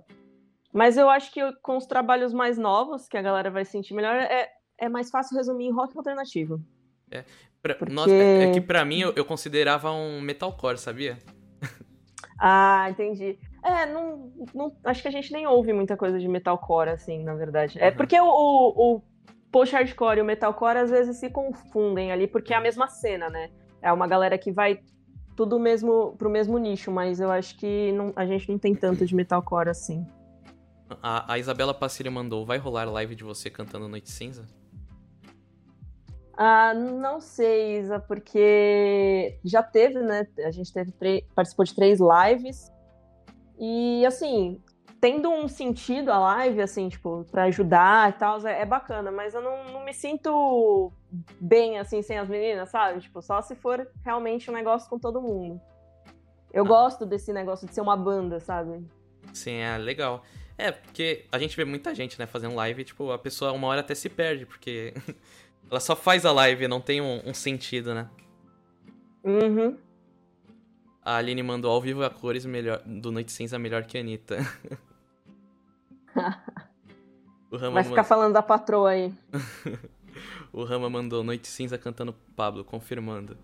Mas 0.75 0.97
eu 0.97 1.09
acho 1.09 1.31
que 1.31 1.39
com 1.61 1.77
os 1.77 1.85
trabalhos 1.85 2.33
mais 2.33 2.57
novos, 2.57 3.07
que 3.07 3.15
a 3.15 3.21
galera 3.21 3.49
vai 3.49 3.63
sentir 3.63 3.93
melhor, 3.93 4.13
é, 4.13 4.49
é 4.77 4.89
mais 4.89 5.09
fácil 5.09 5.38
resumir 5.38 5.67
em 5.67 5.71
rock 5.71 5.97
alternativo. 5.97 6.61
É. 7.09 7.23
Pra, 7.61 7.75
Porque... 7.75 7.93
Nossa, 7.93 8.11
é, 8.11 8.49
é 8.49 8.51
que 8.51 8.59
pra 8.59 8.83
mim 8.83 8.99
eu, 8.99 9.13
eu 9.15 9.23
considerava 9.23 9.89
um 9.91 10.19
metalcore, 10.19 10.77
sabia? 10.77 11.17
Ah, 12.38 12.88
entendi. 12.89 13.39
É, 13.63 13.85
não, 13.85 14.29
não, 14.53 14.75
acho 14.83 15.01
que 15.01 15.07
a 15.07 15.11
gente 15.11 15.31
nem 15.31 15.47
ouve 15.47 15.71
muita 15.71 15.95
coisa 15.95 16.19
de 16.19 16.27
metalcore, 16.27 16.89
assim, 16.89 17.23
na 17.23 17.33
verdade. 17.33 17.79
É 17.79 17.88
uhum. 17.88 17.95
porque 17.95 18.19
o, 18.19 18.25
o, 18.25 18.95
o 18.95 19.01
post-hardcore 19.49 20.17
e 20.17 20.21
o 20.21 20.25
metalcore 20.25 20.79
às 20.79 20.91
vezes 20.91 21.15
se 21.15 21.29
confundem 21.29 22.11
ali, 22.11 22.27
porque 22.27 22.53
é 22.53 22.57
a 22.57 22.61
mesma 22.61 22.89
cena, 22.89 23.29
né? 23.29 23.51
É 23.81 23.89
uma 23.93 24.05
galera 24.05 24.38
que 24.38 24.51
vai 24.51 24.81
tudo 25.33 25.57
mesmo 25.57 26.13
pro 26.17 26.29
mesmo 26.29 26.57
nicho, 26.57 26.91
mas 26.91 27.21
eu 27.21 27.31
acho 27.31 27.57
que 27.57 27.93
não, 27.93 28.11
a 28.17 28.25
gente 28.25 28.51
não 28.51 28.59
tem 28.59 28.75
tanto 28.75 29.05
de 29.05 29.15
metalcore 29.15 29.69
assim. 29.69 30.05
A, 31.02 31.34
a 31.34 31.39
Isabela 31.39 31.74
Passírio 31.74 32.12
mandou, 32.12 32.45
vai 32.45 32.58
rolar 32.58 32.86
live 32.86 33.15
de 33.15 33.24
você 33.24 33.50
cantando 33.50 33.88
Noite 33.88 34.12
Cinza? 34.12 34.45
Ah, 36.38 36.74
não 36.74 37.21
sei, 37.21 37.80
Isa, 37.80 38.00
porque 38.00 39.39
já 39.43 39.63
teve, 39.63 40.00
né? 40.00 40.28
A 40.39 40.52
gente 40.52 40.71
teve 40.71 40.93
participou 41.34 41.63
de 41.63 41.74
três 41.74 42.00
lives. 42.00 42.71
E 43.58 44.06
assim, 44.06 44.62
tendo 45.00 45.30
um 45.30 45.48
sentido 45.48 46.12
a 46.12 46.19
live, 46.19 46.62
assim, 46.62 46.89
tipo, 46.89 47.26
para 47.32 47.43
ajudar 47.43 48.10
e 48.10 48.13
tal, 48.13 48.45
é, 48.45 48.62
é, 48.62 48.65
bacana, 48.65 49.12
mas 49.12 49.34
eu 49.34 49.41
não, 49.41 49.71
não, 49.71 49.86
me 49.86 49.93
sinto 49.93 50.91
bem, 51.39 51.80
assim, 51.80 52.02
sem 52.02 52.17
as 52.17 52.28
meninas, 52.28 52.69
sabe? 52.69 53.00
Tipo, 53.00 53.21
só 53.21 53.41
se 53.41 53.56
for 53.56 53.88
realmente 54.04 54.52
um 54.52 54.54
negócio 54.54 54.89
com 54.89 55.00
todo 55.00 55.21
mundo. 55.21 55.62
Eu 56.52 56.65
ah. 56.65 56.67
gosto 56.67 57.06
desse 57.06 57.32
negócio 57.32 57.65
de 57.67 57.74
ser 57.74 57.82
uma 57.82 57.95
banda, 57.95 58.39
sabe? 58.39 58.86
Sim, 59.32 59.58
é 59.58 59.78
legal. 59.78 60.21
É, 60.57 60.71
porque 60.71 61.25
a 61.31 61.37
gente 61.37 61.55
vê 61.55 61.65
muita 61.65 61.93
gente, 61.93 62.17
né, 62.17 62.25
fazendo 62.25 62.55
live 62.55 62.83
tipo, 62.85 63.11
a 63.11 63.17
pessoa 63.19 63.51
uma 63.51 63.67
hora 63.67 63.81
até 63.81 63.93
se 63.93 64.07
perde, 64.07 64.45
porque 64.45 64.93
Ela 65.69 65.79
só 65.79 65.95
faz 65.95 66.25
a 66.25 66.31
live, 66.31 66.67
não 66.67 66.79
tem 66.79 67.01
um, 67.01 67.21
um 67.25 67.33
sentido, 67.33 67.93
né? 67.93 68.09
Uhum. 69.23 69.77
A 71.01 71.17
Aline 71.17 71.43
mandou 71.43 71.71
ao 71.71 71.81
vivo 71.81 72.03
a 72.03 72.09
cores 72.09 72.45
melhor, 72.45 72.81
do 72.85 73.11
Noite 73.11 73.31
Cinza 73.31 73.57
melhor 73.57 73.83
que 73.85 73.97
a 73.97 74.01
Anitta. 74.01 74.37
Vai 77.51 77.83
ficar 77.83 78.01
mand... 78.01 78.03
falando 78.05 78.33
da 78.33 78.41
patroa 78.41 78.89
aí. 78.91 79.13
o 80.51 80.63
Rama 80.63 80.89
mandou 80.89 81.23
Noite 81.23 81.47
Cinza 81.47 81.77
cantando 81.77 82.13
Pablo, 82.35 82.63
confirmando. 82.63 83.37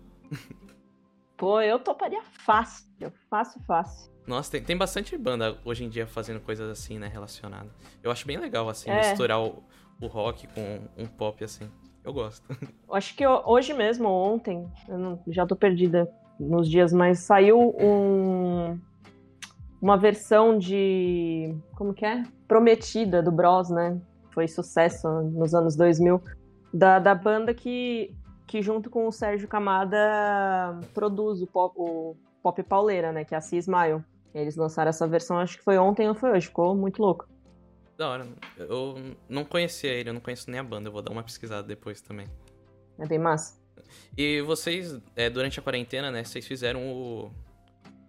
Pô, 1.36 1.60
eu 1.60 1.78
toparia 1.78 2.22
fácil. 2.22 2.86
Fácil, 3.28 3.60
fácil. 3.62 4.11
Nossa, 4.26 4.52
tem, 4.52 4.62
tem 4.62 4.76
bastante 4.76 5.16
banda 5.18 5.58
hoje 5.64 5.84
em 5.84 5.88
dia 5.88 6.06
fazendo 6.06 6.40
coisas 6.40 6.70
assim, 6.70 6.98
né, 6.98 7.08
relacionadas. 7.08 7.70
Eu 8.02 8.10
acho 8.10 8.26
bem 8.26 8.38
legal, 8.38 8.68
assim, 8.68 8.90
é. 8.90 9.10
misturar 9.10 9.40
o, 9.40 9.62
o 10.00 10.06
rock 10.06 10.46
com 10.48 10.80
um 10.96 11.06
pop, 11.06 11.42
assim. 11.42 11.68
Eu 12.04 12.12
gosto. 12.12 12.44
Acho 12.90 13.16
que 13.16 13.24
hoje 13.26 13.72
mesmo, 13.72 14.08
ontem, 14.08 14.68
eu 14.88 14.98
não, 14.98 15.20
já 15.28 15.46
tô 15.46 15.54
perdida 15.54 16.10
nos 16.38 16.68
dias, 16.68 16.92
mas 16.92 17.20
saiu 17.20 17.74
um, 17.78 18.78
uma 19.80 19.96
versão 19.96 20.58
de. 20.58 21.56
Como 21.76 21.94
que 21.94 22.04
é? 22.04 22.24
Prometida 22.48 23.22
do 23.22 23.30
Bros, 23.30 23.70
né? 23.70 24.00
Foi 24.32 24.48
sucesso 24.48 25.08
nos 25.08 25.54
anos 25.54 25.76
2000. 25.76 26.20
Da, 26.74 26.98
da 26.98 27.14
banda 27.14 27.54
que, 27.54 28.12
que, 28.46 28.62
junto 28.62 28.90
com 28.90 29.06
o 29.06 29.12
Sérgio 29.12 29.46
Camada, 29.46 30.80
produz 30.92 31.40
o 31.40 31.46
pop, 31.46 31.74
o 31.78 32.16
pop 32.42 32.62
pauleira, 32.62 33.12
né? 33.12 33.24
Que 33.24 33.34
é 33.34 33.38
a 33.38 33.40
Sea 33.40 33.58
Smile. 33.58 34.02
Eles 34.34 34.56
lançaram 34.56 34.88
essa 34.88 35.06
versão, 35.06 35.38
acho 35.38 35.58
que 35.58 35.64
foi 35.64 35.78
ontem 35.78 36.08
ou 36.08 36.14
foi 36.14 36.30
hoje. 36.30 36.46
Ficou 36.46 36.74
muito 36.74 37.00
louco. 37.02 37.28
Da 37.96 38.08
hora. 38.08 38.28
Eu 38.56 38.94
não 39.28 39.44
conhecia 39.44 39.92
ele, 39.92 40.10
eu 40.10 40.14
não 40.14 40.20
conheço 40.20 40.50
nem 40.50 40.58
a 40.58 40.64
banda. 40.64 40.88
Eu 40.88 40.92
vou 40.92 41.02
dar 41.02 41.12
uma 41.12 41.22
pesquisada 41.22 41.66
depois 41.66 42.00
também. 42.00 42.26
É 42.98 43.06
bem 43.06 43.18
massa. 43.18 43.60
E 44.16 44.40
vocês, 44.42 44.98
é, 45.14 45.28
durante 45.28 45.58
a 45.58 45.62
quarentena, 45.62 46.10
né, 46.10 46.24
vocês 46.24 46.46
fizeram 46.46 46.86
o, 46.86 47.30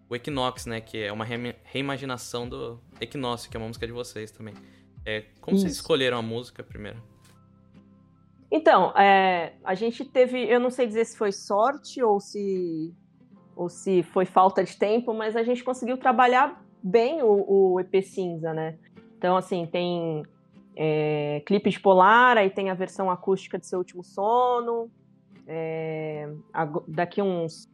o 0.09 0.15
Equinox, 0.15 0.65
né, 0.65 0.79
que 0.79 0.97
é 0.97 1.12
uma 1.12 1.25
re 1.25 1.55
reimaginação 1.63 2.47
do 2.47 2.79
Equinócio, 3.01 3.49
que 3.49 3.57
é 3.57 3.59
uma 3.59 3.67
música 3.67 3.86
de 3.86 3.93
vocês 3.93 4.31
também. 4.31 4.53
É, 5.05 5.21
como 5.41 5.57
Isso. 5.57 5.65
vocês 5.65 5.75
escolheram 5.75 6.17
a 6.17 6.21
música 6.21 6.63
primeiro? 6.63 7.01
Então, 8.49 8.95
é, 8.95 9.55
a 9.63 9.73
gente 9.73 10.05
teve, 10.05 10.43
eu 10.43 10.59
não 10.59 10.69
sei 10.69 10.86
dizer 10.86 11.05
se 11.05 11.17
foi 11.17 11.31
sorte 11.31 12.03
ou 12.03 12.19
se 12.19 12.93
ou 13.55 13.69
se 13.69 14.03
foi 14.03 14.25
falta 14.25 14.63
de 14.63 14.77
tempo, 14.77 15.13
mas 15.13 15.35
a 15.35 15.43
gente 15.43 15.63
conseguiu 15.63 15.97
trabalhar 15.97 16.63
bem 16.81 17.21
o, 17.21 17.73
o 17.73 17.79
EP 17.79 18.03
cinza, 18.03 18.53
né? 18.53 18.77
Então, 19.17 19.37
assim, 19.37 19.65
tem 19.65 20.23
é, 20.75 21.41
clipe 21.45 21.69
de 21.69 21.79
Polar, 21.79 22.37
aí 22.37 22.49
tem 22.49 22.69
a 22.69 22.73
versão 22.73 23.09
acústica 23.09 23.57
de 23.57 23.65
Seu 23.65 23.79
Último 23.79 24.03
Sono. 24.03 24.91
É, 25.47 26.29
daqui 26.87 27.21
uns. 27.21 27.69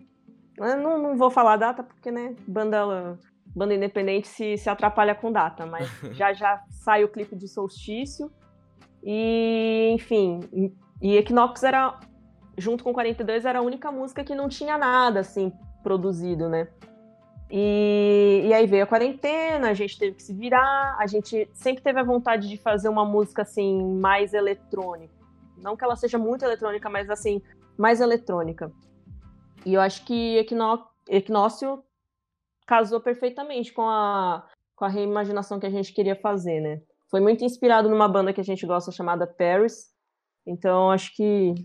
Não, 0.57 0.97
não 0.97 1.17
vou 1.17 1.31
falar 1.31 1.55
data, 1.55 1.81
porque, 1.81 2.11
né, 2.11 2.35
banda, 2.47 3.17
banda 3.55 3.73
independente 3.73 4.27
se, 4.27 4.57
se 4.57 4.69
atrapalha 4.69 5.15
com 5.15 5.31
data, 5.31 5.65
mas 5.65 5.89
já 6.11 6.33
já 6.33 6.63
sai 6.69 7.03
o 7.03 7.09
clipe 7.09 7.35
de 7.35 7.47
Solstício. 7.47 8.31
E, 9.01 9.91
enfim, 9.93 10.41
e 11.01 11.15
Equinox 11.15 11.63
era, 11.63 11.97
junto 12.57 12.83
com 12.83 12.91
42, 12.91 13.45
era 13.45 13.59
a 13.59 13.61
única 13.61 13.89
música 13.91 14.23
que 14.23 14.35
não 14.35 14.49
tinha 14.49 14.77
nada, 14.77 15.21
assim, 15.21 15.53
produzido, 15.89 16.47
né? 16.47 16.67
E, 17.49 18.43
e, 18.45 18.53
aí 18.53 18.67
veio 18.67 18.83
a 18.83 18.87
quarentena, 18.87 19.71
a 19.71 19.73
gente 19.73 19.97
teve 19.97 20.15
que 20.15 20.21
se 20.21 20.31
virar, 20.35 20.95
a 20.99 21.07
gente 21.07 21.49
sempre 21.51 21.81
teve 21.81 21.99
a 21.99 22.03
vontade 22.03 22.47
de 22.47 22.57
fazer 22.57 22.89
uma 22.89 23.03
música 23.03 23.41
assim 23.41 23.83
mais 23.99 24.35
eletrônica. 24.35 25.11
Não 25.57 25.75
que 25.75 25.83
ela 25.83 25.95
seja 25.95 26.19
muito 26.19 26.45
eletrônica, 26.45 26.87
mas 26.91 27.09
assim, 27.09 27.41
mais 27.75 28.01
eletrônica. 28.01 28.71
E 29.65 29.73
eu 29.73 29.81
acho 29.81 30.05
que 30.05 30.37
Equinó 30.37 30.85
Equinócio 31.07 31.83
casou 32.67 33.01
perfeitamente 33.01 33.73
com 33.73 33.89
a, 33.89 34.47
com 34.75 34.85
a 34.85 34.89
reimaginação 34.89 35.59
que 35.59 35.65
a 35.65 35.71
gente 35.71 35.91
queria 35.91 36.15
fazer, 36.15 36.61
né? 36.61 36.83
Foi 37.09 37.19
muito 37.19 37.43
inspirado 37.43 37.89
numa 37.89 38.07
banda 38.07 38.31
que 38.31 38.41
a 38.41 38.45
gente 38.45 38.63
gosta 38.63 38.91
chamada 38.91 39.25
Paris. 39.25 39.91
Então 40.45 40.91
acho 40.91 41.15
que 41.15 41.55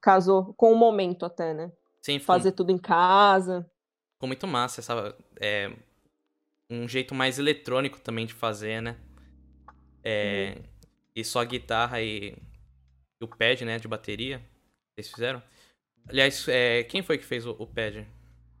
casou 0.00 0.52
com 0.54 0.72
o 0.72 0.76
momento 0.76 1.24
até, 1.24 1.54
né? 1.54 1.70
Sim, 2.06 2.20
Fazer 2.20 2.52
tudo 2.52 2.70
em 2.70 2.78
casa. 2.78 3.68
Ficou 4.14 4.28
muito 4.28 4.46
massa 4.46 4.80
essa. 4.80 5.12
É, 5.40 5.72
um 6.70 6.86
jeito 6.86 7.12
mais 7.16 7.36
eletrônico 7.36 8.00
também 8.00 8.24
de 8.24 8.32
fazer, 8.32 8.80
né? 8.80 8.96
É, 10.04 10.54
uhum. 10.56 10.62
E 11.16 11.24
só 11.24 11.44
guitarra 11.44 12.00
e, 12.00 12.36
e, 13.20 13.24
o 13.24 13.26
pad, 13.26 13.64
né? 13.64 13.80
De 13.80 13.88
bateria. 13.88 14.40
Vocês 14.94 15.12
fizeram? 15.12 15.42
Aliás, 16.08 16.46
é, 16.46 16.84
quem 16.84 17.02
foi 17.02 17.18
que 17.18 17.24
fez 17.24 17.44
o, 17.44 17.56
o 17.58 17.66
pad? 17.66 18.06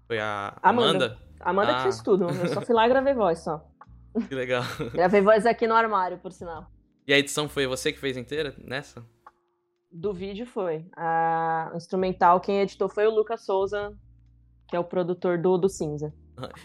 Foi 0.08 0.18
a 0.18 0.58
Amanda? 0.60 0.88
Amanda, 0.90 1.18
Amanda 1.38 1.72
ah. 1.72 1.76
que 1.76 1.82
fez 1.84 2.02
tudo. 2.02 2.28
Eu 2.28 2.48
só 2.48 2.60
fui 2.60 2.74
lá 2.74 2.86
e 2.86 2.88
gravei 2.88 3.14
voz 3.14 3.38
só. 3.38 3.64
Que 4.28 4.34
legal. 4.34 4.64
gravei 4.92 5.20
voz 5.20 5.46
aqui 5.46 5.68
no 5.68 5.74
armário, 5.74 6.18
por 6.18 6.32
sinal. 6.32 6.68
E 7.06 7.14
a 7.14 7.18
edição 7.18 7.48
foi 7.48 7.64
você 7.68 7.92
que 7.92 8.00
fez 8.00 8.16
inteira 8.16 8.56
nessa? 8.58 9.06
Do 9.98 10.12
vídeo 10.12 10.46
foi. 10.46 10.84
A 10.94 11.72
instrumental, 11.74 12.38
quem 12.38 12.60
editou 12.60 12.86
foi 12.86 13.06
o 13.06 13.10
Lucas 13.10 13.46
Souza, 13.46 13.96
que 14.68 14.76
é 14.76 14.78
o 14.78 14.84
produtor 14.84 15.38
do, 15.38 15.56
do 15.56 15.70
Cinza. 15.70 16.12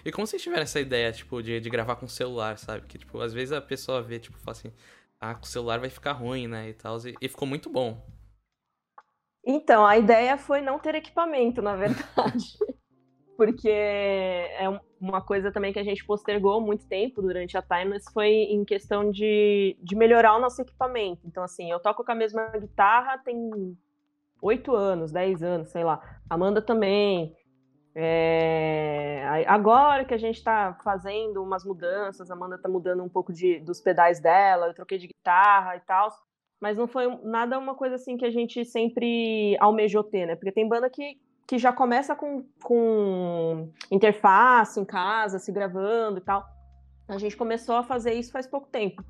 E 0.03 0.11
como 0.11 0.27
vocês 0.27 0.41
tiveram 0.41 0.63
essa 0.63 0.81
ideia, 0.81 1.13
tipo, 1.13 1.41
de, 1.41 1.61
de 1.61 1.69
gravar 1.69 1.95
com 1.95 2.07
celular, 2.07 2.57
sabe? 2.57 2.85
Que, 2.87 2.97
tipo, 2.97 3.21
às 3.21 3.31
vezes 3.31 3.53
a 3.53 3.61
pessoa 3.61 4.01
vê, 4.01 4.19
tipo, 4.19 4.37
fala 4.37 4.51
assim, 4.51 4.73
ah, 5.17 5.33
com 5.33 5.43
o 5.43 5.47
celular 5.47 5.79
vai 5.79 5.89
ficar 5.89 6.11
ruim, 6.11 6.45
né, 6.45 6.69
e 6.69 6.73
tal, 6.73 6.97
e, 7.07 7.15
e 7.21 7.29
ficou 7.29 7.47
muito 7.47 7.69
bom. 7.69 8.05
Então, 9.45 9.85
a 9.85 9.97
ideia 9.97 10.37
foi 10.37 10.59
não 10.59 10.77
ter 10.77 10.95
equipamento, 10.95 11.61
na 11.61 11.75
verdade. 11.75 12.57
Porque 13.43 13.69
é 13.71 14.67
uma 14.99 15.19
coisa 15.19 15.51
também 15.51 15.73
que 15.73 15.79
a 15.79 15.83
gente 15.83 16.05
postergou 16.05 16.61
muito 16.61 16.85
tempo 16.85 17.23
durante 17.23 17.57
a 17.57 17.61
Timeless 17.63 18.05
foi 18.13 18.29
em 18.29 18.63
questão 18.63 19.09
de, 19.09 19.75
de 19.81 19.95
melhorar 19.95 20.35
o 20.35 20.39
nosso 20.39 20.61
equipamento. 20.61 21.25
Então, 21.25 21.41
assim, 21.41 21.71
eu 21.71 21.79
toco 21.79 22.05
com 22.05 22.11
a 22.11 22.15
mesma 22.15 22.49
guitarra 22.49 23.17
tem 23.17 23.75
oito 24.43 24.75
anos, 24.75 25.11
dez 25.11 25.41
anos, 25.41 25.69
sei 25.69 25.83
lá. 25.83 25.99
Amanda 26.29 26.61
também. 26.61 27.35
É, 27.95 29.25
agora 29.47 30.05
que 30.05 30.13
a 30.13 30.19
gente 30.19 30.35
está 30.35 30.77
fazendo 30.83 31.41
umas 31.41 31.65
mudanças, 31.65 32.29
a 32.29 32.35
Amanda 32.35 32.57
está 32.57 32.69
mudando 32.69 33.01
um 33.01 33.09
pouco 33.09 33.33
de, 33.33 33.59
dos 33.61 33.81
pedais 33.81 34.19
dela, 34.19 34.67
eu 34.67 34.75
troquei 34.75 34.99
de 34.99 35.07
guitarra 35.07 35.77
e 35.77 35.79
tal, 35.79 36.11
mas 36.59 36.77
não 36.77 36.87
foi 36.87 37.07
nada 37.23 37.57
uma 37.57 37.73
coisa 37.73 37.95
assim 37.95 38.17
que 38.17 38.25
a 38.25 38.29
gente 38.29 38.63
sempre 38.65 39.57
almejou 39.59 40.03
ter, 40.03 40.27
né? 40.27 40.35
Porque 40.35 40.51
tem 40.51 40.69
banda 40.69 40.87
que, 40.91 41.17
que 41.47 41.57
já 41.57 41.73
começa 41.73 42.15
com, 42.15 42.45
com 42.63 43.69
interface 43.89 44.79
em 44.79 44.85
casa, 44.85 45.39
se 45.39 45.51
gravando 45.51 46.17
e 46.17 46.21
tal. 46.21 46.45
A 47.07 47.17
gente 47.17 47.35
começou 47.35 47.75
a 47.75 47.83
fazer 47.83 48.13
isso 48.13 48.31
faz 48.31 48.47
pouco 48.47 48.67
tempo. 48.67 49.03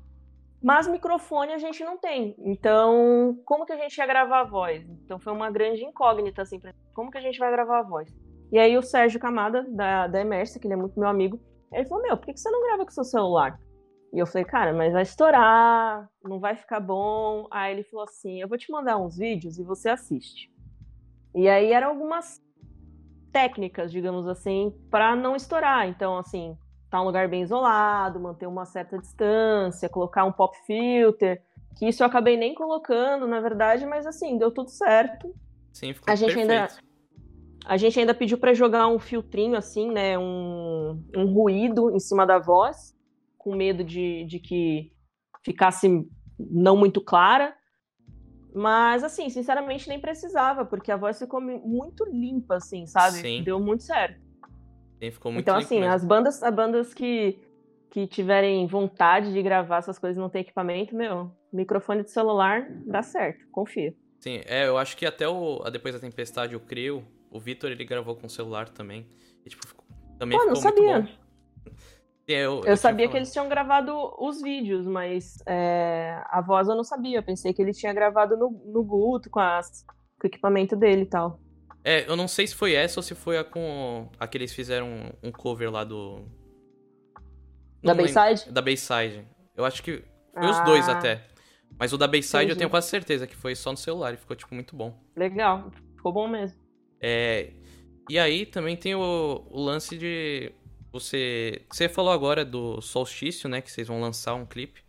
Mas 0.62 0.86
microfone 0.86 1.52
a 1.52 1.58
gente 1.58 1.84
não 1.84 1.98
tem. 1.98 2.36
Então, 2.38 3.38
como 3.44 3.66
que 3.66 3.72
a 3.72 3.76
gente 3.76 3.96
ia 3.96 4.06
gravar 4.06 4.40
a 4.40 4.44
voz? 4.44 4.88
Então 5.04 5.18
foi 5.18 5.32
uma 5.32 5.50
grande 5.50 5.84
incógnita, 5.84 6.42
assim, 6.42 6.60
pra... 6.60 6.72
como 6.94 7.10
que 7.10 7.18
a 7.18 7.20
gente 7.20 7.38
vai 7.38 7.50
gravar 7.50 7.80
a 7.80 7.82
voz? 7.82 8.14
E 8.50 8.58
aí 8.58 8.76
o 8.76 8.82
Sérgio 8.82 9.18
Camada, 9.18 9.66
da, 9.68 10.06
da 10.06 10.20
Emersa, 10.20 10.58
que 10.60 10.66
ele 10.66 10.74
é 10.74 10.76
muito 10.76 10.98
meu 10.98 11.08
amigo, 11.08 11.40
ele 11.72 11.86
falou, 11.86 12.02
meu, 12.02 12.16
por 12.16 12.26
que, 12.26 12.34
que 12.34 12.40
você 12.40 12.50
não 12.50 12.62
grava 12.62 12.84
com 12.84 12.90
seu 12.90 13.02
celular? 13.02 13.58
E 14.12 14.18
eu 14.18 14.26
falei, 14.26 14.44
cara, 14.44 14.74
mas 14.74 14.92
vai 14.92 15.02
estourar, 15.02 16.08
não 16.22 16.38
vai 16.38 16.54
ficar 16.54 16.80
bom. 16.80 17.48
Aí 17.50 17.72
ele 17.72 17.82
falou 17.84 18.04
assim: 18.04 18.40
eu 18.40 18.46
vou 18.46 18.58
te 18.58 18.70
mandar 18.70 18.98
uns 18.98 19.16
vídeos 19.16 19.58
e 19.58 19.64
você 19.64 19.88
assiste. 19.88 20.51
E 21.34 21.48
aí 21.48 21.72
eram 21.72 21.88
algumas 21.88 22.42
técnicas, 23.32 23.90
digamos 23.90 24.28
assim, 24.28 24.72
para 24.90 25.16
não 25.16 25.34
estourar. 25.34 25.88
Então, 25.88 26.18
assim, 26.18 26.56
tá 26.90 27.00
um 27.00 27.04
lugar 27.04 27.28
bem 27.28 27.42
isolado, 27.42 28.20
manter 28.20 28.46
uma 28.46 28.66
certa 28.66 28.98
distância, 28.98 29.88
colocar 29.88 30.24
um 30.24 30.32
pop 30.32 30.56
filter, 30.66 31.42
que 31.76 31.88
isso 31.88 32.02
eu 32.02 32.06
acabei 32.06 32.36
nem 32.36 32.54
colocando, 32.54 33.26
na 33.26 33.40
verdade, 33.40 33.86
mas 33.86 34.06
assim, 34.06 34.36
deu 34.36 34.50
tudo 34.50 34.68
certo. 34.68 35.34
Sim, 35.72 35.94
ficou 35.94 36.12
a 36.12 36.16
gente 36.16 36.34
perfeito. 36.34 36.50
ainda 36.50 36.68
a 37.64 37.76
gente 37.76 37.98
ainda 37.98 38.12
pediu 38.12 38.38
para 38.38 38.52
jogar 38.52 38.88
um 38.88 38.98
filtrinho 38.98 39.56
assim, 39.56 39.90
né, 39.90 40.18
um, 40.18 41.00
um 41.16 41.32
ruído 41.32 41.94
em 41.94 42.00
cima 42.00 42.26
da 42.26 42.38
voz, 42.38 42.96
com 43.38 43.54
medo 43.54 43.84
de, 43.84 44.24
de 44.24 44.38
que 44.38 44.92
ficasse 45.44 46.04
não 46.38 46.76
muito 46.76 47.00
clara. 47.00 47.54
Mas, 48.54 49.02
assim, 49.02 49.30
sinceramente, 49.30 49.88
nem 49.88 49.98
precisava, 49.98 50.64
porque 50.64 50.92
a 50.92 50.96
voz 50.96 51.18
ficou 51.18 51.40
muito 51.40 52.04
limpa, 52.04 52.56
assim, 52.56 52.86
sabe? 52.86 53.18
Sim. 53.18 53.42
Deu 53.42 53.58
muito 53.58 53.82
certo. 53.82 54.20
Sim, 55.00 55.10
ficou 55.10 55.32
muito 55.32 55.42
Então, 55.42 55.56
assim, 55.56 55.80
mesmo. 55.80 55.94
as 55.94 56.04
bandas, 56.04 56.42
as 56.42 56.54
bandas 56.54 56.94
que, 56.94 57.38
que 57.90 58.06
tiverem 58.06 58.66
vontade 58.66 59.32
de 59.32 59.42
gravar 59.42 59.78
essas 59.78 59.98
coisas 59.98 60.18
e 60.18 60.20
não 60.20 60.28
ter 60.28 60.40
equipamento, 60.40 60.94
meu, 60.94 61.30
microfone 61.52 62.02
de 62.02 62.10
celular 62.10 62.66
dá 62.86 63.02
certo, 63.02 63.46
confia. 63.50 63.94
Sim, 64.20 64.40
é, 64.46 64.68
eu 64.68 64.78
acho 64.78 64.96
que 64.96 65.04
até 65.04 65.26
o 65.26 65.58
Depois 65.70 65.94
da 65.94 66.00
Tempestade, 66.00 66.54
o 66.54 66.60
Crio, 66.60 67.04
o 67.30 67.40
Vitor, 67.40 67.70
ele 67.70 67.84
gravou 67.84 68.14
com 68.14 68.26
o 68.26 68.30
celular 68.30 68.68
também. 68.68 69.08
E, 69.44 69.48
tipo, 69.48 69.66
também 70.18 70.38
Pô, 70.38 70.44
ficou 70.44 70.54
não 70.54 70.62
sabia. 70.62 71.08
Eu, 72.32 72.60
eu, 72.60 72.64
eu 72.64 72.76
sabia 72.76 73.08
que 73.08 73.16
eles 73.16 73.32
tinham 73.32 73.48
gravado 73.48 73.92
os 74.18 74.40
vídeos, 74.40 74.86
mas 74.86 75.36
é, 75.46 76.22
a 76.26 76.40
voz 76.40 76.68
eu 76.68 76.74
não 76.74 76.84
sabia. 76.84 77.18
Eu 77.18 77.22
pensei 77.22 77.52
que 77.52 77.60
ele 77.62 77.72
tinha 77.72 77.92
gravado 77.92 78.36
no, 78.36 78.50
no 78.66 78.84
Guto, 78.84 79.30
com, 79.30 79.40
as, 79.40 79.84
com 80.18 80.24
o 80.24 80.26
equipamento 80.26 80.76
dele 80.76 81.02
e 81.02 81.06
tal. 81.06 81.40
É, 81.84 82.08
eu 82.08 82.16
não 82.16 82.28
sei 82.28 82.46
se 82.46 82.54
foi 82.54 82.74
essa 82.74 83.00
ou 83.00 83.02
se 83.02 83.14
foi 83.14 83.38
a 83.38 83.44
com. 83.44 84.08
A 84.18 84.26
que 84.26 84.38
eles 84.38 84.52
fizeram 84.52 85.12
um 85.22 85.32
cover 85.32 85.70
lá 85.70 85.84
do. 85.84 86.24
da 87.82 87.94
Bayside? 87.94 88.50
Da 88.50 88.62
Bayside. 88.62 89.26
Eu 89.56 89.64
acho 89.64 89.82
que 89.82 90.04
foi 90.32 90.46
ah. 90.46 90.50
os 90.50 90.64
dois 90.64 90.88
até. 90.88 91.26
Mas 91.78 91.92
o 91.92 91.98
da 91.98 92.06
Bayside 92.06 92.50
eu 92.50 92.56
tenho 92.56 92.70
quase 92.70 92.88
certeza 92.88 93.26
que 93.26 93.34
foi 93.34 93.54
só 93.54 93.72
no 93.72 93.76
celular 93.76 94.14
e 94.14 94.16
ficou, 94.16 94.36
tipo, 94.36 94.54
muito 94.54 94.76
bom. 94.76 94.96
Legal, 95.16 95.70
ficou 95.96 96.12
bom 96.12 96.28
mesmo. 96.28 96.56
É. 97.00 97.52
E 98.08 98.18
aí 98.18 98.46
também 98.46 98.76
tem 98.76 98.94
o, 98.94 99.44
o 99.50 99.60
lance 99.60 99.96
de. 99.96 100.52
Você. 100.92 101.64
Você 101.70 101.88
falou 101.88 102.12
agora 102.12 102.44
do 102.44 102.80
Solstício, 102.80 103.48
né? 103.48 103.62
Que 103.62 103.72
vocês 103.72 103.88
vão 103.88 104.00
lançar 104.00 104.34
um 104.34 104.44
clipe. 104.44 104.82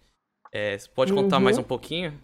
É, 0.51 0.77
você 0.77 0.89
pode 0.89 1.13
contar 1.13 1.37
uhum. 1.37 1.43
mais 1.43 1.57
um 1.57 1.63
pouquinho? 1.63 2.19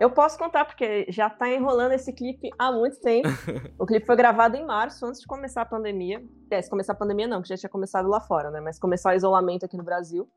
Eu 0.00 0.10
posso 0.10 0.36
contar, 0.36 0.64
porque 0.64 1.06
já 1.08 1.30
tá 1.30 1.48
enrolando 1.48 1.92
esse 1.92 2.12
clipe 2.12 2.50
há 2.58 2.72
muito 2.72 3.00
tempo. 3.00 3.28
o 3.78 3.86
clipe 3.86 4.04
foi 4.04 4.16
gravado 4.16 4.56
em 4.56 4.66
março, 4.66 5.06
antes 5.06 5.20
de 5.20 5.26
começar 5.26 5.62
a 5.62 5.66
pandemia. 5.66 6.24
É, 6.50 6.60
se 6.60 6.68
começar 6.68 6.94
a 6.94 6.96
pandemia 6.96 7.28
não, 7.28 7.40
que 7.40 7.48
já 7.48 7.56
tinha 7.56 7.70
começado 7.70 8.08
lá 8.08 8.20
fora, 8.20 8.50
né? 8.50 8.60
Mas 8.60 8.78
começar 8.78 9.12
o 9.12 9.16
isolamento 9.16 9.64
aqui 9.64 9.76
no 9.76 9.84
Brasil. 9.84 10.28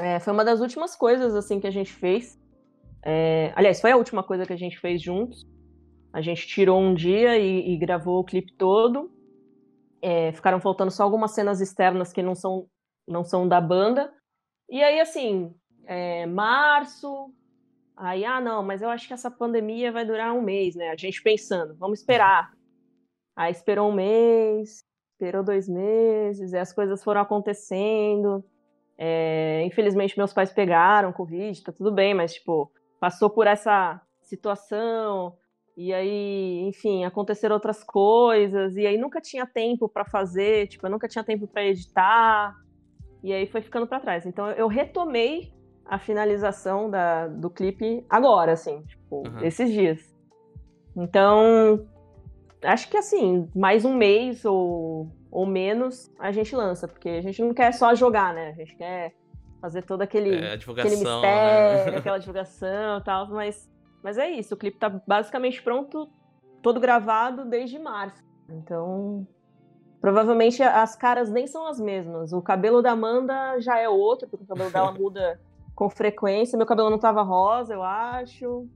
É, 0.00 0.18
foi 0.18 0.32
uma 0.32 0.44
das 0.44 0.60
últimas 0.60 0.96
coisas, 0.96 1.34
assim, 1.34 1.60
que 1.60 1.66
a 1.66 1.70
gente 1.70 1.92
fez. 1.92 2.38
É, 3.04 3.52
aliás, 3.54 3.80
foi 3.80 3.92
a 3.92 3.96
última 3.96 4.22
coisa 4.22 4.44
que 4.44 4.52
a 4.52 4.58
gente 4.58 4.78
fez 4.80 5.00
juntos. 5.00 5.46
A 6.12 6.20
gente 6.20 6.46
tirou 6.46 6.80
um 6.80 6.92
dia 6.92 7.38
e, 7.38 7.74
e 7.74 7.78
gravou 7.78 8.18
o 8.18 8.24
clipe 8.24 8.52
todo. 8.54 9.10
É, 10.02 10.32
ficaram 10.32 10.60
faltando 10.60 10.90
só 10.90 11.02
algumas 11.02 11.32
cenas 11.32 11.60
externas 11.60 12.12
que 12.12 12.22
não 12.22 12.34
são, 12.34 12.66
não 13.08 13.24
são 13.24 13.48
da 13.48 13.60
banda. 13.60 14.12
E 14.68 14.82
aí, 14.82 15.00
assim, 15.00 15.54
é, 15.86 16.26
março, 16.26 17.32
Aí, 17.96 18.26
ah, 18.26 18.40
não, 18.42 18.62
mas 18.62 18.82
eu 18.82 18.90
acho 18.90 19.08
que 19.08 19.14
essa 19.14 19.30
pandemia 19.30 19.90
vai 19.90 20.04
durar 20.04 20.34
um 20.34 20.42
mês, 20.42 20.74
né? 20.74 20.90
A 20.90 20.96
gente 20.96 21.22
pensando, 21.22 21.74
vamos 21.76 22.00
esperar. 22.00 22.52
Aí 23.34 23.50
esperou 23.50 23.88
um 23.88 23.94
mês, 23.94 24.84
esperou 25.12 25.42
dois 25.42 25.66
meses, 25.66 26.52
e 26.52 26.58
as 26.58 26.74
coisas 26.74 27.02
foram 27.02 27.22
acontecendo. 27.22 28.44
É, 28.98 29.62
infelizmente, 29.64 30.16
meus 30.16 30.32
pais 30.32 30.52
pegaram 30.52 31.12
Covid, 31.12 31.62
tá 31.62 31.72
tudo 31.72 31.90
bem, 31.90 32.12
mas, 32.12 32.34
tipo, 32.34 32.70
passou 33.00 33.30
por 33.30 33.46
essa 33.46 34.00
situação, 34.20 35.34
e 35.76 35.92
aí, 35.92 36.60
enfim, 36.62 37.04
aconteceram 37.04 37.54
outras 37.54 37.84
coisas, 37.84 38.76
e 38.76 38.86
aí 38.86 38.96
nunca 38.96 39.20
tinha 39.20 39.46
tempo 39.46 39.88
para 39.88 40.04
fazer, 40.04 40.68
tipo, 40.68 40.86
eu 40.86 40.90
nunca 40.90 41.06
tinha 41.06 41.22
tempo 41.22 41.46
para 41.46 41.64
editar, 41.64 42.56
e 43.22 43.32
aí 43.32 43.46
foi 43.46 43.60
ficando 43.60 43.86
para 43.86 44.00
trás. 44.00 44.24
Então, 44.24 44.50
eu 44.52 44.68
retomei 44.68 45.52
a 45.84 45.98
finalização 45.98 46.90
da, 46.90 47.28
do 47.28 47.50
clipe 47.50 48.04
agora, 48.08 48.52
assim, 48.52 48.82
tipo, 48.82 49.28
uhum. 49.28 49.40
esses 49.42 49.70
dias. 49.70 50.16
Então, 50.96 51.86
acho 52.62 52.88
que 52.88 52.96
assim, 52.96 53.48
mais 53.54 53.84
um 53.84 53.94
mês 53.94 54.44
ou, 54.44 55.10
ou 55.30 55.46
menos 55.46 56.10
a 56.18 56.32
gente 56.32 56.54
lança, 56.56 56.88
porque 56.88 57.08
a 57.08 57.20
gente 57.20 57.42
não 57.42 57.52
quer 57.52 57.72
só 57.72 57.94
jogar, 57.94 58.34
né? 58.34 58.50
A 58.50 58.52
gente 58.52 58.74
quer 58.76 59.14
fazer 59.60 59.82
todo 59.82 60.02
aquele, 60.02 60.34
é, 60.34 60.54
aquele 60.54 60.96
mistério, 60.96 61.92
né? 61.92 61.98
aquela 61.98 62.18
divulgação 62.18 62.98
e 62.98 63.04
tal, 63.04 63.28
mas, 63.28 63.70
mas 64.06 64.18
é 64.18 64.30
isso, 64.30 64.54
o 64.54 64.56
clipe 64.56 64.78
tá 64.78 64.88
basicamente 64.88 65.60
pronto, 65.60 66.08
todo 66.62 66.78
gravado 66.78 67.44
desde 67.44 67.76
março. 67.76 68.22
Então, 68.48 69.26
provavelmente 70.00 70.62
as 70.62 70.94
caras 70.94 71.28
nem 71.28 71.48
são 71.48 71.66
as 71.66 71.80
mesmas. 71.80 72.32
O 72.32 72.40
cabelo 72.40 72.80
da 72.80 72.92
Amanda 72.92 73.58
já 73.58 73.80
é 73.80 73.88
outro, 73.88 74.28
porque 74.28 74.44
o 74.44 74.46
cabelo 74.46 74.70
dela 74.70 74.92
muda 74.96 75.40
com 75.74 75.90
frequência. 75.90 76.56
Meu 76.56 76.68
cabelo 76.68 76.88
não 76.88 77.00
tava 77.00 77.20
rosa, 77.22 77.74
eu 77.74 77.82
acho. 77.82 78.68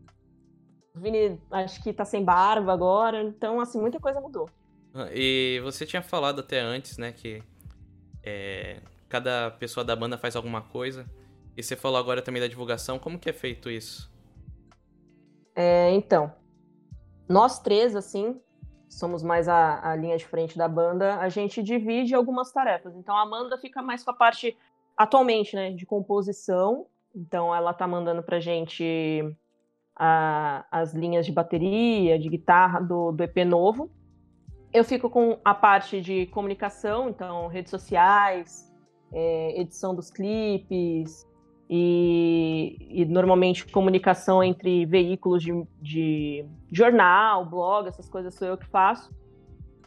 O 0.96 0.98
Vini, 0.98 1.40
acho 1.52 1.80
que 1.80 1.92
tá 1.92 2.04
sem 2.04 2.24
barba 2.24 2.72
agora. 2.72 3.22
Então, 3.22 3.60
assim, 3.60 3.80
muita 3.80 4.00
coisa 4.00 4.20
mudou. 4.20 4.50
Ah, 4.92 5.10
e 5.14 5.60
você 5.62 5.86
tinha 5.86 6.02
falado 6.02 6.40
até 6.40 6.58
antes, 6.58 6.98
né, 6.98 7.12
que 7.12 7.40
é, 8.24 8.80
cada 9.08 9.52
pessoa 9.52 9.84
da 9.84 9.94
banda 9.94 10.18
faz 10.18 10.34
alguma 10.34 10.60
coisa. 10.60 11.06
E 11.56 11.62
você 11.62 11.76
falou 11.76 12.00
agora 12.00 12.20
também 12.20 12.42
da 12.42 12.48
divulgação. 12.48 12.98
Como 12.98 13.16
que 13.16 13.30
é 13.30 13.32
feito 13.32 13.70
isso? 13.70 14.09
É, 15.62 15.90
então, 15.90 16.32
nós 17.28 17.58
três, 17.58 17.94
assim, 17.94 18.40
somos 18.88 19.22
mais 19.22 19.46
a, 19.46 19.90
a, 19.90 19.94
linha 19.94 20.16
de 20.16 20.26
frente 20.26 20.56
da 20.56 20.66
banda, 20.66 21.16
a 21.16 21.28
gente 21.28 21.62
divide 21.62 22.14
algumas 22.14 22.50
tarefas. 22.50 22.96
Então 22.96 23.14
a 23.14 23.20
Amanda 23.20 23.58
fica 23.58 23.82
mais 23.82 24.02
com 24.02 24.10
a 24.10 24.14
parte 24.14 24.56
atualmente, 24.96 25.54
né, 25.54 25.70
de 25.70 25.84
composição. 25.84 26.86
Então 27.14 27.54
ela 27.54 27.74
tá 27.74 27.86
mandando 27.86 28.22
pra 28.22 28.40
gente 28.40 29.36
a, 29.94 30.64
as 30.70 30.94
linhas 30.94 31.26
de 31.26 31.32
bateria, 31.32 32.18
de 32.18 32.30
guitarra 32.30 32.80
do, 32.80 33.12
do 33.12 33.22
EP 33.22 33.44
novo. 33.44 33.90
Eu 34.72 34.82
fico 34.82 35.10
com 35.10 35.38
a 35.44 35.52
parte 35.52 36.00
de 36.00 36.24
comunicação, 36.28 37.10
então 37.10 37.48
redes 37.48 37.70
sociais, 37.70 38.72
é, 39.12 39.60
edição 39.60 39.94
dos 39.94 40.10
clipes 40.10 41.28
e, 41.72 42.76
e, 42.90 43.04
normalmente 43.04 43.64
comunicação 43.64 44.42
entre 44.42 44.84
veículos 44.84 45.40
de, 45.40 45.52
de 45.80 46.44
jornal, 46.72 47.46
blog, 47.46 47.86
essas 47.86 48.08
coisas 48.08 48.34
sou 48.34 48.48
eu 48.48 48.58
que 48.58 48.66
faço. 48.66 49.14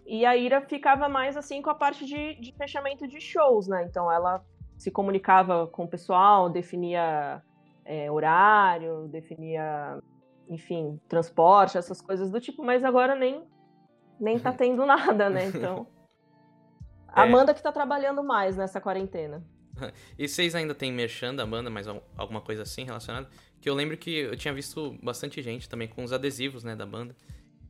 E 0.05 0.25
a 0.25 0.37
Ira 0.37 0.61
ficava 0.61 1.09
mais 1.09 1.35
assim 1.35 1.61
com 1.61 1.69
a 1.69 1.75
parte 1.75 2.05
de, 2.05 2.35
de 2.35 2.53
fechamento 2.53 3.05
de 3.05 3.19
shows, 3.19 3.67
né? 3.67 3.83
Então 3.83 4.09
ela 4.09 4.41
se 4.77 4.89
comunicava 4.89 5.67
com 5.67 5.83
o 5.83 5.87
pessoal, 5.87 6.49
definia 6.49 7.43
é, 7.83 8.09
horário, 8.09 9.09
definia, 9.09 9.99
enfim, 10.47 10.97
transporte, 11.09 11.77
essas 11.77 11.99
coisas 11.99 12.31
do 12.31 12.39
tipo, 12.39 12.63
mas 12.63 12.81
agora 12.85 13.13
nem, 13.13 13.43
nem 14.17 14.39
tá 14.39 14.53
tendo 14.55 14.85
nada, 14.85 15.29
né? 15.29 15.47
Então. 15.47 15.85
É. 17.13 17.21
Amanda 17.21 17.53
que 17.53 17.61
tá 17.61 17.73
trabalhando 17.73 18.23
mais 18.23 18.55
nessa 18.55 18.79
quarentena. 18.79 19.43
E 20.17 20.27
vocês 20.27 20.55
ainda 20.55 20.75
têm 20.75 20.91
merchan 20.91 21.35
da 21.35 21.43
Amanda, 21.43 21.69
mas 21.69 21.87
alguma 22.17 22.41
coisa 22.41 22.63
assim 22.63 22.83
relacionada? 22.83 23.27
Que 23.59 23.69
eu 23.69 23.73
lembro 23.73 23.97
que 23.97 24.11
eu 24.11 24.35
tinha 24.35 24.53
visto 24.53 24.97
bastante 25.01 25.41
gente 25.41 25.69
também 25.69 25.87
com 25.87 26.03
os 26.03 26.11
adesivos, 26.11 26.63
né, 26.63 26.75
da 26.75 26.85
banda. 26.85 27.15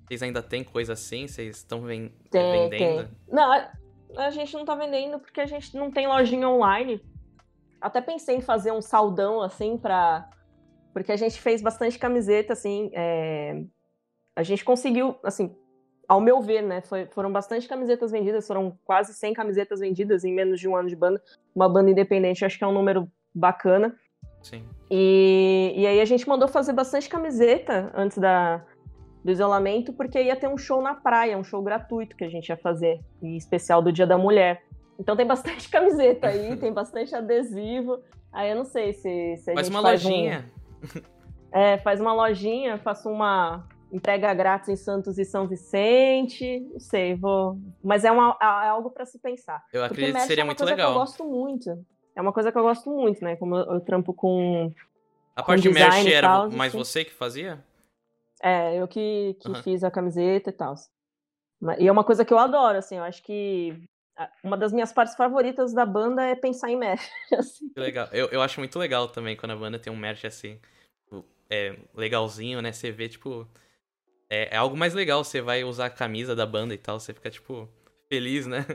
Vocês 0.08 0.22
ainda 0.22 0.42
tem 0.42 0.64
coisa 0.64 0.94
assim? 0.94 1.28
Vocês 1.28 1.58
estão 1.58 1.82
vendendo? 1.82 2.12
Tem. 2.30 3.10
Não, 3.28 3.52
a 4.18 4.30
gente 4.30 4.54
não 4.54 4.66
tá 4.66 4.76
vendendo 4.76 5.20
porque 5.20 5.42
a 5.42 5.46
gente 5.46 5.76
não 5.76 5.92
tem 5.92 6.08
lojinha 6.08 6.50
online. 6.50 7.02
Até 7.80 8.02
pensei 8.02 8.38
em 8.38 8.42
fazer 8.42 8.72
um 8.72 8.82
saldão, 8.82 9.42
assim, 9.42 9.78
pra. 9.78 10.30
Porque 10.94 11.12
a 11.12 11.18
gente 11.18 11.40
fez 11.40 11.62
bastante 11.62 11.98
camiseta, 11.98 12.54
assim. 12.54 12.92
É... 12.94 13.64
A 14.36 14.44
gente 14.44 14.64
conseguiu, 14.64 15.18
assim, 15.24 15.56
ao 16.08 16.20
meu 16.20 16.42
ver, 16.42 16.62
né? 16.62 16.82
Foi, 16.82 17.06
foram 17.08 17.32
bastante 17.32 17.68
camisetas 17.68 18.12
vendidas, 18.12 18.48
foram 18.48 18.78
quase 18.86 19.14
100 19.14 19.34
camisetas 19.34 19.80
vendidas 19.80 20.24
em 20.24 20.34
menos 20.34 20.60
de 20.60 20.68
um 20.68 20.76
ano 20.76 20.90
de 20.90 20.96
banda. 20.96 21.22
Uma 21.56 21.70
banda 21.70 21.92
independente, 21.92 22.46
acho 22.46 22.58
que 22.58 22.64
é 22.64 22.68
um 22.68 22.74
número 22.74 23.10
bacana. 23.34 23.96
Sim. 24.42 24.64
E, 24.92 25.74
e 25.76 25.88
aí 25.88 26.02
a 26.02 26.06
gente 26.06 26.28
mandou 26.28 26.48
fazer 26.48 26.74
bastante 26.74 27.08
camiseta 27.08 27.92
antes 27.96 28.18
da, 28.18 28.64
do 29.24 29.32
isolamento, 29.32 29.94
porque 29.94 30.22
ia 30.22 30.36
ter 30.36 30.48
um 30.48 30.58
show 30.58 30.82
na 30.82 30.94
praia, 30.94 31.38
um 31.38 31.44
show 31.44 31.62
gratuito 31.64 32.16
que 32.16 32.24
a 32.24 32.30
gente 32.30 32.50
ia 32.50 32.58
fazer, 32.58 33.00
em 33.22 33.38
especial 33.38 33.82
do 33.82 33.92
Dia 33.92 34.06
da 34.06 34.18
Mulher. 34.18 34.64
Então 35.00 35.16
tem 35.16 35.26
bastante 35.26 35.70
camiseta 35.72 36.28
aí, 36.28 36.58
tem 36.58 36.74
bastante 36.74 37.16
adesivo. 37.16 38.00
Aí 38.32 38.50
eu 38.50 38.56
não 38.56 38.66
sei 38.66 38.94
se, 38.94 39.38
se 39.38 39.52
a 39.52 39.54
faz 39.54 39.68
gente 39.68 39.76
uma 39.76 39.82
faz 39.82 40.04
lojinha. 40.04 40.46
Um... 40.84 41.14
É, 41.56 41.78
faz 41.78 42.02
uma 42.02 42.14
lojinha, 42.14 42.80
faço 42.80 43.10
uma 43.10 43.68
entrega 43.94 44.34
grátis 44.34 44.70
em 44.70 44.76
Santos 44.76 45.18
e 45.20 45.24
São 45.24 45.48
Vicente. 45.48 46.60
Não 46.72 46.80
sei, 46.80 47.16
vou. 47.16 47.58
Mas 47.84 48.04
é, 48.04 48.12
uma, 48.12 48.36
é 48.42 48.68
algo 48.68 48.90
para 48.90 49.06
se 49.06 49.20
pensar. 49.20 49.64
Eu 49.72 49.84
acredito 49.84 50.16
que 50.16 50.22
seria 50.22 50.42
é 50.42 50.44
uma 50.44 50.48
muito 50.48 50.58
coisa 50.58 50.74
legal. 50.74 50.92
Que 50.92 50.98
eu 50.98 51.00
gosto 51.00 51.24
muito. 51.24 51.86
É 52.16 52.22
uma 52.22 52.34
coisa 52.34 52.52
que 52.52 52.58
eu 52.58 52.64
gosto 52.64 52.90
muito, 52.90 53.24
né? 53.24 53.36
Como 53.36 53.56
eu, 53.56 53.76
eu 53.76 53.80
trampo 53.80 54.14
com. 54.14 54.74
A 55.36 55.44
parte 55.44 55.62
de 55.62 55.70
merch 55.70 56.08
era 56.08 56.28
tal, 56.28 56.52
mais 56.52 56.74
assim. 56.74 56.78
você 56.78 57.06
que 57.06 57.14
fazia? 57.14 57.64
É, 58.42 58.76
eu 58.76 58.88
que, 58.88 59.38
que 59.40 59.50
uhum. 59.50 59.64
fiz 59.64 59.84
a 59.84 59.92
camiseta 59.92 60.50
e 60.50 60.54
tal. 60.54 60.76
E 61.80 61.88
é 61.88 61.92
uma 61.92 62.04
coisa 62.04 62.26
que 62.26 62.34
eu 62.34 62.38
adoro, 62.38 62.78
assim, 62.78 62.98
eu 62.98 63.04
acho 63.04 63.24
que 63.24 63.74
uma 64.44 64.58
das 64.58 64.72
minhas 64.72 64.92
partes 64.92 65.16
favoritas 65.16 65.74
da 65.74 65.86
banda 65.86 66.24
é 66.24 66.36
pensar 66.36 66.70
em 66.70 66.78
merch. 66.78 67.08
Assim. 67.34 67.70
Que 67.70 67.80
legal. 67.80 68.08
Eu, 68.12 68.28
eu 68.28 68.42
acho 68.42 68.60
muito 68.60 68.78
legal 68.78 69.08
também 69.08 69.36
quando 69.36 69.54
a 69.54 69.56
banda 69.56 69.80
tem 69.80 69.92
um 69.92 69.96
merch 69.96 70.26
assim, 70.26 70.60
tipo, 71.04 71.26
é, 71.50 71.76
legalzinho, 71.96 72.62
né? 72.62 72.72
Você 72.72 72.92
vê, 72.92 73.10
tipo. 73.10 73.48
É, 74.34 74.56
é 74.56 74.58
algo 74.58 74.76
mais 74.76 74.96
legal, 74.96 75.24
você 75.24 75.42
vai 75.42 75.64
usar 75.64 75.86
a 75.86 75.90
camisa 75.92 76.36
da 76.36 76.44
banda 76.44 76.74
e 76.74 76.78
tal, 76.80 77.00
você 77.00 77.14
fica, 77.14 77.30
tipo, 77.30 77.70
feliz, 78.10 78.48
né? 78.48 78.66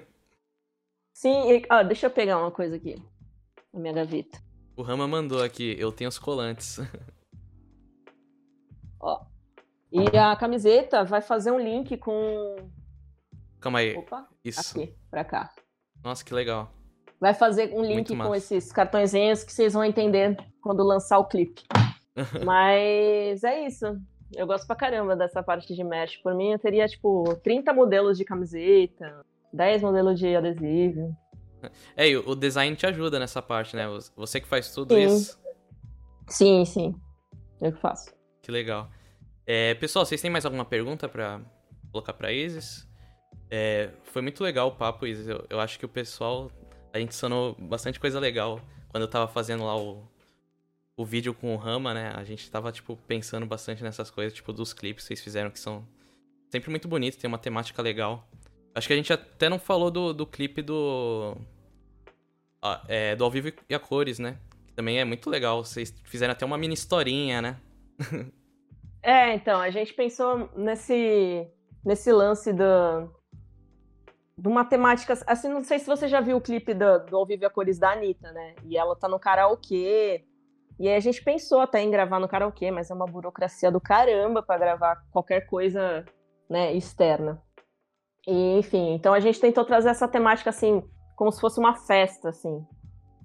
Sim, 1.12 1.50
e, 1.50 1.66
ó, 1.68 1.82
deixa 1.82 2.06
eu 2.06 2.12
pegar 2.12 2.38
uma 2.38 2.52
coisa 2.52 2.76
aqui 2.76 3.02
na 3.72 3.80
minha 3.80 3.92
gaveta. 3.92 4.40
O 4.76 4.82
Rama 4.82 5.08
mandou 5.08 5.42
aqui, 5.42 5.74
eu 5.76 5.90
tenho 5.90 6.06
os 6.06 6.18
colantes. 6.18 6.78
Ó. 9.00 9.26
E 9.90 10.16
a 10.16 10.36
camiseta 10.36 11.02
vai 11.02 11.20
fazer 11.20 11.50
um 11.50 11.58
link 11.58 11.96
com 11.96 12.54
Calma 13.58 13.80
aí. 13.80 13.96
Opa, 13.96 14.28
Isso. 14.44 14.78
Aqui, 14.78 14.94
pra 15.10 15.24
cá. 15.24 15.52
Nossa, 16.04 16.24
que 16.24 16.32
legal. 16.32 16.72
Vai 17.18 17.34
fazer 17.34 17.74
um 17.74 17.82
link 17.82 18.16
com 18.16 18.32
esses 18.32 18.70
cartõezinhos 18.70 19.42
que 19.42 19.52
vocês 19.52 19.72
vão 19.72 19.82
entender 19.82 20.36
quando 20.60 20.84
lançar 20.84 21.18
o 21.18 21.26
clipe. 21.26 21.64
Mas 22.46 23.42
é 23.42 23.66
isso. 23.66 24.00
Eu 24.34 24.46
gosto 24.46 24.66
pra 24.66 24.76
caramba 24.76 25.16
dessa 25.16 25.42
parte 25.42 25.74
de 25.74 25.82
merch. 25.82 26.18
Por 26.22 26.34
mim, 26.34 26.52
eu 26.52 26.58
teria, 26.58 26.86
tipo, 26.86 27.34
30 27.42 27.72
modelos 27.72 28.18
de 28.18 28.24
camiseta, 28.24 29.24
10 29.52 29.82
modelos 29.82 30.18
de 30.18 30.34
adesivo. 30.36 31.16
É, 31.96 32.08
e 32.08 32.16
o 32.16 32.34
design 32.34 32.74
te 32.76 32.86
ajuda 32.86 33.18
nessa 33.18 33.42
parte, 33.42 33.74
né? 33.74 33.86
Você 34.16 34.40
que 34.40 34.46
faz 34.46 34.72
tudo 34.72 34.94
sim. 34.94 35.06
isso. 35.06 35.40
Sim, 36.28 36.64
sim. 36.64 36.94
Eu 37.60 37.72
que 37.72 37.80
faço. 37.80 38.14
Que 38.42 38.50
legal. 38.50 38.88
É, 39.46 39.74
pessoal, 39.74 40.04
vocês 40.04 40.20
têm 40.20 40.30
mais 40.30 40.44
alguma 40.44 40.64
pergunta 40.64 41.08
para 41.08 41.40
colocar 41.90 42.12
pra 42.12 42.32
Isis? 42.32 42.86
É, 43.50 43.90
foi 44.04 44.22
muito 44.22 44.44
legal 44.44 44.68
o 44.68 44.72
papo, 44.72 45.06
Isis. 45.06 45.26
Eu, 45.26 45.44
eu 45.48 45.58
acho 45.58 45.78
que 45.78 45.86
o 45.86 45.88
pessoal. 45.88 46.50
A 46.92 46.98
gente 46.98 47.14
sanou 47.14 47.54
bastante 47.58 47.98
coisa 47.98 48.20
legal. 48.20 48.60
Quando 48.90 49.02
eu 49.02 49.08
tava 49.08 49.26
fazendo 49.26 49.64
lá 49.64 49.76
o, 49.76 50.06
o 50.98 51.04
vídeo 51.04 51.32
com 51.32 51.54
o 51.54 51.56
Rama, 51.56 51.94
né? 51.94 52.12
A 52.16 52.24
gente 52.24 52.50
tava, 52.50 52.72
tipo, 52.72 52.96
pensando 53.06 53.46
bastante 53.46 53.84
nessas 53.84 54.10
coisas, 54.10 54.34
tipo, 54.34 54.52
dos 54.52 54.72
clipes 54.72 55.04
que 55.04 55.08
vocês 55.14 55.22
fizeram, 55.22 55.48
que 55.48 55.60
são 55.60 55.86
sempre 56.50 56.70
muito 56.70 56.88
bonitos, 56.88 57.16
tem 57.16 57.28
uma 57.28 57.38
temática 57.38 57.80
legal. 57.80 58.28
Acho 58.74 58.88
que 58.88 58.94
a 58.94 58.96
gente 58.96 59.12
até 59.12 59.48
não 59.48 59.60
falou 59.60 59.92
do, 59.92 60.12
do 60.12 60.26
clipe 60.26 60.60
do. 60.60 61.36
Ah, 62.60 62.82
é, 62.88 63.14
do 63.14 63.22
Ao 63.22 63.30
Vivo 63.30 63.52
e 63.68 63.74
a 63.76 63.78
Cores, 63.78 64.18
né? 64.18 64.38
Também 64.74 64.98
é 64.98 65.04
muito 65.04 65.30
legal. 65.30 65.64
Vocês 65.64 65.94
fizeram 66.02 66.32
até 66.32 66.44
uma 66.44 66.58
mini 66.58 66.74
historinha, 66.74 67.40
né? 67.40 67.60
é, 69.00 69.32
então, 69.34 69.60
a 69.60 69.70
gente 69.70 69.94
pensou 69.94 70.50
nesse, 70.56 71.46
nesse 71.84 72.10
lance 72.10 72.52
do, 72.52 73.08
de 74.36 74.48
uma 74.48 74.64
temática. 74.64 75.16
Assim, 75.28 75.48
não 75.48 75.62
sei 75.62 75.78
se 75.78 75.86
você 75.86 76.08
já 76.08 76.20
viu 76.20 76.38
o 76.38 76.40
clipe 76.40 76.74
do, 76.74 76.98
do 77.06 77.16
Ao 77.16 77.24
Vivo 77.24 77.44
e 77.44 77.46
a 77.46 77.50
Cores 77.50 77.78
da 77.78 77.92
Anitta, 77.92 78.32
né? 78.32 78.56
E 78.64 78.76
ela 78.76 78.96
tá 78.96 79.08
no 79.08 79.20
karaokê. 79.20 80.24
E 80.78 80.88
aí 80.88 80.94
a 80.94 81.00
gente 81.00 81.22
pensou 81.22 81.60
até 81.60 81.82
em 81.82 81.90
gravar 81.90 82.20
no 82.20 82.28
karaokê, 82.28 82.70
mas 82.70 82.90
é 82.90 82.94
uma 82.94 83.06
burocracia 83.06 83.70
do 83.70 83.80
caramba 83.80 84.42
para 84.42 84.58
gravar 84.58 84.96
qualquer 85.10 85.46
coisa 85.46 86.04
né, 86.48 86.72
externa. 86.72 87.42
E, 88.26 88.58
enfim, 88.58 88.94
então 88.94 89.12
a 89.12 89.20
gente 89.20 89.40
tentou 89.40 89.64
trazer 89.64 89.88
essa 89.88 90.06
temática 90.06 90.50
assim, 90.50 90.82
como 91.16 91.32
se 91.32 91.40
fosse 91.40 91.58
uma 91.58 91.74
festa, 91.74 92.28
assim. 92.28 92.64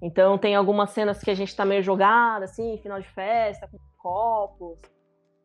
Então 0.02 0.36
tem 0.36 0.54
algumas 0.54 0.90
cenas 0.90 1.22
que 1.22 1.30
a 1.30 1.34
gente 1.34 1.54
tá 1.54 1.64
meio 1.64 1.82
jogada, 1.82 2.46
assim, 2.46 2.76
final 2.78 3.00
de 3.00 3.08
festa, 3.08 3.68
com 3.68 3.78
copos, 3.98 4.78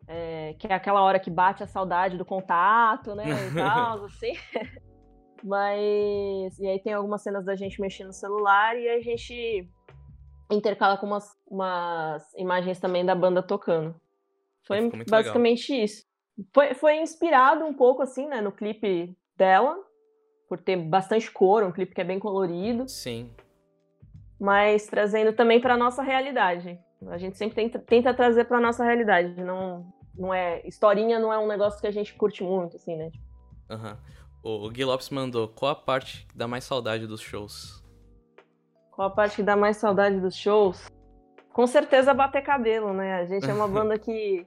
é, 0.08 0.56
que 0.58 0.68
é 0.68 0.74
aquela 0.74 1.02
hora 1.02 1.20
que 1.20 1.30
bate 1.30 1.62
a 1.62 1.68
saudade 1.68 2.18
do 2.18 2.26
contato, 2.26 3.14
né, 3.14 3.26
e 3.30 3.54
tal, 3.56 4.06
assim. 4.06 4.34
Mas. 5.44 6.58
E 6.60 6.68
aí 6.68 6.80
tem 6.80 6.94
algumas 6.94 7.22
cenas 7.22 7.46
da 7.46 7.56
gente 7.56 7.80
mexendo 7.80 8.08
no 8.08 8.14
celular 8.14 8.78
e 8.78 8.90
a 8.90 9.00
gente 9.00 9.70
intercala 10.50 10.98
com 10.98 11.06
umas, 11.06 11.36
umas 11.48 12.34
imagens 12.36 12.80
também 12.80 13.06
da 13.06 13.16
banda 13.16 13.42
tocando. 13.44 13.96
Foi 14.64 14.90
basicamente 15.08 15.72
legal. 15.72 15.86
isso. 15.86 16.06
Foi, 16.54 16.74
foi 16.74 17.02
inspirado 17.02 17.66
um 17.66 17.74
pouco, 17.74 18.02
assim, 18.02 18.28
né, 18.28 18.42
no 18.42 18.52
clipe 18.52 19.16
dela, 19.36 19.78
por 20.48 20.60
ter 20.60 20.78
bastante 20.78 21.30
cor, 21.32 21.64
um 21.64 21.72
clipe 21.72 21.94
que 21.94 22.02
é 22.02 22.04
bem 22.04 22.20
colorido. 22.20 22.88
Sim. 22.88 23.30
Mas 24.40 24.88
trazendo 24.88 25.34
também 25.34 25.60
para 25.60 25.78
nossa 25.78 26.02
realidade. 26.02 26.80
A 27.08 27.18
gente 27.18 27.38
sempre 27.38 27.56
tenta, 27.56 27.80
tenta 27.80 28.14
trazer 28.14 28.46
para 28.46 28.60
nossa 28.60 28.84
realidade. 28.84 29.42
Não, 29.42 29.86
não 30.16 30.34
é 30.34 30.66
historinha, 30.66 31.20
não 31.20 31.32
é 31.32 31.38
um 31.38 31.48
negócio 31.48 31.80
que 31.80 31.88
a 31.88 31.92
gente 31.92 32.14
curte 32.14 32.44
muito, 32.44 32.76
assim, 32.76 32.96
né? 32.96 33.12
Aham. 33.70 33.92
Uhum. 33.92 34.20
O 34.42 34.70
Gui 34.70 34.86
Lopes 34.86 35.10
mandou, 35.10 35.50
qual 35.50 35.74
a 35.74 35.76
parte 35.76 36.26
que 36.26 36.38
dá 36.38 36.48
mais 36.48 36.64
saudade 36.64 37.06
dos 37.06 37.20
shows? 37.20 37.84
Qual 39.00 39.08
a 39.08 39.12
parte 39.12 39.38
que 39.38 39.44
dá 39.44 39.56
mais 39.56 39.78
saudade 39.78 40.20
dos 40.20 40.36
shows? 40.36 40.86
Com 41.54 41.66
certeza 41.66 42.14
bater 42.14 42.42
cabelo, 42.42 42.92
né? 42.92 43.22
A 43.22 43.26
gente 43.26 43.50
é 43.50 43.54
uma 43.54 43.64
banda 43.72 43.98
que, 43.98 44.46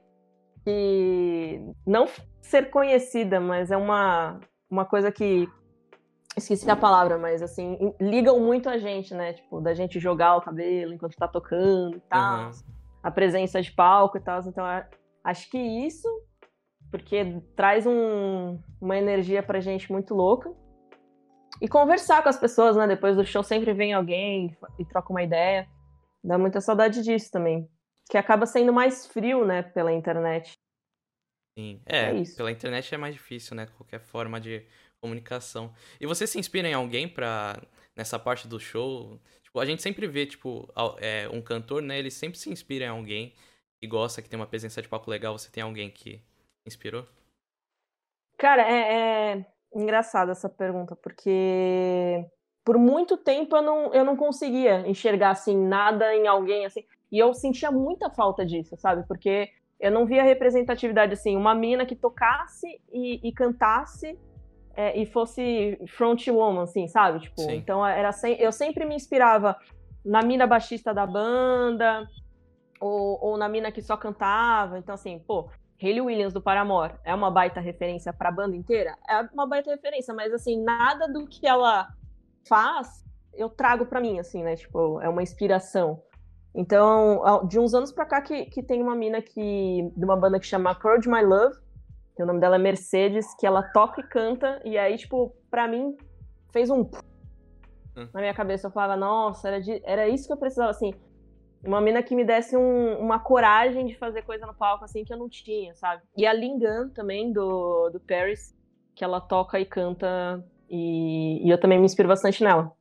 que 0.63 1.59
não 1.87 2.05
ser 2.39 2.69
conhecida, 2.69 3.39
mas 3.39 3.71
é 3.71 3.77
uma, 3.77 4.39
uma 4.69 4.85
coisa 4.85 5.11
que 5.11 5.49
esqueci 6.37 6.69
a 6.69 6.75
palavra, 6.75 7.17
mas 7.17 7.41
assim, 7.41 7.95
ligam 7.99 8.39
muito 8.39 8.69
a 8.69 8.77
gente, 8.77 9.11
né? 9.15 9.33
Tipo, 9.33 9.59
da 9.59 9.73
gente 9.73 9.99
jogar 9.99 10.35
o 10.35 10.41
cabelo 10.41 10.93
enquanto 10.93 11.15
tá 11.15 11.27
tocando 11.27 11.97
e 11.97 12.01
tal. 12.01 12.45
Uhum. 12.45 12.51
A 13.01 13.09
presença 13.09 13.59
de 13.59 13.71
palco 13.71 14.19
e 14.19 14.21
tal. 14.21 14.39
Então, 14.41 14.63
acho 15.23 15.49
que 15.49 15.57
isso 15.57 16.07
porque 16.91 17.41
traz 17.55 17.87
um, 17.87 18.59
uma 18.79 18.95
energia 18.95 19.41
pra 19.41 19.59
gente 19.59 19.91
muito 19.91 20.13
louca. 20.13 20.53
E 21.61 21.67
conversar 21.67 22.21
com 22.23 22.29
as 22.29 22.39
pessoas, 22.39 22.75
né? 22.75 22.87
Depois 22.87 23.15
do 23.15 23.25
show 23.25 23.43
sempre 23.43 23.73
vem 23.73 23.93
alguém 23.93 24.57
e 24.77 24.85
troca 24.85 25.11
uma 25.11 25.23
ideia. 25.23 25.67
Dá 26.23 26.37
muita 26.37 26.61
saudade 26.61 27.01
disso 27.01 27.31
também. 27.31 27.69
Que 28.09 28.17
acaba 28.17 28.45
sendo 28.45 28.73
mais 28.73 29.05
frio, 29.07 29.45
né, 29.45 29.61
pela 29.63 29.91
internet. 29.91 30.53
Sim, 31.57 31.81
é, 31.85 32.09
é 32.09 32.23
pela 32.35 32.51
internet 32.51 32.93
é 32.93 32.97
mais 32.97 33.13
difícil, 33.13 33.55
né? 33.55 33.67
Qualquer 33.77 33.99
forma 33.99 34.39
de 34.39 34.65
comunicação. 34.99 35.73
E 35.99 36.07
você 36.07 36.25
se 36.25 36.39
inspira 36.39 36.67
em 36.67 36.73
alguém 36.73 37.07
pra. 37.07 37.61
nessa 37.95 38.17
parte 38.17 38.47
do 38.47 38.59
show? 38.59 39.19
Tipo, 39.43 39.59
a 39.59 39.65
gente 39.65 39.81
sempre 39.81 40.07
vê, 40.07 40.25
tipo, 40.25 40.67
é, 40.99 41.29
um 41.29 41.41
cantor, 41.41 41.81
né? 41.81 41.99
Ele 41.99 42.09
sempre 42.09 42.39
se 42.39 42.49
inspira 42.49 42.85
em 42.85 42.89
alguém 42.89 43.35
e 43.81 43.87
gosta, 43.87 44.21
que 44.21 44.29
tem 44.29 44.39
uma 44.39 44.47
presença 44.47 44.81
de 44.81 44.87
palco 44.87 45.11
legal. 45.11 45.37
Você 45.37 45.51
tem 45.51 45.61
alguém 45.61 45.91
que 45.91 46.23
inspirou? 46.65 47.07
Cara, 48.37 48.63
é, 48.63 49.35
é 49.37 49.45
engraçada 49.75 50.31
essa 50.31 50.49
pergunta, 50.49 50.95
porque 50.95 52.25
por 52.63 52.77
muito 52.77 53.17
tempo 53.17 53.55
eu 53.55 53.61
não, 53.61 53.93
eu 53.93 54.05
não 54.05 54.15
conseguia 54.15 54.87
enxergar 54.87 55.31
assim 55.31 55.57
nada 55.57 56.15
em 56.15 56.27
alguém 56.27 56.65
assim. 56.65 56.83
E 57.11 57.19
eu 57.19 57.33
sentia 57.33 57.71
muita 57.71 58.09
falta 58.09 58.45
disso, 58.45 58.75
sabe? 58.77 59.05
Porque 59.07 59.49
eu 59.79 59.91
não 59.91 60.05
via 60.05 60.23
representatividade 60.23 61.13
assim, 61.13 61.35
uma 61.35 61.53
mina 61.53 61.85
que 61.85 61.95
tocasse 61.95 62.81
e, 62.91 63.19
e 63.27 63.31
cantasse 63.31 64.17
é, 64.75 64.97
e 64.99 65.05
fosse 65.05 65.79
front 65.87 66.27
woman, 66.27 66.63
assim, 66.63 66.87
sabe? 66.87 67.19
Tipo, 67.19 67.41
Sim. 67.41 67.55
então 67.55 67.85
era 67.85 68.11
sem, 68.11 68.39
eu 68.39 68.51
sempre 68.51 68.85
me 68.85 68.95
inspirava 68.95 69.55
na 70.03 70.21
mina 70.21 70.47
baixista 70.47 70.93
da 70.93 71.05
banda 71.05 72.07
ou, 72.79 73.19
ou 73.21 73.37
na 73.37 73.47
mina 73.47 73.71
que 73.71 73.81
só 73.81 73.95
cantava. 73.95 74.77
Então, 74.79 74.95
assim, 74.95 75.19
pô, 75.19 75.49
Hayley 75.83 76.01
Williams 76.01 76.33
do 76.33 76.41
Paramore 76.41 76.93
é 77.03 77.13
uma 77.13 77.29
baita 77.29 77.59
referência 77.59 78.13
para 78.13 78.29
a 78.29 78.31
banda 78.31 78.55
inteira? 78.55 78.97
É 79.09 79.21
uma 79.33 79.45
baita 79.45 79.69
referência, 79.69 80.13
mas 80.13 80.31
assim, 80.33 80.63
nada 80.63 81.07
do 81.11 81.27
que 81.27 81.45
ela 81.45 81.89
faz 82.47 83.03
eu 83.33 83.49
trago 83.49 83.85
para 83.85 83.99
mim, 83.99 84.19
assim, 84.19 84.43
né? 84.43 84.55
Tipo, 84.55 85.01
é 85.01 85.09
uma 85.09 85.23
inspiração. 85.23 86.01
Então, 86.55 87.43
de 87.47 87.59
uns 87.59 87.73
anos 87.73 87.91
pra 87.91 88.05
cá 88.05 88.21
que, 88.21 88.45
que 88.45 88.61
tem 88.61 88.81
uma 88.81 88.95
mina 88.95 89.21
que, 89.21 89.91
de 89.97 90.05
uma 90.05 90.15
banda 90.15 90.39
que 90.39 90.45
chama 90.45 90.75
Courage 90.75 91.09
My 91.09 91.23
Love, 91.23 91.57
que 92.15 92.21
o 92.21 92.25
nome 92.27 92.39
dela 92.39 92.57
é 92.57 92.59
Mercedes, 92.59 93.25
que 93.39 93.47
ela 93.47 93.63
toca 93.63 94.01
e 94.01 94.03
canta, 94.03 94.61
e 94.63 94.77
aí, 94.77 94.95
tipo, 94.95 95.35
pra 95.49 95.67
mim, 95.67 95.97
fez 96.51 96.69
um 96.69 96.81
hum. 96.81 98.07
na 98.13 98.21
minha 98.21 98.33
cabeça. 98.35 98.67
Eu 98.67 98.71
falava, 98.71 98.95
nossa, 98.95 99.47
era, 99.47 99.59
de, 99.59 99.81
era 99.83 100.07
isso 100.07 100.27
que 100.27 100.33
eu 100.33 100.37
precisava, 100.37 100.69
assim 100.69 100.93
uma 101.63 101.79
mina 101.79 102.03
que 102.03 102.15
me 102.15 102.25
desse 102.25 102.57
um, 102.57 102.97
uma 102.99 103.19
coragem 103.19 103.85
de 103.85 103.95
fazer 103.95 104.23
coisa 104.23 104.45
no 104.45 104.53
palco 104.53 104.83
assim 104.83 105.05
que 105.05 105.13
eu 105.13 105.17
não 105.17 105.29
tinha, 105.29 105.73
sabe? 105.75 106.01
E 106.15 106.25
a 106.25 106.33
Lingan 106.33 106.89
também, 106.89 107.31
do, 107.31 107.89
do 107.89 107.99
Paris, 107.99 108.55
que 108.93 109.03
ela 109.03 109.21
toca 109.21 109.59
e 109.59 109.65
canta, 109.65 110.43
e, 110.69 111.45
e 111.45 111.49
eu 111.49 111.57
também 111.57 111.79
me 111.79 111.85
inspiro 111.85 112.09
bastante 112.09 112.43
nela. 112.43 112.71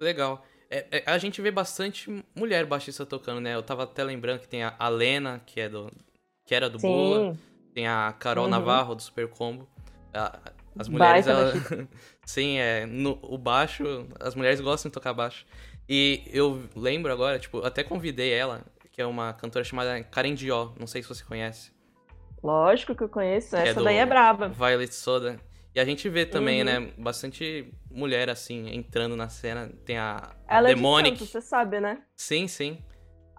Legal. 0.00 0.44
É, 0.70 0.86
é, 0.90 1.02
a 1.06 1.16
gente 1.16 1.40
vê 1.40 1.50
bastante 1.50 2.22
mulher 2.34 2.66
baixista 2.66 3.06
tocando, 3.06 3.40
né? 3.40 3.54
Eu 3.54 3.62
tava 3.62 3.84
até 3.84 4.04
lembrando 4.04 4.40
que 4.40 4.48
tem 4.48 4.62
a, 4.62 4.88
Lena, 4.88 5.40
que 5.46 5.60
é 5.60 5.68
do. 5.68 5.90
que 6.44 6.54
era 6.54 6.68
do 6.68 6.78
Sim. 6.78 6.88
Boa. 6.88 7.36
Tem 7.72 7.86
a 7.86 8.14
Carol 8.18 8.44
uhum. 8.44 8.50
Navarro, 8.50 8.94
do 8.94 9.02
Super 9.02 9.28
Combo. 9.28 9.68
as 10.78 10.88
mulheres, 10.88 11.26
ela... 11.26 11.52
Sim, 12.26 12.58
é. 12.58 12.84
No, 12.84 13.18
o 13.22 13.38
baixo, 13.38 14.06
as 14.20 14.34
mulheres 14.34 14.60
gostam 14.60 14.90
de 14.90 14.94
tocar 14.94 15.14
baixo. 15.14 15.46
E 15.88 16.22
eu 16.26 16.68
lembro 16.76 17.12
agora, 17.12 17.38
tipo, 17.38 17.64
até 17.64 17.82
convidei 17.82 18.32
ela, 18.32 18.62
que 18.92 19.00
é 19.00 19.06
uma 19.06 19.32
cantora 19.32 19.64
chamada 19.64 20.02
Karen 20.04 20.34
Dió, 20.34 20.72
não 20.78 20.86
sei 20.86 21.02
se 21.02 21.08
você 21.08 21.24
conhece. 21.24 21.72
Lógico 22.42 22.94
que 22.94 23.02
eu 23.02 23.08
conheço, 23.08 23.56
é 23.56 23.68
essa 23.68 23.80
é 23.80 23.82
daí 23.82 23.96
é 23.96 24.06
braba. 24.06 24.48
Violet 24.48 24.94
Soda. 24.94 25.40
E 25.74 25.80
a 25.80 25.84
gente 25.84 26.08
vê 26.08 26.26
também, 26.26 26.60
uhum. 26.60 26.64
né, 26.66 26.92
bastante 26.98 27.72
mulher, 27.90 28.28
assim, 28.28 28.68
entrando 28.74 29.16
na 29.16 29.28
cena. 29.28 29.70
Tem 29.84 29.98
a, 29.98 30.30
ela 30.46 30.68
Demonic. 30.68 31.08
É 31.08 31.12
de 31.12 31.18
Santos, 31.18 31.30
você 31.30 31.40
sabe, 31.40 31.80
né? 31.80 32.02
Sim, 32.16 32.48
sim. 32.48 32.82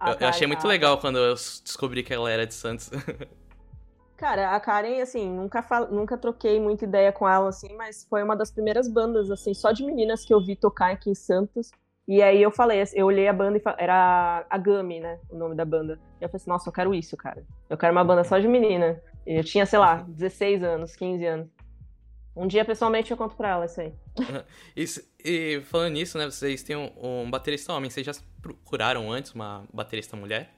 Eu, 0.06 0.14
eu, 0.20 0.28
achei 0.28 0.46
muito 0.46 0.66
legal 0.66 0.98
quando 0.98 1.18
eu 1.18 1.34
descobri 1.34 2.02
que 2.02 2.12
ela 2.12 2.30
era 2.30 2.46
de 2.46 2.54
Santos. 2.54 2.90
Cara, 4.16 4.54
a 4.54 4.60
Karen, 4.60 5.00
assim, 5.00 5.30
nunca, 5.30 5.62
fal... 5.62 5.90
nunca 5.90 6.16
troquei 6.16 6.60
muita 6.60 6.84
ideia 6.84 7.12
com 7.12 7.28
ela, 7.28 7.48
assim, 7.48 7.74
mas 7.76 8.06
foi 8.08 8.22
uma 8.22 8.36
das 8.36 8.50
primeiras 8.50 8.86
bandas, 8.88 9.30
assim, 9.30 9.54
só 9.54 9.72
de 9.72 9.84
meninas 9.84 10.24
que 10.24 10.32
eu 10.32 10.40
vi 10.40 10.56
tocar 10.56 10.92
aqui 10.92 11.10
em 11.10 11.14
Santos. 11.14 11.70
E 12.10 12.20
aí 12.20 12.42
eu 12.42 12.50
falei, 12.50 12.82
eu 12.92 13.06
olhei 13.06 13.28
a 13.28 13.32
banda 13.32 13.56
e 13.56 13.60
falei, 13.60 13.84
era 13.84 14.44
a 14.50 14.58
Gami, 14.58 14.98
né, 14.98 15.20
o 15.30 15.36
nome 15.36 15.54
da 15.54 15.64
banda. 15.64 15.92
E 16.20 16.24
eu 16.24 16.28
falei 16.28 16.42
assim, 16.42 16.50
nossa, 16.50 16.68
eu 16.68 16.72
quero 16.72 16.92
isso, 16.92 17.16
cara. 17.16 17.46
Eu 17.68 17.78
quero 17.78 17.92
uma 17.92 18.02
banda 18.02 18.24
só 18.24 18.36
de 18.36 18.48
menina. 18.48 19.00
E 19.24 19.38
eu 19.38 19.44
tinha, 19.44 19.64
sei 19.64 19.78
lá, 19.78 20.04
16 20.08 20.64
anos, 20.64 20.96
15 20.96 21.24
anos. 21.24 21.48
Um 22.34 22.48
dia, 22.48 22.64
pessoalmente, 22.64 23.12
eu 23.12 23.16
conto 23.16 23.36
pra 23.36 23.50
ela 23.50 23.64
isso 23.66 23.80
aí. 23.80 23.94
Isso, 24.74 25.08
e 25.24 25.60
falando 25.66 25.92
nisso, 25.92 26.18
né? 26.18 26.24
Vocês 26.24 26.64
têm 26.64 26.74
um, 26.74 26.90
um, 27.00 27.30
baterista 27.30 27.72
homem. 27.72 27.88
Vocês 27.88 28.04
já 28.04 28.12
procuraram 28.42 29.12
antes 29.12 29.32
uma 29.32 29.64
baterista 29.72 30.16
mulher? 30.16 30.50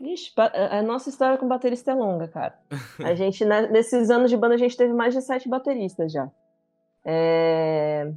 Ixi, 0.00 0.32
a 0.70 0.80
nossa 0.80 1.10
história 1.10 1.36
com 1.36 1.46
baterista 1.46 1.90
é 1.90 1.94
longa, 1.94 2.28
cara. 2.28 2.58
A 3.04 3.14
gente, 3.14 3.44
né, 3.44 3.68
nesses 3.68 4.08
anos 4.08 4.30
de 4.30 4.38
banda, 4.38 4.54
a 4.54 4.58
gente 4.58 4.74
teve 4.74 4.94
mais 4.94 5.12
de 5.12 5.20
sete 5.20 5.50
bateristas 5.50 6.10
já. 6.10 6.30
É... 7.04 8.10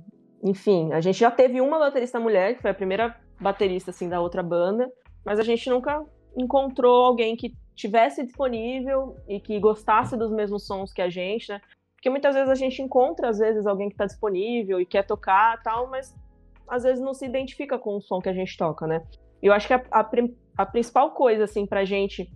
Enfim, 0.43 0.91
a 0.93 1.01
gente 1.01 1.19
já 1.19 1.31
teve 1.31 1.61
uma 1.61 1.79
baterista 1.79 2.19
mulher, 2.19 2.55
que 2.55 2.61
foi 2.61 2.71
a 2.71 2.75
primeira 2.75 3.15
baterista, 3.39 3.91
assim, 3.91 4.07
da 4.07 4.21
outra 4.21 4.43
banda. 4.43 4.91
Mas 5.25 5.39
a 5.39 5.43
gente 5.43 5.69
nunca 5.69 6.03
encontrou 6.37 7.05
alguém 7.05 7.35
que 7.35 7.53
tivesse 7.75 8.23
disponível 8.23 9.17
e 9.27 9.39
que 9.39 9.59
gostasse 9.59 10.15
dos 10.15 10.31
mesmos 10.31 10.65
sons 10.65 10.93
que 10.93 11.01
a 11.01 11.09
gente, 11.09 11.49
né? 11.49 11.61
Porque 11.95 12.09
muitas 12.09 12.35
vezes 12.35 12.49
a 12.49 12.55
gente 12.55 12.81
encontra, 12.81 13.29
às 13.29 13.39
vezes, 13.39 13.65
alguém 13.65 13.89
que 13.89 13.95
está 13.95 14.05
disponível 14.05 14.79
e 14.79 14.85
quer 14.85 15.03
tocar 15.03 15.61
tal, 15.63 15.89
mas 15.89 16.15
às 16.67 16.83
vezes 16.83 17.03
não 17.03 17.13
se 17.13 17.25
identifica 17.25 17.77
com 17.77 17.97
o 17.97 18.01
som 18.01 18.19
que 18.19 18.29
a 18.29 18.33
gente 18.33 18.55
toca, 18.57 18.85
né? 18.85 19.03
Eu 19.41 19.53
acho 19.53 19.67
que 19.67 19.73
a, 19.73 19.83
a, 19.91 20.07
a 20.57 20.65
principal 20.65 21.11
coisa, 21.11 21.43
assim, 21.43 21.65
pra 21.65 21.83
gente, 21.83 22.29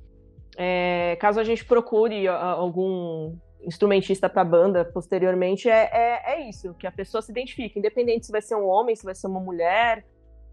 é, 0.58 1.16
caso 1.20 1.39
a 1.39 1.43
gente 1.43 1.64
procure 1.66 2.28
algum 2.28 3.36
instrumentista 3.64 4.30
para 4.30 4.43
banda 4.43 4.86
posteriormente, 4.86 5.70
é, 5.70 5.89
é, 5.91 6.34
é, 6.34 6.49
isso, 6.49 6.74
que 6.74 6.88
a 6.88 6.91
pessoa 6.91 7.22
se 7.22 7.32
identifique, 7.32 7.78
independente 7.78 8.26
se 8.26 8.32
vai 8.32 8.41
ser 8.41 8.55
um 8.55 8.68
homem, 8.68 8.95
se 8.95 9.03
vai 9.03 9.16
ser 9.16 9.28
uma 9.28 9.39
mulher, 9.39 10.05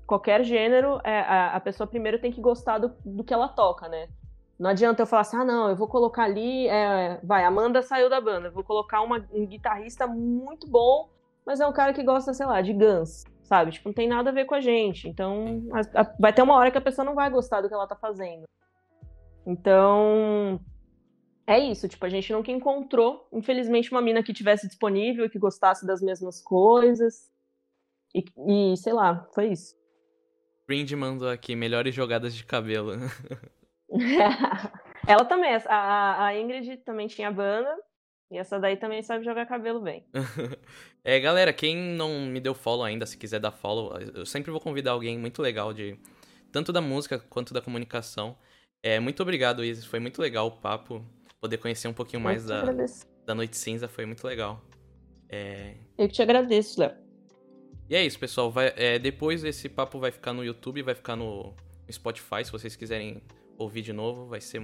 qualquer 0.06 0.44
gênero, 0.44 1.00
é, 1.04 1.20
a, 1.20 1.56
a, 1.56 1.60
pessoa 1.60 1.86
primeiro 1.86 2.18
tem 2.18 2.32
que 2.32 2.40
gostar 2.40 2.78
do, 2.78 2.92
do 3.04 3.24
que 3.24 3.34
ela 3.34 3.48
toca, 3.48 3.88
né? 3.88 4.08
Não 4.58 4.70
adianta 4.70 5.02
eu 5.02 5.06
falar 5.06 5.22
assim, 5.22 5.36
ah, 5.36 5.44
não, 5.44 5.68
eu 5.68 5.76
vou 5.76 5.86
colocar 5.86 6.24
ali, 6.24 6.66
é, 6.68 7.20
vai, 7.22 7.44
Amanda 7.44 7.82
saiu 7.82 8.08
da 8.08 8.20
banda, 8.20 8.50
vou 8.50 8.64
colocar 8.64 9.02
uma, 9.02 9.26
um 9.32 9.46
guitarrista 9.46 10.06
muito 10.06 10.68
bom, 10.68 11.10
mas 11.44 11.60
é 11.60 11.66
um 11.66 11.72
cara 11.72 11.92
que 11.92 12.02
gosta, 12.02 12.32
sei 12.32 12.46
lá, 12.46 12.62
de 12.62 12.72
Guns, 12.72 13.24
sabe? 13.42 13.72
Tipo, 13.72 13.88
não 13.88 13.94
tem 13.94 14.08
nada 14.08 14.30
a 14.30 14.32
ver 14.32 14.46
com 14.46 14.54
a 14.54 14.60
gente. 14.60 15.08
Então, 15.08 15.62
a, 15.72 16.00
a, 16.00 16.14
vai 16.18 16.32
ter 16.32 16.42
uma 16.42 16.56
hora 16.56 16.70
que 16.70 16.78
a 16.78 16.80
pessoa 16.80 17.04
não 17.04 17.14
vai 17.14 17.28
gostar 17.28 17.60
do 17.60 17.68
que 17.68 17.74
ela 17.74 17.86
tá 17.86 17.94
fazendo. 17.94 18.44
Então, 19.46 20.58
é 21.46 21.58
isso, 21.58 21.88
tipo, 21.88 22.04
a 22.04 22.08
gente 22.08 22.32
nunca 22.32 22.50
encontrou, 22.50 23.28
infelizmente, 23.32 23.90
uma 23.92 24.02
mina 24.02 24.22
que 24.22 24.32
tivesse 24.32 24.66
disponível, 24.66 25.30
que 25.30 25.38
gostasse 25.38 25.86
das 25.86 26.02
mesmas 26.02 26.42
coisas. 26.42 27.30
E, 28.14 28.24
e 28.48 28.76
sei 28.76 28.92
lá, 28.92 29.28
foi 29.34 29.52
isso. 29.52 29.76
Brind 30.66 30.90
mandou 30.92 31.28
aqui, 31.28 31.54
melhores 31.54 31.94
jogadas 31.94 32.34
de 32.34 32.44
cabelo. 32.44 32.92
Ela 35.06 35.24
também, 35.24 35.54
a, 35.66 36.26
a 36.26 36.36
Ingrid 36.36 36.78
também 36.78 37.06
tinha 37.06 37.30
banda. 37.30 37.76
E 38.28 38.38
essa 38.38 38.58
daí 38.58 38.76
também 38.76 39.02
sabe 39.02 39.24
jogar 39.24 39.46
cabelo 39.46 39.80
bem. 39.80 40.04
é, 41.04 41.20
galera, 41.20 41.52
quem 41.52 41.76
não 41.76 42.26
me 42.26 42.40
deu 42.40 42.54
follow 42.54 42.84
ainda, 42.84 43.06
se 43.06 43.16
quiser 43.16 43.38
dar 43.38 43.52
follow, 43.52 43.96
eu 44.00 44.26
sempre 44.26 44.50
vou 44.50 44.60
convidar 44.60 44.92
alguém 44.92 45.16
muito 45.16 45.40
legal 45.40 45.72
de 45.72 45.96
tanto 46.50 46.72
da 46.72 46.80
música 46.80 47.20
quanto 47.20 47.54
da 47.54 47.62
comunicação. 47.62 48.36
É, 48.82 48.98
muito 48.98 49.22
obrigado, 49.22 49.64
Isis. 49.64 49.84
Foi 49.84 50.00
muito 50.00 50.20
legal 50.20 50.48
o 50.48 50.50
papo. 50.50 51.04
Poder 51.40 51.58
conhecer 51.58 51.88
um 51.88 51.92
pouquinho 51.92 52.22
mais 52.22 52.46
da, 52.46 52.64
da 53.24 53.34
Noite 53.34 53.56
Cinza 53.56 53.88
foi 53.88 54.06
muito 54.06 54.26
legal. 54.26 54.64
É... 55.28 55.74
Eu 55.98 56.08
que 56.08 56.14
te 56.14 56.22
agradeço, 56.22 56.80
Léo. 56.80 56.92
E 57.88 57.94
é 57.94 58.04
isso, 58.04 58.18
pessoal. 58.18 58.50
Vai, 58.50 58.72
é, 58.76 58.98
depois 58.98 59.44
esse 59.44 59.68
papo 59.68 59.98
vai 59.98 60.10
ficar 60.10 60.32
no 60.32 60.44
YouTube, 60.44 60.82
vai 60.82 60.94
ficar 60.94 61.14
no 61.14 61.54
Spotify, 61.90 62.44
se 62.44 62.50
vocês 62.50 62.74
quiserem 62.74 63.22
ouvir 63.56 63.82
de 63.82 63.92
novo, 63.92 64.26
vai 64.26 64.40
ser 64.40 64.60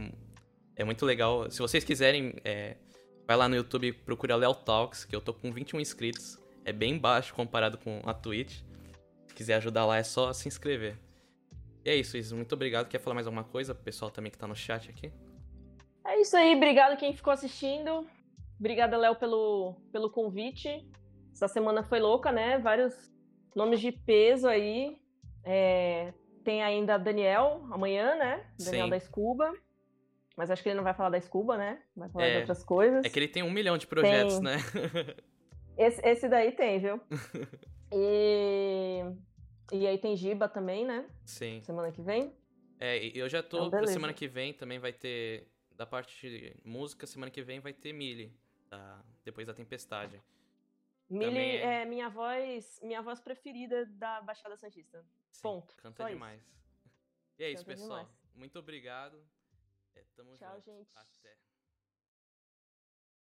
é 0.76 0.84
muito 0.84 1.04
legal. 1.04 1.50
Se 1.50 1.58
vocês 1.58 1.84
quiserem, 1.84 2.34
é, 2.44 2.76
vai 3.26 3.36
lá 3.36 3.48
no 3.48 3.54
YouTube 3.54 3.86
e 3.86 3.92
procura 3.92 4.36
Léo 4.36 4.54
Talks, 4.54 5.04
que 5.04 5.14
eu 5.14 5.20
tô 5.20 5.32
com 5.32 5.52
21 5.52 5.80
inscritos. 5.80 6.38
É 6.64 6.72
bem 6.72 6.98
baixo 6.98 7.34
comparado 7.34 7.78
com 7.78 8.00
a 8.04 8.14
Twitch. 8.14 8.60
Se 9.26 9.34
quiser 9.34 9.54
ajudar 9.54 9.84
lá, 9.84 9.96
é 9.96 10.02
só 10.02 10.32
se 10.32 10.48
inscrever. 10.48 10.98
E 11.84 11.90
é 11.90 11.96
isso, 11.96 12.16
Isis. 12.16 12.32
Muito 12.32 12.52
obrigado. 12.54 12.88
Quer 12.88 12.98
falar 12.98 13.14
mais 13.14 13.26
alguma 13.26 13.44
coisa 13.44 13.74
pro 13.74 13.84
pessoal 13.84 14.10
também 14.10 14.30
que 14.30 14.38
tá 14.38 14.46
no 14.46 14.54
chat 14.54 14.88
aqui? 14.88 15.12
É 16.04 16.20
isso 16.20 16.36
aí. 16.36 16.54
Obrigado 16.54 16.98
quem 16.98 17.12
ficou 17.12 17.32
assistindo. 17.32 18.06
Obrigada, 18.58 18.96
Léo, 18.96 19.16
pelo, 19.16 19.76
pelo 19.90 20.10
convite. 20.10 20.88
Essa 21.32 21.48
semana 21.48 21.82
foi 21.82 22.00
louca, 22.00 22.30
né? 22.30 22.58
Vários 22.58 23.12
nomes 23.54 23.80
de 23.80 23.90
peso 23.92 24.48
aí. 24.48 24.96
É, 25.44 26.12
tem 26.44 26.62
ainda 26.62 26.98
Daniel 26.98 27.66
amanhã, 27.70 28.14
né? 28.16 28.46
Daniel 28.58 28.84
Sim. 28.84 28.90
da 28.90 29.00
Scuba. 29.00 29.52
Mas 30.36 30.50
acho 30.50 30.62
que 30.62 30.68
ele 30.68 30.76
não 30.76 30.84
vai 30.84 30.94
falar 30.94 31.10
da 31.10 31.20
Scuba, 31.20 31.56
né? 31.56 31.82
Vai 31.94 32.08
falar 32.08 32.24
é, 32.24 32.30
de 32.32 32.38
outras 32.38 32.64
coisas. 32.64 33.04
É 33.04 33.08
que 33.08 33.18
ele 33.18 33.28
tem 33.28 33.42
um 33.42 33.50
milhão 33.50 33.76
de 33.76 33.86
projetos, 33.86 34.34
tem... 34.34 34.44
né? 34.44 34.56
esse, 35.76 36.00
esse 36.06 36.28
daí 36.28 36.52
tem, 36.52 36.80
viu? 36.80 37.00
e... 37.92 39.02
e 39.72 39.86
aí 39.86 39.98
tem 39.98 40.16
Giba 40.16 40.48
também, 40.48 40.86
né? 40.86 41.04
Sim. 41.24 41.60
Semana 41.62 41.92
que 41.92 42.00
vem. 42.00 42.32
É, 42.80 42.98
eu 43.16 43.28
já 43.28 43.42
tô 43.42 43.58
então, 43.58 43.70
pra 43.70 43.86
semana 43.86 44.12
que 44.12 44.26
vem 44.26 44.52
também 44.52 44.78
vai 44.78 44.92
ter. 44.92 45.46
Da 45.82 45.86
parte 45.86 46.30
de 46.30 46.54
música, 46.64 47.08
semana 47.08 47.28
que 47.28 47.42
vem 47.42 47.58
vai 47.58 47.72
ter 47.72 47.92
Mili, 47.92 48.32
tá? 48.70 49.04
depois 49.24 49.48
da 49.48 49.52
tempestade. 49.52 50.22
Mili 51.10 51.40
é... 51.40 51.82
é... 51.82 51.84
minha 51.84 52.08
voz, 52.08 52.78
minha 52.84 53.02
voz 53.02 53.18
preferida 53.18 53.84
da 53.86 54.20
Baixada 54.20 54.56
Santista. 54.56 55.04
Sim, 55.32 55.42
Ponto. 55.42 55.74
Canta 55.74 56.04
Só 56.04 56.08
demais. 56.08 56.40
Isso. 56.40 56.54
E 57.36 57.42
é 57.42 57.50
isso, 57.50 57.66
pessoal. 57.66 58.04
Demais. 58.04 58.30
Muito 58.32 58.56
obrigado. 58.60 59.28
É, 59.96 60.04
tamo 60.14 60.36
Tchau, 60.36 60.54
junto. 60.54 60.64
gente. 60.66 60.88
Até. 60.94 61.11